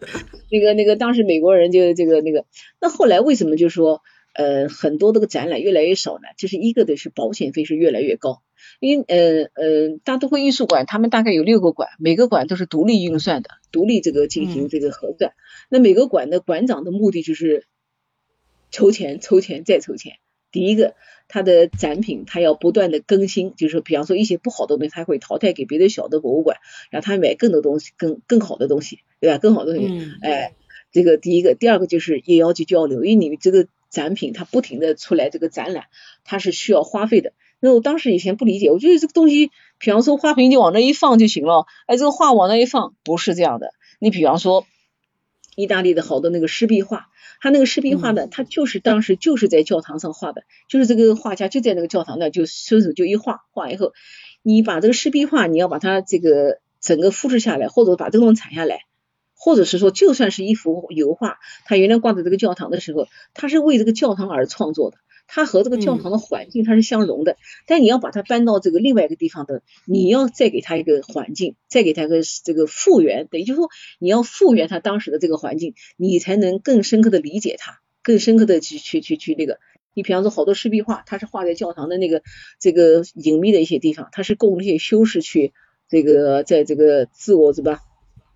[0.50, 2.44] 那个那个当时美国人就这个那个，
[2.80, 4.02] 那后来为什么就说
[4.34, 6.28] 呃很多这个展览越来越少呢？
[6.36, 8.42] 就是一个的是保险费是越来越高。
[8.80, 9.16] 因呃
[9.54, 15.32] 呃大都会艺术馆，他们大概有六个馆，每个馆都是独立运算的，独立这个进行这个核算。
[15.68, 17.66] 那每个馆的馆长的目的就是
[18.70, 20.14] 筹钱、筹钱再筹钱。
[20.52, 20.94] 第一个，
[21.28, 26.56] 他的展品他要不断的更新，就是，比方说一些不好的东西，他会淘汰给别的小的博物馆，
[26.90, 29.36] 让他买更多东西，更更好的东西，对吧？
[29.36, 30.54] 更好的东西，哎，
[30.92, 35.86] 这个第一个，第二个就是也要去交流，因为你这个展品它不停的出来这个展览，
[36.24, 37.34] 它是需要花费的。
[37.66, 39.50] 那我当时以前不理解，我觉得这个东西，
[39.80, 43.72] 比方说花瓶就往那一放就行了，哎，这个画往那一放不是这样的。
[43.98, 44.64] 你比方说，
[45.56, 47.08] 意大利的好多那个湿壁画，
[47.40, 53.92] 他那个湿壁画呢，他就是当时就是在教堂上画的，就是这个画家就在那个教堂那就伸手就一画，画以后，
[54.42, 58.82] 你把这个湿壁画你要把它这个整个复制下来，或者把这个东西铲下来，
[59.34, 64.98] 或者是说就算是一幅油画，它原来挂在这个教堂的时候，它是为这个教堂而创作的。
[65.26, 73.68] 它和这个教堂的环境它是相融的，但你要把它搬到这个另外一个地方的，你要再给它一个环境，再给它一个这个复原，等于就是说
[73.98, 79.58] 你要复原它当时的这个环境，你才能更深刻的理解它，更深刻的去去去去那个。
[79.94, 82.22] 你比方说好多湿壁画，它是画在教堂的那个
[82.60, 85.54] 这个隐秘的一些地方，它是供那些修士去
[85.88, 87.80] 这个在这个自我是吧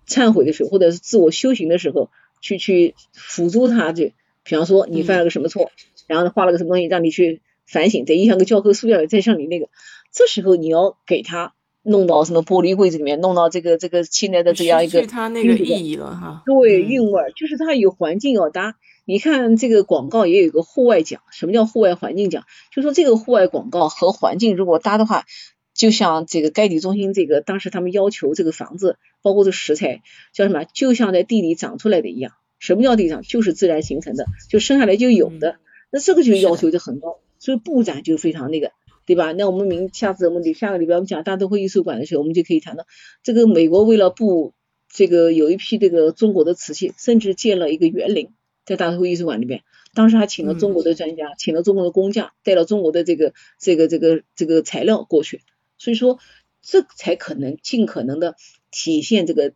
[0.07, 2.09] 忏悔的时候，或者是自我修行的时候
[2.41, 4.13] 去去辅助他去。
[4.43, 5.71] 比方说你犯了个什么错，
[6.11, 9.69] 然后画了个什么东西让你去反省，再印象个教科书要再像你那个，
[10.11, 11.53] 这时候你要给他。
[11.83, 16.43] 弄到什么玻璃柜子里面，弄到这个这个现在的这样一个，它那个意义了哈。
[16.45, 18.75] 对，韵味就是它有环境要搭。
[19.03, 22.43] 你看这个广告也有一个户外奖，什么叫户外环境奖？
[22.71, 25.25] 就说这个户外广告和环境如果搭的话，
[25.73, 30.03] 就像这个盖地中心这个当时他们要求这个房子，包括这食材
[30.35, 32.33] 叫什么，就像在地里长出来的一样。
[32.59, 33.23] 什么叫地上？
[33.23, 35.57] 就是自然形成的，就生下来就有的。
[35.91, 38.71] 那这个就要求就很高，所以布展就非常那个。
[39.03, 39.31] 对吧？
[39.31, 42.85] 那我们明下次我们下个礼拜我们讲大都会艺术馆的时候，我们就可以谈到
[43.23, 44.53] 这个美国为了布
[44.87, 48.29] 这个有一批这个中国的瓷器，甚至建了一个园林
[48.63, 49.63] 在大都会艺术馆里面。
[49.95, 55.41] 当时还请了中国的专家，请了中国的工匠，带了中国的这个这个这个这个材料过去。
[55.79, 56.19] 所以说
[56.61, 58.35] 这才可能尽可能的
[58.69, 59.53] 体现这个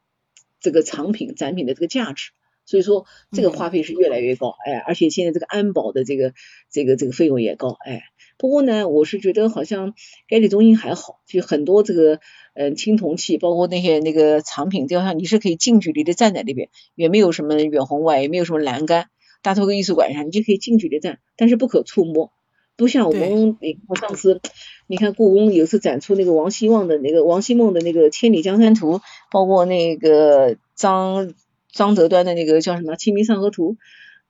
[0.59, 2.31] 这个藏品展品的这个价值。
[2.65, 6.33] 所以说这个花费是越来越高，哎，而且现在这个安保的这个
[6.71, 8.03] 这个这个费用也高，哎。
[8.37, 9.93] 不过呢，我是觉得好像
[10.27, 12.19] 该里中心还好，就很多这个
[12.53, 19.07] 嗯青铜器，包括那些那个藏品雕像，你是可以近距离的站在那边，也没有什么远红外，也没有什么栏杆，
[19.41, 22.33] 大都会艺术馆上你就可以近距离站，但是不可触摸，
[22.75, 23.57] 不像我们
[23.87, 24.41] 我上次
[24.85, 28.97] 你看故宫有次展出那个王希望的那个王希孟的那个《千里江山图》，
[29.31, 31.33] 包括那个张
[31.75, 33.73] 张择端的那个叫什么《清明上河图》。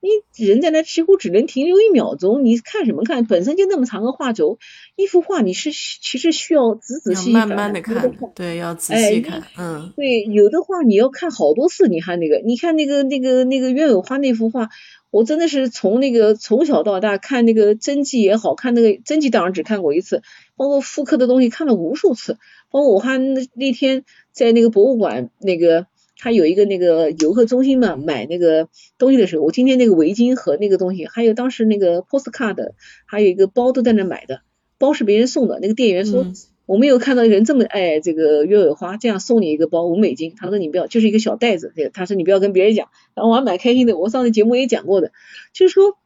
[0.01, 3.25] 你人在那几乎只能停留一秒钟，你看什么看？
[3.25, 4.59] 本身就那么长个画轴，
[4.95, 14.69] 一幅画你是其实需要仔仔细细慢慢的看，对，要仔细看，嗯，对，有的画你要看好多次，你看那个，你看那个那个那个鸢尾花那幅画，
[15.09, 20.21] 我真的是从那个从小到大看那个真迹也好看，那个真迹当然只看过一次，
[20.55, 22.33] 包括复刻的东西看了无数次，
[22.69, 25.87] 包括我看那那天在那个博物馆那个。
[26.17, 32.71] 他有一个那个游客中心嘛，买那个东西的时候，我今天那个围巾和那个东西，还有当时那个 postcard，
[33.05, 34.41] 还有一个包都在那买的，
[34.77, 35.59] 包是别人送的。
[35.61, 36.25] 那个店员说，
[36.65, 40.33] 我没有看到人这么爱这个鸢尾花，这样送你一个包五美金。
[40.35, 41.73] 他说你不要，就是一个小袋子。
[41.93, 42.89] 他说你不要跟别人讲。
[43.13, 45.11] 然后我还蛮开心的，我上次节目也讲过的，
[45.53, 45.97] 就是说，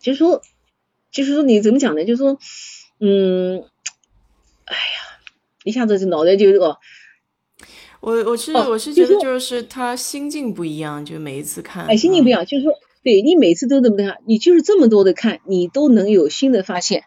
[0.00, 0.42] 就是说，
[1.12, 2.04] 就是说你怎么讲呢？
[2.04, 2.38] 就是说，
[3.00, 3.62] 嗯，
[4.64, 5.20] 哎呀，
[5.62, 6.78] 一下子就脑袋就哦。
[8.04, 12.70] 我我是我是觉得就是他心境不一样，就每一次看，哎，心境不一样，就是说，
[13.02, 17.04] 对你每次都这么看，你就是这么多的看，你都能有新的发现，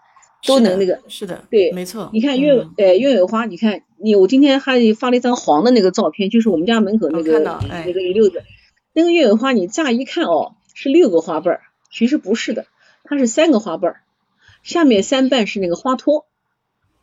[0.47, 2.09] 都能那个，是的，对，没错。
[2.13, 8.41] 你看鸢，呃，月尾花，你看你，我今天还发了一张黄的那个照片，就是我们家门口那个那个一溜子，
[8.93, 12.65] 那个月尾花，你乍一看哦，是六个花瓣儿，其实不是的，
[13.03, 14.01] 它是三个花瓣儿，
[14.63, 16.25] 下面三瓣是那个花托，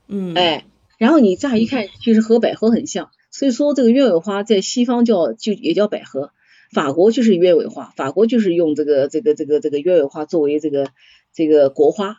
[0.09, 0.65] 嗯，哎，
[0.99, 3.11] 然后你乍一看，其实和百合很像。
[3.35, 6.31] 所以说这个鸢尾花在西方叫就也叫百合，
[6.73, 10.91] 法国就是鸢尾花，法国就是用这个这个这个这个鸢尾花作为这个
[11.33, 12.19] 这个国花，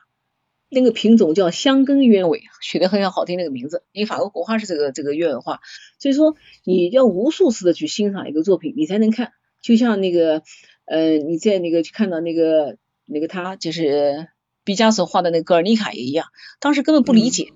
[0.68, 5.62] 那个品种叫香根鸢尾，取得很好听那个名字，因为法国国花是这个这个鸢尾花，
[6.00, 6.36] 所以说
[6.66, 10.44] 你要无数次的去欣赏一个作品，你才能看，就像那个
[10.84, 14.28] 呃你在那个去看到那个那个他就是
[14.66, 16.28] 毕加索画的那个格尔尼卡也一样，
[16.60, 17.54] 当时根本不理解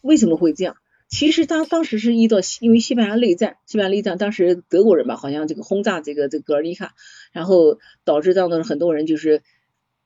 [0.00, 0.76] 为什么会这样。
[1.10, 6.94] 其实他当时是遇到因为西班牙内战，西班牙内战当时德国人吧，好像这个轰炸这个这个格尔尼卡，
[7.32, 9.42] 然后导致当中很多人就是，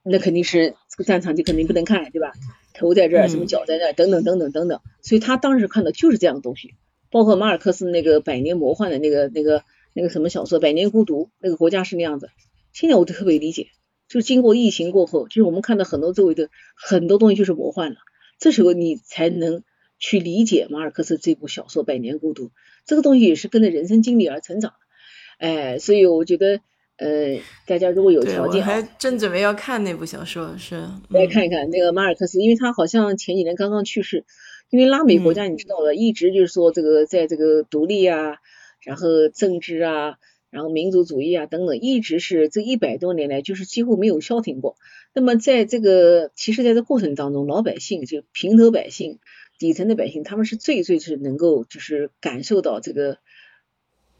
[0.02, 2.32] 那肯定是这个战场就肯定不能看，对吧？
[2.72, 4.80] 头在这儿，什么脚在那儿，等等等等等等。
[5.02, 6.74] 所以他当时看的就是这样的东西，
[7.10, 12.30] 包括马尔克斯那个《百年魔幻》的那个那个那个什么小说《百年孤独》，那个国家是那样子。
[12.72, 13.68] 现在我特别理解，
[14.08, 17.98] 就是经过疫情过后，就是我们看到很多周围的很多东西就是魔幻了，
[18.38, 19.62] 这时候你才能。
[19.98, 22.46] 去理解马尔克斯这部小说《百年孤独》，
[22.84, 26.60] 这个东西也是跟着人生经历而成长的，哎，所以我觉得，
[26.96, 30.76] 呃，大家如果有条件，还正准备要看那部小说，是
[31.08, 34.24] 来看一看那个马尔克斯，因为他好像前几年刚刚去世，
[34.68, 38.36] 因为拉美国家你知道的，一直就是说这个在这个独立啊，
[38.82, 40.16] 然后政治啊，
[40.50, 44.76] 然后民族主义啊等等，一直是这一百多年来就是几乎没有消停过。
[45.14, 49.18] 那么在这个其实在这过程当中，老百姓就平头百姓。
[49.58, 53.18] 底层的百姓，他们是最最是能够就是感受到这个，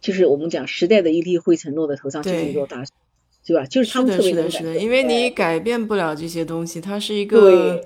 [0.01, 2.95] 就是我们讲时代的一粒灰尘落在头上就是一座大山，
[3.47, 3.64] 对吧？
[3.66, 7.82] 就是他们特别的是的，因为你改变不了这些东西，它是一个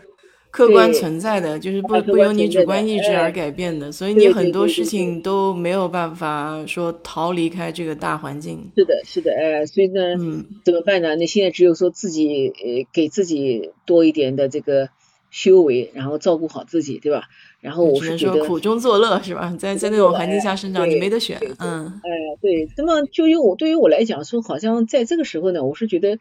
[0.51, 8.71] 客观存在的，就是不不由你主观意志而改变的，所以你很多事情都没有办法说逃离开这个大环境。
[8.75, 11.17] 是的，是的，哎，所以呢，嗯，怎么办呢？
[11.17, 14.89] 你现在只有说自己呃，给自己多一点的这个
[15.31, 17.29] 修为，然后照顾好自己，对吧？
[17.61, 19.55] 然后我是觉得苦中作乐是吧？
[19.59, 22.11] 在在那种环境下生长，你没得选，嗯，哎，
[22.41, 22.69] 对。
[22.77, 26.19] 那么就于我对于我来讲说，好像在这个时候呢，我是觉得，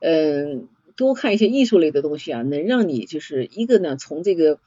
[0.00, 0.68] 嗯。
[0.96, 4.58] 多看一些艺术类的东西啊，能让你就是一个呢，从这个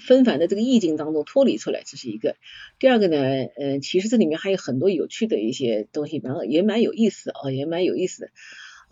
[0.00, 2.36] 纷繁的这个意境当中脱离出来，这是一个。
[2.78, 3.18] 第二个呢，
[3.58, 8.28] 嗯，其实这里面还有很多有趣的一些东西，蛮也蛮有意思啊，也蛮有意思的。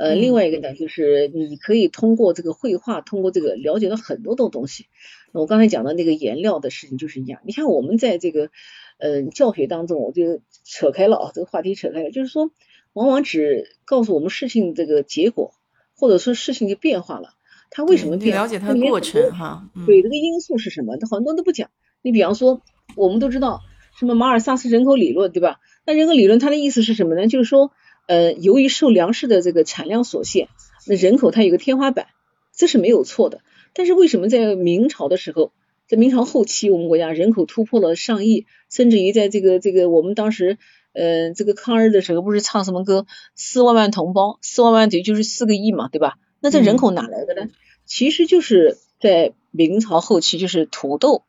[0.02, 4.86] 呃，另外一个呢，就是你可以通过这个绘画，通过这个了解到很多的东西。
[5.32, 7.40] 我刚才讲的那个颜料的事情就是一样。
[7.44, 8.50] 你看我们在这个
[8.98, 12.50] 嗯教学当中，我就扯开了啊，这个话题扯开了，就是说
[12.92, 15.54] 往往只告诉我们事情这个结果。
[15.94, 17.34] 或者说事情就变化了，
[17.70, 18.36] 它为什么变？
[18.36, 19.70] 了解它的过程哈。
[19.86, 20.96] 对，这个因素是什么？
[20.96, 21.70] 它很多都不讲。
[22.00, 22.60] 你比方说，
[22.96, 23.60] 我们都知道
[24.00, 25.60] 什么马尔萨斯人口理论，对吧？
[25.86, 27.28] 那人口理论它的意思是什么呢？
[27.28, 27.70] 就是说，
[28.06, 30.48] 呃，由于受粮食的这个产量所限，
[30.86, 32.08] 那人口它有个天花板，
[32.52, 33.40] 这是没有错的。
[33.74, 35.52] 但是为什么在明朝的时候，
[35.88, 40.58] 在明朝后期，我们国家人口突破了上亿，甚至于在这个这个我们当时。
[40.94, 43.06] 呃，这个抗日的时候不是唱什么歌？
[43.34, 46.18] 四万万同胞，四万万等于就是四个亿嘛，对吧？
[46.38, 47.48] 那这人口哪来的呢？
[47.86, 51.22] 其实就是在明朝后期，就是土豆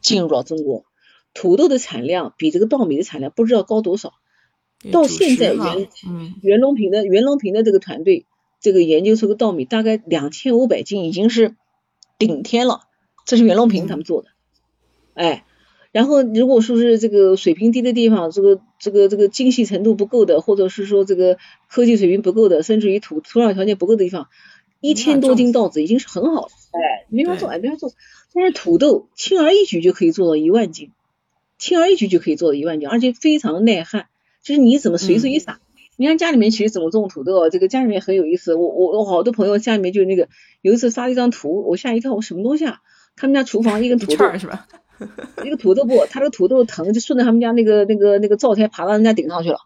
[0.00, 0.86] 进入了中国，
[1.34, 4.14] 土豆的产量比这个稻米的产量不知道高多少。
[4.92, 5.88] 到现在袁
[6.42, 8.26] 袁隆平的袁隆平的这个团队，
[8.60, 11.54] 这个研究出个稻米大概两千五百斤，已经是
[12.18, 12.82] 顶天了。
[13.24, 14.28] 这是袁隆平他们做的，
[15.14, 15.44] 哎。
[15.90, 24.28] 然后，如果说是这个水平低的地方，这个这个这个精细程度不够的，或者是说这个科技水平不够的，甚至于土土壤条件不够的地方，
[24.80, 26.48] 一千多斤稻子已经是很好了。
[26.72, 27.90] 哎，没法做，哎，没法做。
[28.34, 30.92] 但是土豆轻而易举就可以做到一万斤，
[31.58, 34.08] 轻而易举就可以做到一万斤，而且非常耐旱。
[34.48, 35.60] 就是你怎么随手一撒，
[35.98, 38.54] 你看家里面其实怎么种土豆，这个家里面很有意思。
[38.54, 40.26] 我我我好多朋友家里面就那个
[40.62, 42.78] 有一次发了一张图，我吓一跳，我什么东西啊？
[43.14, 44.66] 他们家厨房一根土豆是吧？
[45.44, 49.58] 一个土豆不，他这个土豆藤就顺着他们家那个那个那个灶台爬到人家顶上去了，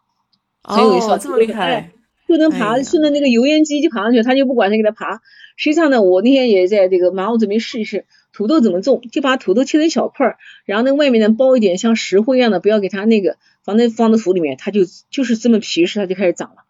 [0.64, 1.92] 很有意思，这么厉害，
[2.26, 5.20] 就能爬，顺着那个油烟机就爬上去，他就不管谁给他爬。
[5.56, 16.64] 实际上呢，我那天也在这个马我准备试一试土豆怎么种，就把土豆切成小块儿，然后那外面呢包一点像石灰一样的，不要给它那个放在放在土里面，它就就是这么皮实，它就开始长了，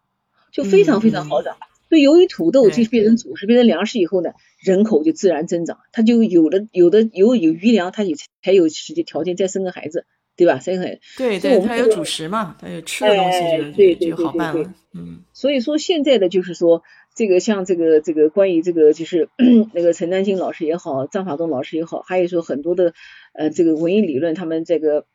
[0.51, 1.57] 就非常非常好长。
[1.89, 10.59] 所以由于土豆就变成主食，变成粮食以后呢，人口就自然增长，它就有的有的有有余粮，它也才有实际条件再生个孩子，对吧？
[10.59, 14.73] 生个对对，它有主食嘛，它有吃的东西就就好办了。
[14.95, 16.81] 嗯，所以说现在的就是说
[17.15, 19.29] 这个像这个这个关于这个就是
[19.73, 22.93] 那个陈丹青老师也好，张法东老师也好，还有说很多的
[23.33, 25.05] 呃这个文艺理论，他们这个。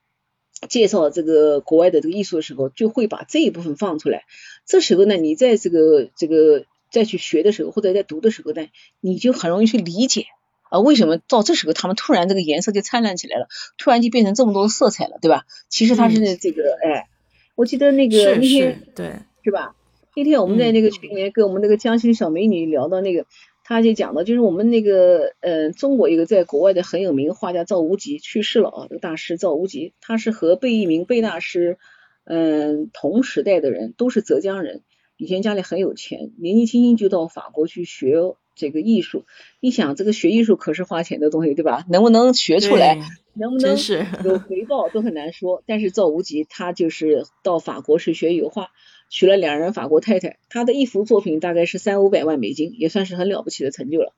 [0.68, 4.24] 介绍这个国外的这个艺术的时候，就会把这一部分放出来。
[4.66, 8.66] 这时候呢，你在这个这个再去学的时候，或者在读的时候呢，
[9.00, 10.26] 你就很容易去理解
[10.70, 13.46] 啊，为什么到这时候他们突然这个颜色就灿烂起来了，
[13.76, 15.44] 突然就变成这么多色彩了，对吧？
[15.68, 17.08] 其实它是这个，哎，
[17.54, 19.12] 我记得那个那天对
[19.44, 19.74] 是吧？
[20.16, 23.26] 那天我们在那个群里面跟我们那个江西的小美女聊到那个。
[23.68, 31.76] 他就讲的，就是我们那个，呃，中国一个在国外的很有名画家赵无极去世了啊，这个大师赵无极，他是和贝聿铭贝大师，
[32.24, 34.80] 嗯，同时代的人，都是浙江人，
[35.18, 38.16] 以前家里很有钱，年纪轻轻就到法国去学
[38.54, 39.26] 这个艺术。
[39.60, 41.84] 你想，这个学艺术可是花钱的东西，对吧？
[41.90, 42.98] 能不能学出来，
[43.34, 43.76] 能不能
[44.24, 45.62] 有回报都很难说。
[45.66, 48.70] 但是赵无极他就是到法国是学油画。
[49.08, 54.12] 娶了两人法国太太，他的一幅作品大概是三五百万美金，也算是很了不起的成就了。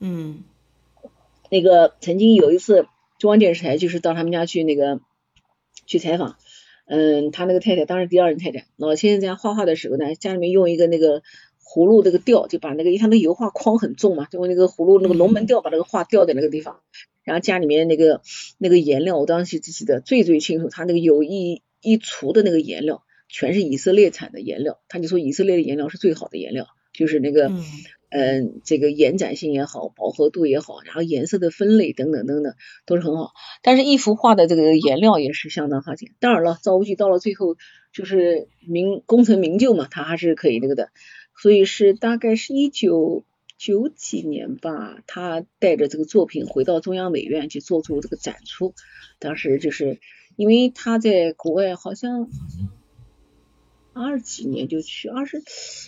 [0.00, 0.42] 嗯，
[1.50, 2.86] 那个曾经有一次
[3.18, 5.00] 中央电视台就是到他们家去那个
[5.86, 6.36] 去采访，
[6.86, 11.22] 嗯，他那个太太当时第二任太太，老先生在家画画的时候呢，家里面用一个那个
[11.62, 16.80] 葫芦那个吊，就把那个因为他那油画框很重嘛，就用那个葫芦那个龙门吊把那个画吊在那个地方，
[17.22, 18.22] 然后家里面那个
[18.56, 23.04] 那个颜料，我当时记得最最清楚，他那个有一一橱的那个颜料。
[23.32, 27.50] 全是以色列产的颜料，他就说以色列的颜料是最好的颜料，就是那个，
[28.10, 32.54] 嗯，这个延展性也好，饱和度也好，然后颜色的分类等等等等
[32.84, 33.32] 都是很好。
[33.62, 36.10] 但是，一幅画的这个颜料也是相当花钱。
[36.20, 37.56] 当然了，赵无极到了最后
[37.94, 40.90] 就是名功成名就嘛，他还是可以那个的。
[41.40, 43.24] 所以是大概是一九
[43.56, 48.74] 九几年吧，他带着这个作品回到中央美院去做出这个展出。
[49.18, 50.00] 当时就是
[50.36, 52.28] 因为他在国外好像。
[53.94, 55.42] 二几年就去，二十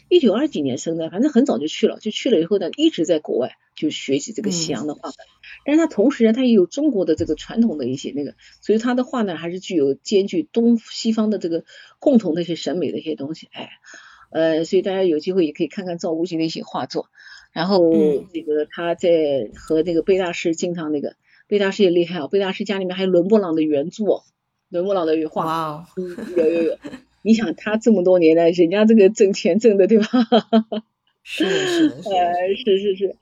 [0.09, 5.17] 一九二几年生的，反正很早就去了，就去了以后呢，一直在国外就学习这个西洋的画法。
[5.65, 11.65] 但是他同时呢，他也有中国的这个传统的一些那个，所以他的画呢还是具有兼具东西方的这个
[11.99, 13.49] 共同的一些审美的一些东西。
[13.53, 13.71] 哎，
[14.31, 17.09] 呃，所以大家有机会也可以看看赵无极的一些画作。
[17.53, 17.93] 然后
[18.33, 21.17] 这个他在和那个贝大师经常那个，
[21.47, 24.23] 贝大师也厉害啊，贝大师家里面还有伦勃朗的原著哦，
[24.69, 25.47] 伦勃朗的画。
[25.47, 25.87] 哇哦，
[26.37, 26.79] 有有有。
[27.25, 30.07] 你想他这么多年了，人家这个挣钱挣的对吧？
[31.27, 33.17] 是是 是，呃是是是，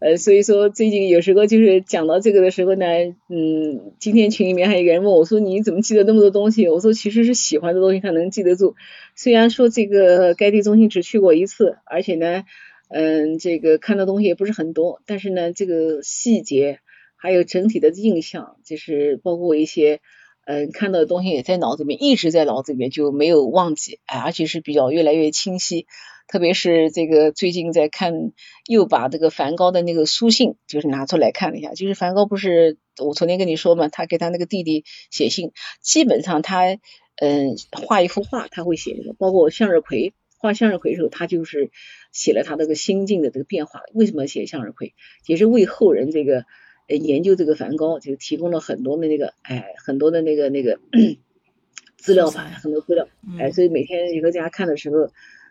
[0.00, 2.84] 呃所以说最近有时候就是讲到这个的时候呢，
[3.28, 6.68] 嗯，今天群里面还有一个人问我说你怎么记得那么多东西？
[6.68, 8.74] 我说其实是喜欢的东西才能记得住，
[9.14, 12.42] 虽然说这个该地中心只去过一次，而且呢，
[12.88, 16.80] 嗯这个看的东西也不是很多，但是呢这个细节
[17.14, 20.00] 还有整体的印象，就是包括一些。
[20.46, 25.86] 嗯，看到的东西也在脑子里面，一直在脑子里面就没有忘记，哎，而且是比较越来越清晰。
[26.26, 28.32] 特别是这个最近在看，
[28.66, 31.72] 又把这个梵高的那个书信就是拿出来看了一下。
[31.72, 35.52] 就是梵高不是我昨天跟你说嘛，他给他那个弟弟写信，
[35.82, 36.78] 基本上他
[37.16, 41.70] 嗯画一幅画他会写那个，包括向日葵画向日葵的时候，他就是
[42.12, 43.80] 写了他这个心境的这个变化。
[43.92, 44.94] 为什么写向日葵？
[45.26, 46.44] 也是为后人这个。
[46.88, 50.78] 呃，研究这个梵高就提供了很多的那个，哎，很多的那个那个
[51.96, 53.08] 资料吧，很多资料，
[53.38, 55.10] 哎，所以每天有个家看的时候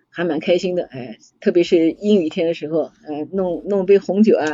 [0.09, 4.45] 还蛮开心的，哎，特别是阴雨天的时候，哎，弄弄杯红酒啊，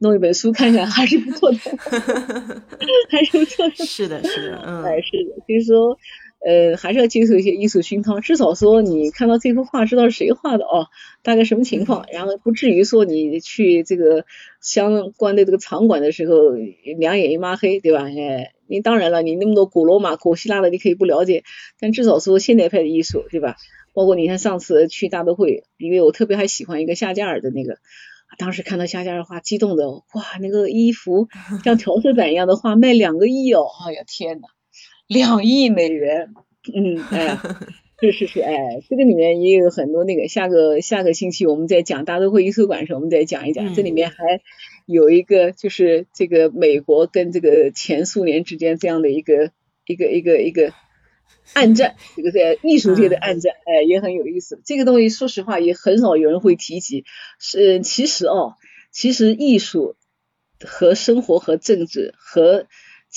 [0.00, 1.58] 弄一本书看看还是不错的，
[3.10, 5.98] 还是不错的，是的，是的，嗯，哎，是的，所以说。
[6.46, 10.86] 呃，还是要接受一些艺术熏陶，至少说你看到这幅画，知道是谁画的哦，
[11.24, 14.24] 大概什么情况，然后不至于说你去这个
[14.60, 16.50] 相关的这个场馆的时候
[16.98, 18.04] 两眼一抹黑，对吧？
[18.04, 21.42] 哎，你当然了，你那么多古罗马、古希腊的，你可以不了解，
[21.80, 23.56] 但至少说现代派的艺术，对吧？
[23.92, 27.78] 包括你看上次去大都会，因为我特别还喜欢一个夏加尔的那个，
[28.38, 30.04] 当时看到夏加尔画，激动的哇，
[30.40, 31.26] 那个衣服
[31.64, 34.46] 像调色板一样的画卖两个亿哦，哎呀天呐！
[35.06, 36.34] 两亿美元，
[36.74, 37.38] 嗯，哎，
[38.00, 44.16] 是是是，哎，这个里面也有很多那个，下个下个星期我们在讲大都会艺术馆的时候，我们再讲一讲，这里面还
[44.84, 49.52] 有一个就是这个美国跟这个前苏联之间这样的一个
[49.86, 50.72] 一个一个一个
[51.54, 54.60] 暗战，这个在艺术界的暗战，哎，也很有意思。
[54.64, 57.04] 这个东西说实话也很少有人会提及，
[57.38, 58.54] 是其实哦，
[58.90, 59.94] 其实艺术
[60.60, 62.66] 和生活和政治和。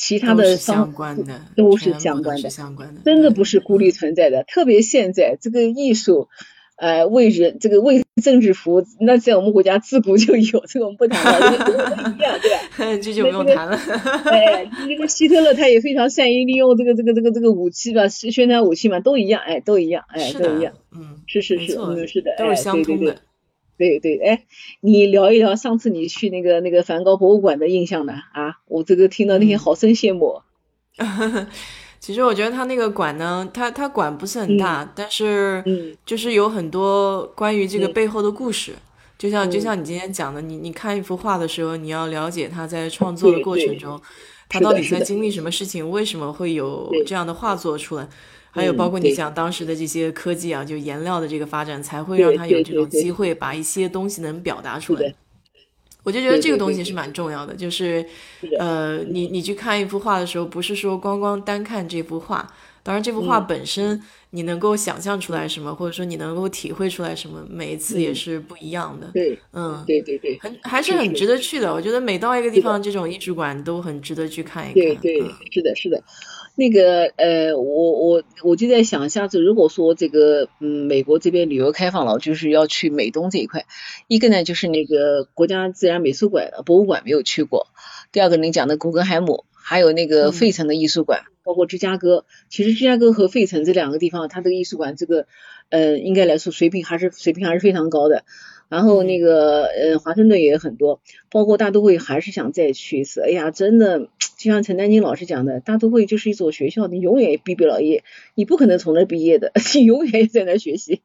[0.01, 4.45] 其他的相关的都是相关的，相关的，真的不是孤立存在的。
[4.45, 6.29] 特别现在这个艺术，
[6.77, 12.97] 呃，为人这个为政治服务，那在我们国家自古就有，这个我们不谈了，这个不一样，对吧？
[13.03, 13.75] 这就不用谈了。
[14.23, 20.71] 哎，这个希特勒他也非常善于利用这个这个这个这个武器吧，宣传武器嘛，都一样，哎，都一样，哎，都一样。
[20.95, 23.17] 嗯，是是是，嗯，是的，都是相通的。
[23.79, 24.43] 对对，哎，
[24.81, 28.13] 你聊一聊上次你去那个那个梵高博物馆的印象呢？
[28.33, 30.41] 啊，我这个听到那些好生羡慕。
[32.01, 35.63] 其实我觉得他那个馆呢，他他馆不是很大，但是
[36.05, 38.73] 就是有很多关于这个背后的故事。
[39.17, 43.99] 就像就像你今天讲的，你你看一幅画的时候，你要了解他在创作的过程中，
[44.47, 48.07] 他到底在经历什么事情，为什么会有这样的画作出来。
[48.51, 55.13] 还有包括你讲当时的这些科技啊，就颜料的这个发展，才会让他有这种机会把一些东西能表达出来。
[56.01, 58.03] 我就觉得这个东西是蛮重要的，就是
[58.57, 62.51] 呃，你你去看一幅画的时候，不是说光光单看这幅画，
[62.81, 69.07] 当然这幅画本身你能够想象出来什么，或者说你能够体会出来什么，每一次也是不一样的。
[69.13, 71.71] 对，嗯，对对对，很还是很值得去的。
[71.71, 74.73] 我觉得每到一个地方，这种艺术馆都很值得去看一看。
[74.73, 75.21] 对对，
[75.51, 76.01] 是的，是的。
[76.59, 83.65] 那个呃，我我我就在想，下次如果说这个嗯，美国这边旅游开放了，就是要去美东这一块，
[84.09, 87.67] 一个呢就是那个国家自然美术馆博物馆没有去过，
[88.11, 95.27] 第二个你讲的古根海姆，还有那个费城的艺术馆，包括芝加哥，其实芝加哥和费城这两个地方，它这个艺术馆这个
[95.69, 98.25] 呃，应该来说水平还是水平还是非常高的。
[98.67, 103.21] 然后那个呃，华盛顿也有很多，包括大都会还是想再去一次。
[103.21, 104.09] 哎呀，真的，
[104.39, 108.05] 就像陈丹青老师讲的，大都会就是一所学校，你永远也毕不了业，
[108.35, 111.01] 你不可能从那毕业的， 你永远也在那学习。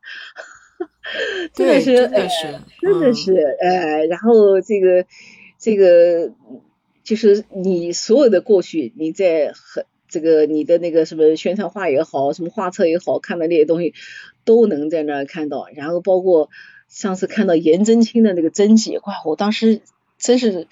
[1.52, 5.05] 真的是，真的是，真的是，哎，然后这个
[5.59, 6.32] 这个
[7.02, 13.93] 就是你所有的过去，你在很这个你的那个什么宣传画也好，什么画册也好看的那些东西，
[14.44, 16.48] 都能在那儿看到，然后包括。
[16.86, 19.15] 上次看到颜真卿的那个真迹，哇！
[19.24, 19.81] 我当时
[20.16, 20.69] 真是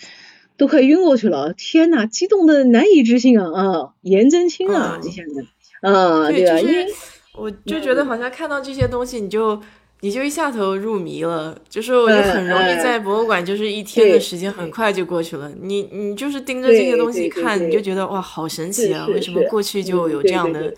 [0.56, 3.94] 都快晕过去了，天呐，激动的难以置信啊啊！
[4.02, 6.60] 颜真卿啊，你想想啊，对吧？
[6.60, 6.86] 因为
[7.34, 9.60] 我就觉得好像看到这些东西，你就
[10.00, 15.50] 你就一下头入迷了，就是我就很容易在博物馆，就是一天的时间很快就过去了。
[15.60, 19.06] 你你就是盯着这些东西看，你就觉得哇，好神奇啊！
[19.08, 20.72] 为什么过去就有这样的，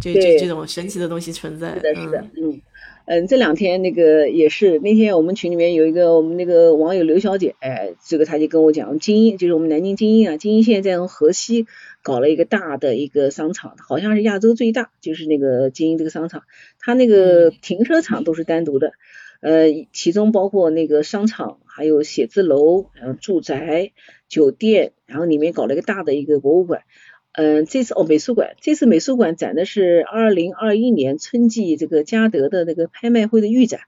[0.00, 1.74] 这这这种神奇的东西存在？
[1.74, 2.60] 是的，是的，嗯
[3.06, 11.66] 嗯，这两天那个也是，那天我们群里面有一个我们那个网友刘小姐，哎，这个她就跟我讲，精英就是我们南京精英啊，精英现在在用河西。
[12.02, 16.44] 搞了一个大的一个商场，好像是亚洲最大，就是那个金鹰这个商场，
[16.78, 18.92] 它那个停车场都是单独的，
[19.40, 23.90] 呃，其中包括那个商场，还有写字楼，然后住宅、
[24.28, 26.82] 酒店，然后里面搞了一个大的一个博物馆，
[27.36, 33.80] 嗯，这次哦美术馆，这次美术馆展的是二零二一年春季这个嘉德的那个拍卖会的预展。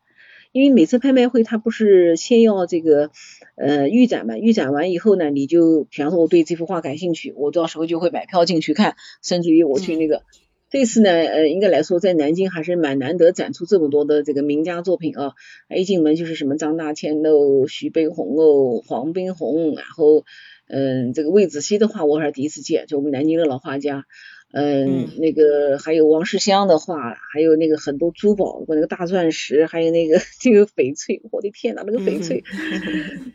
[0.50, 3.10] 因为每次拍卖会，它不是先要这个
[3.54, 4.38] 呃预展嘛？
[4.38, 10.22] 预展完以后呢，你就比方说我对这幅画感兴趣，我到时候就会买票进去看，甚至于我去那个。
[10.70, 15.32] 这次呢，呃，应该来说在南京还是蛮难得展出这么多的这个名家作品啊。
[15.74, 20.24] 一进门就是什么张大千哦、徐悲鸿哦、黄宾虹，然后
[20.68, 24.04] 嗯，这个魏子熙的画我还是第一次见，就我们南京的老画家。
[24.50, 32.42] 嗯，那个还有王世襄的画，还有那个很多珠宝，那个大钻石，还有那个 这个翡翠，我的天呐，那个翡翠，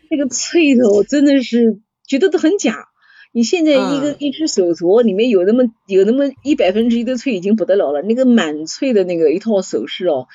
[0.10, 2.88] 那个翠的我真的是觉得都很假。
[3.32, 10.26] 你现在一个一只手镯里面有那么有那么一百分之一的翠已经不得了了，那个满翠的那个一套首饰哦，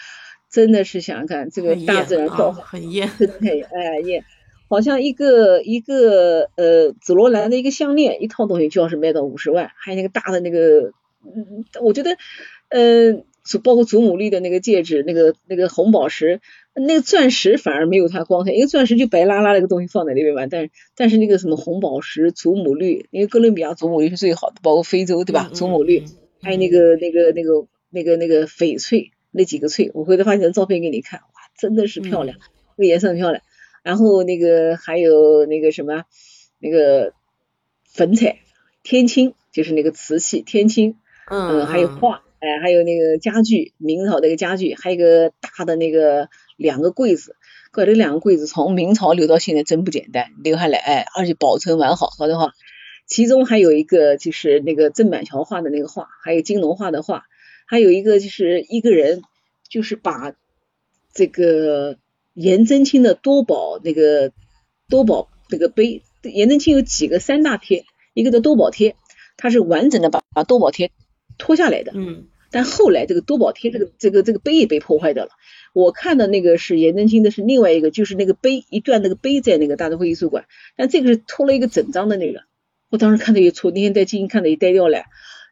[0.48, 4.24] 真的是想想看这个大自然造化很艳，很哎艳。
[4.68, 10.92] 好像一个一个呃紫罗兰的一个项链，一套东西就要是卖到五十万，还有那个大的那个，
[11.24, 12.16] 嗯，我觉得，
[12.68, 13.24] 呃，
[13.64, 16.40] 包括祖母绿的那个戒指，那个那个红宝石，
[16.74, 25.50] 那个钻石反而没有它光彩，因为钻石就白拉拉的一个东西放在那边嘛，但但是那个什么红宝石、祖母绿，因为哥伦比亚祖母绿是最好的，包括非洲对吧？
[25.54, 26.04] 祖母绿，
[26.42, 31.26] 还有那个那个那个那个那个翡翠，那几个翠，我回头发几张照片给你看，哇，
[31.58, 32.36] 真的是漂亮，
[32.76, 33.42] 那个颜色很漂亮。
[33.88, 36.04] 然后那个还有那个什么，
[36.58, 37.14] 那个
[37.90, 38.40] 粉彩
[38.82, 40.96] 天青，就是那个瓷器天青，
[41.30, 46.28] 嗯，还有画，哎，还有那个家具，明朝那个家具，还有一个大的那个
[46.58, 47.34] 两个柜子，
[47.72, 52.52] 怪这两个柜子从明朝留到现在真不简单，留下来，哎，而且保存完好，好的话，
[53.06, 57.24] 其中还有一个就是那个郑板桥画的那个画，还有金龙画的画，
[57.66, 59.22] 还有一个就是一个人，
[59.70, 60.34] 就是把
[61.14, 61.96] 这个。
[62.38, 64.30] 颜真卿的多宝那个
[64.88, 67.84] 多宝那个碑，颜真卿有几个三大贴，
[68.14, 68.94] 一个叫多宝贴，
[69.36, 70.92] 它是完整的把把多宝贴
[71.36, 71.90] 脱下来的。
[71.96, 72.28] 嗯。
[72.50, 75.32] 但后来这个多宝贴这个这个这个碑也被破坏掉了。
[75.74, 80.46] 我看的那个是颜真卿的是另外一个，就是那个碑一段那个碑在那个大都会艺术馆，
[80.76, 82.42] 但这个是脱了一个整张的那个。
[82.88, 85.02] 我当时看的也错，那天在京看的也呆掉了。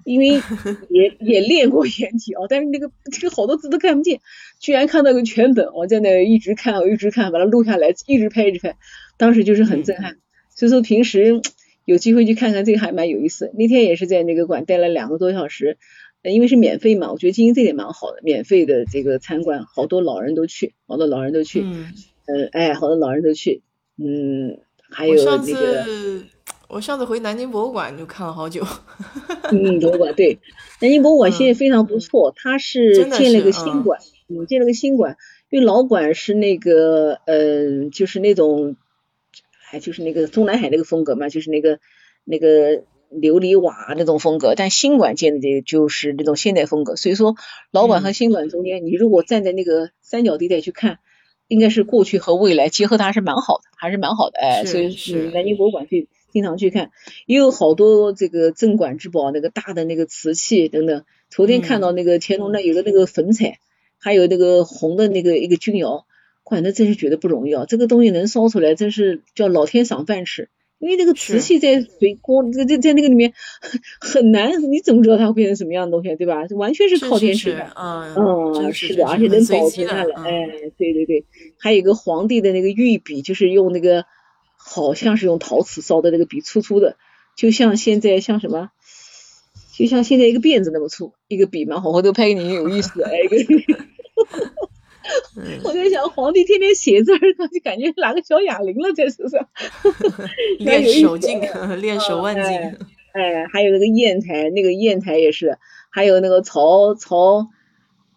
[0.04, 0.40] 因为
[0.88, 4.20] 也也练过颜体啊， 但是那个这个好多字都看不见，
[4.60, 8.76] 居然看到个全本，我在那一直看，我一直看，把它录下来，一直拍一直拍，
[9.16, 10.18] 当时就是很震撼。
[10.54, 11.40] 所以说平时
[11.84, 13.50] 有机会去看看这个还蛮有意思。
[13.54, 15.76] 那天也是在那个馆待了两个多小时，
[16.22, 23.62] 因为是免费嘛，我觉得经营这点蛮好的，免费的这个参观，好多老人都去，好多老人都去，嗯，哎，好多老人都去，
[23.98, 24.58] 嗯，
[24.90, 25.84] 还有那个。
[26.68, 28.64] 我上次回南京博物馆就看了好久。
[29.50, 30.38] 嗯，博物馆对，
[30.80, 35.16] 南京博物馆现在非常不错，它是建了个新馆，嗯，建了个新馆，
[35.50, 38.76] 因为老馆是那个，嗯，就是那种，
[39.70, 41.78] 还就是那个中南海那个风格嘛，就是那个
[42.24, 42.82] 那个
[43.12, 47.36] 琉璃瓦那种风格，但新馆建的这就是那种现代风格，所以说
[47.70, 50.98] 老馆和新馆中间，你如果站在那个三角地带去看，
[51.46, 56.08] 应该是过去和未来结合的还是蛮好的，还是蛮好的，哎，所以是南京博物馆最。
[56.36, 56.90] 经常去看，
[57.24, 61.02] 也有好多这个镇馆之宝，那个大的那个瓷器等等。
[61.30, 63.58] 昨天看到那个乾隆那有的那个粉彩，
[63.98, 66.04] 还有那个红的那个一个钧窑，
[66.42, 67.64] 管的真是觉得不容易啊！
[67.66, 70.50] 这个东西能烧出来，真是叫老天赏饭吃。
[70.78, 73.32] 因为那个瓷器在水锅在在在那个里面
[73.98, 76.44] 很难，你怎么知道它会变成什么样的东西，对吧？
[76.50, 77.72] 完全是靠天吃饭。
[77.74, 80.12] 嗯嗯，是的，而且能保存下来。
[80.22, 80.46] 哎，
[80.76, 81.24] 对对对，
[81.58, 84.04] 还有一个皇帝的那个御笔，就是用那个。
[84.68, 86.96] 好像是用陶瓷烧的那个笔，粗粗的，
[87.36, 88.70] 就像现在像什么，
[89.72, 93.44] 就像现在一个辫子那么粗，一个笔嘛，我回头拍给你有意思， 哎，一个，
[95.62, 99.48] 我在想皇帝天天写字儿，他就感觉拿个小哑铃了在手上，
[100.58, 101.40] 练手劲，
[101.80, 102.44] 练手腕劲，
[103.12, 105.58] 哎，还有那个砚台，那个砚台也是，
[105.90, 107.46] 还有那个曹曹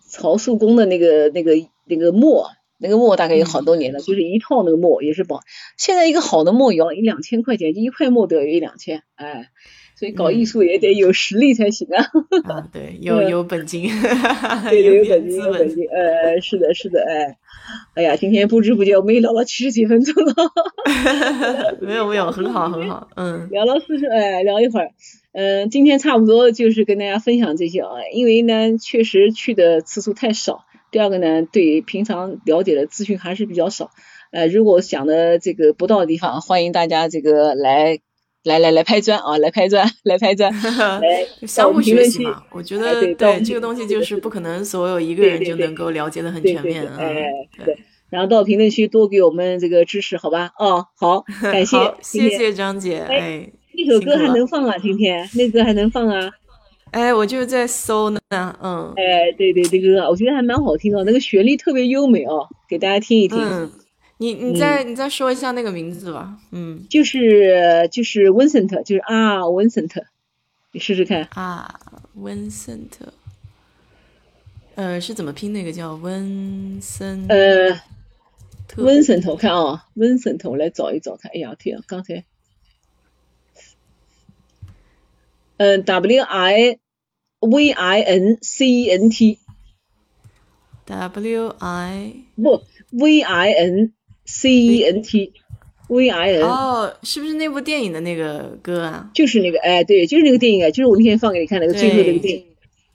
[0.02, 1.54] 曹素公的那个那个
[1.86, 2.50] 那个墨。
[2.82, 5.42] 那个墨大概有好多年了，就是一套那个墨也是宝。
[5.78, 9.50] 现在一个好的墨要一两千块钱，一块墨都要一两千，哎，
[9.96, 12.06] 所以搞艺术也得有实力才行啊。
[12.46, 13.90] 啊， 对，有有本金，
[14.70, 17.38] 对，有本金， 有本金，呃，是的，是的，哎，
[17.96, 20.34] 哎呀，今天不知不觉我们也聊了七十几分钟了。
[21.82, 24.92] 没有没有，很好很好，嗯，聊了四十，哎，聊一会儿，
[25.34, 30.64] 嗯，今天差不多就是跟大家分享这些啊，因为呢，确实去的次数太少。
[30.91, 33.91] 第二个呢，对平常了解的资讯还是比较少，
[34.32, 37.99] 呃，如果想的这个不到的地方，欢迎大家这个来
[38.44, 40.52] 来来来拍砖啊，来拍砖，来拍砖，
[41.02, 42.44] 来相互学习嘛。
[42.52, 47.16] 我觉得对这个东西就是不可能所有一个人就能够了解的很全面，哎，
[47.66, 47.78] 对。
[48.10, 50.49] 然后到评论区多给我们这个支持，好吧？
[50.57, 54.76] 哦，好， 感谢，谢谢张姐，哎，那首歌还能放啊？
[54.80, 56.32] 今天那歌还能放啊？
[56.91, 63.38] 哎，我就是在搜呢，嗯，哎，对对，这个我觉得还蛮好听的，那个旋律特别优美哦，给大家听一听。
[63.40, 63.72] 嗯，
[64.18, 70.03] 你你再你再说一下那个名字吧，嗯，就是就是 Vincent，就是啊 Vincent，
[70.72, 71.80] 你试试看啊
[72.18, 72.88] Vincent，
[74.76, 77.28] 呃，是怎么拼那个叫 Vincent？
[77.30, 77.80] 呃
[78.76, 82.26] ，Vincent，我看啊，Vincent，我来找一找看，哎呀天啊，刚才。
[85.60, 86.80] 嗯，W I
[87.41, 89.10] V I N C E N
[90.86, 92.61] T，W I 不
[92.91, 93.91] V I N
[94.26, 99.11] C E N T，V I N 哦，是不是那部电影的那个歌啊？
[99.14, 102.45] 就是那个，哎，对，就是那个电影啊，就是我那天放给你看那个最后那个电影。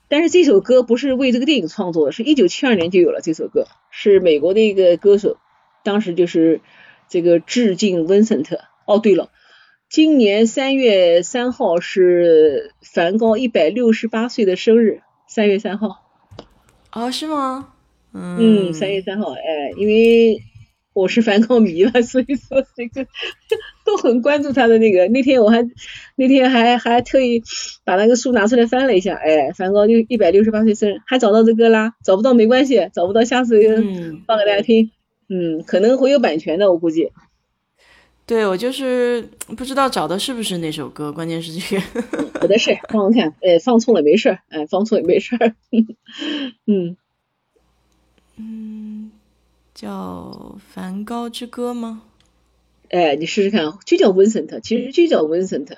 [0.09, 5.37] 但是这首歌不是为这个电影创作的，是一九七二年就有了这首歌，是美国的一个歌手，
[5.83, 6.63] 当时就是
[7.11, 8.61] 这个致敬温森特。
[8.87, 9.31] 哦，对了。
[9.95, 16.03] 今年三月三号是梵高一百六十八岁的生日，三月三号。
[16.91, 17.69] 哦，是吗？
[18.13, 20.41] 嗯，三月三号，哎，因为
[20.95, 23.07] 我是梵高迷了， 所以说这个
[23.87, 25.07] 都很关注他的那个。
[25.07, 25.65] 那天我还
[26.17, 27.41] 那天还还特意
[27.85, 31.93] 把那个书拿出来翻了一下，哎，梵高就一百六十八岁生日，还找到这歌啦？
[32.03, 33.63] 找不到没关系，找不到下次
[34.27, 34.91] 放给大家听。
[35.29, 37.13] 嗯，可能会有版权的，我估计。
[38.27, 39.21] 对，我就是
[39.57, 41.83] 不知道找的是不是那首歌，关键是这个。
[42.41, 45.55] 没的是，放放看，哎，放错了没事儿，哎，放错也没事儿。
[46.67, 46.97] 嗯
[48.37, 49.11] 嗯，
[49.75, 52.03] 叫《梵高之歌》吗？
[52.89, 55.77] 哎，你试试看，就叫 Vincent，其实就叫 Vincent。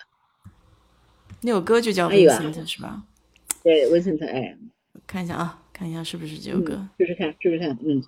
[1.41, 3.03] 那首歌就叫 Vincent 是吧？
[3.65, 4.57] 对，Vincent，哎，
[5.07, 8.03] 看一下啊，看一下是不是这首歌，试试看，试试看，嗯。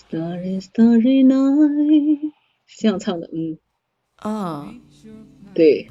[0.00, 2.32] Starry, starry night，
[2.66, 3.58] 是这样唱的，嗯，
[4.16, 4.74] 啊，
[5.54, 5.88] 对。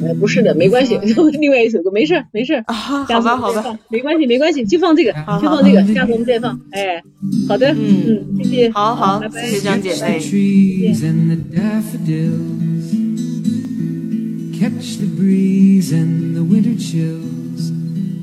[0.00, 0.96] 呃，不是的，没关系，
[1.38, 2.64] 另外一首歌，没事，没事。
[2.66, 6.58] 好吧，好吧，没关系，没关系，就放这个，就放这个，下次我们再放。
[6.72, 7.02] 哎，
[7.48, 10.18] 好的，嗯嗯，谢谢，好好，拜拜，谢谢张姐，哎。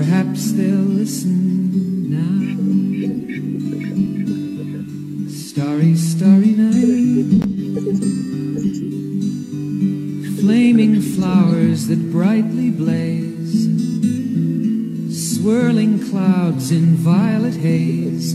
[0.00, 2.40] Perhaps they'll listen now.
[5.28, 7.28] Starry, starry night.
[10.40, 13.68] Flaming flowers that brightly blaze.
[15.36, 18.34] Swirling clouds in violet haze.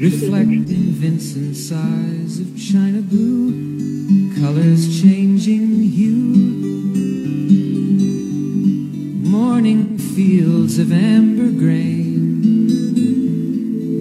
[0.00, 4.34] Reflecting Vincent's eyes of china blue.
[4.40, 6.37] Colors changing hue.
[10.78, 12.34] Of amber grain,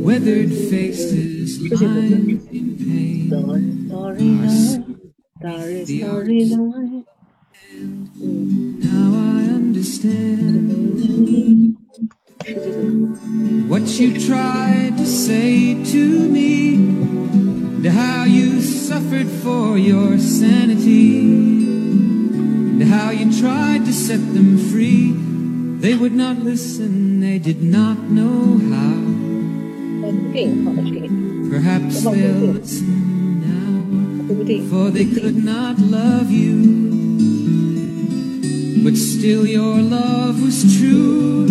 [0.04, 3.30] weathered faces lined in pain.
[3.88, 4.84] Night,
[5.40, 7.06] starry, starry night.
[8.86, 10.68] Now I understand
[13.70, 22.84] what you tried to say to me, and how you suffered for your sanity, and
[22.84, 25.27] how you tried to set them free.
[25.80, 28.98] They would not listen, they did not know how.
[31.50, 36.88] Perhaps they'll listen now, for they could not love you.
[38.84, 41.46] but still your love was true.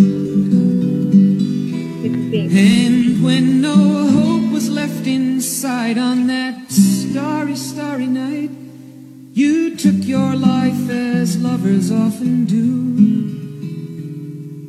[2.33, 8.49] And when no hope was left inside on that starry, starry night,
[9.33, 13.16] you took your life as lovers often do.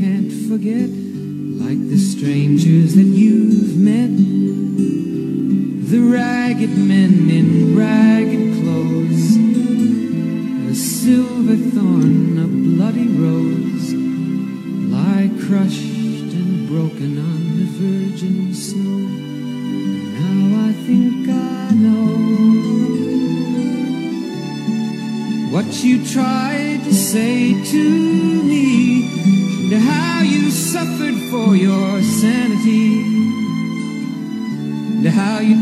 [0.00, 0.88] can't forget.
[1.60, 4.16] Like the strangers that you've met.
[5.90, 9.36] The ragged men in ragged clothes.
[10.70, 13.92] A silver thorn, a bloody rose,
[14.94, 19.00] lie crushed and broken on the virgin snow.
[20.16, 22.30] Now I think I know
[25.52, 27.99] what you tried to say to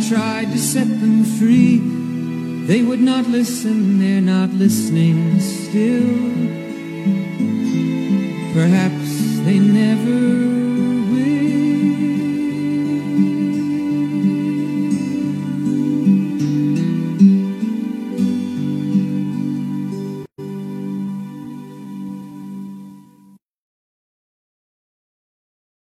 [0.09, 1.79] tried to set them free.
[2.67, 6.58] They would not listen, they're not listening still.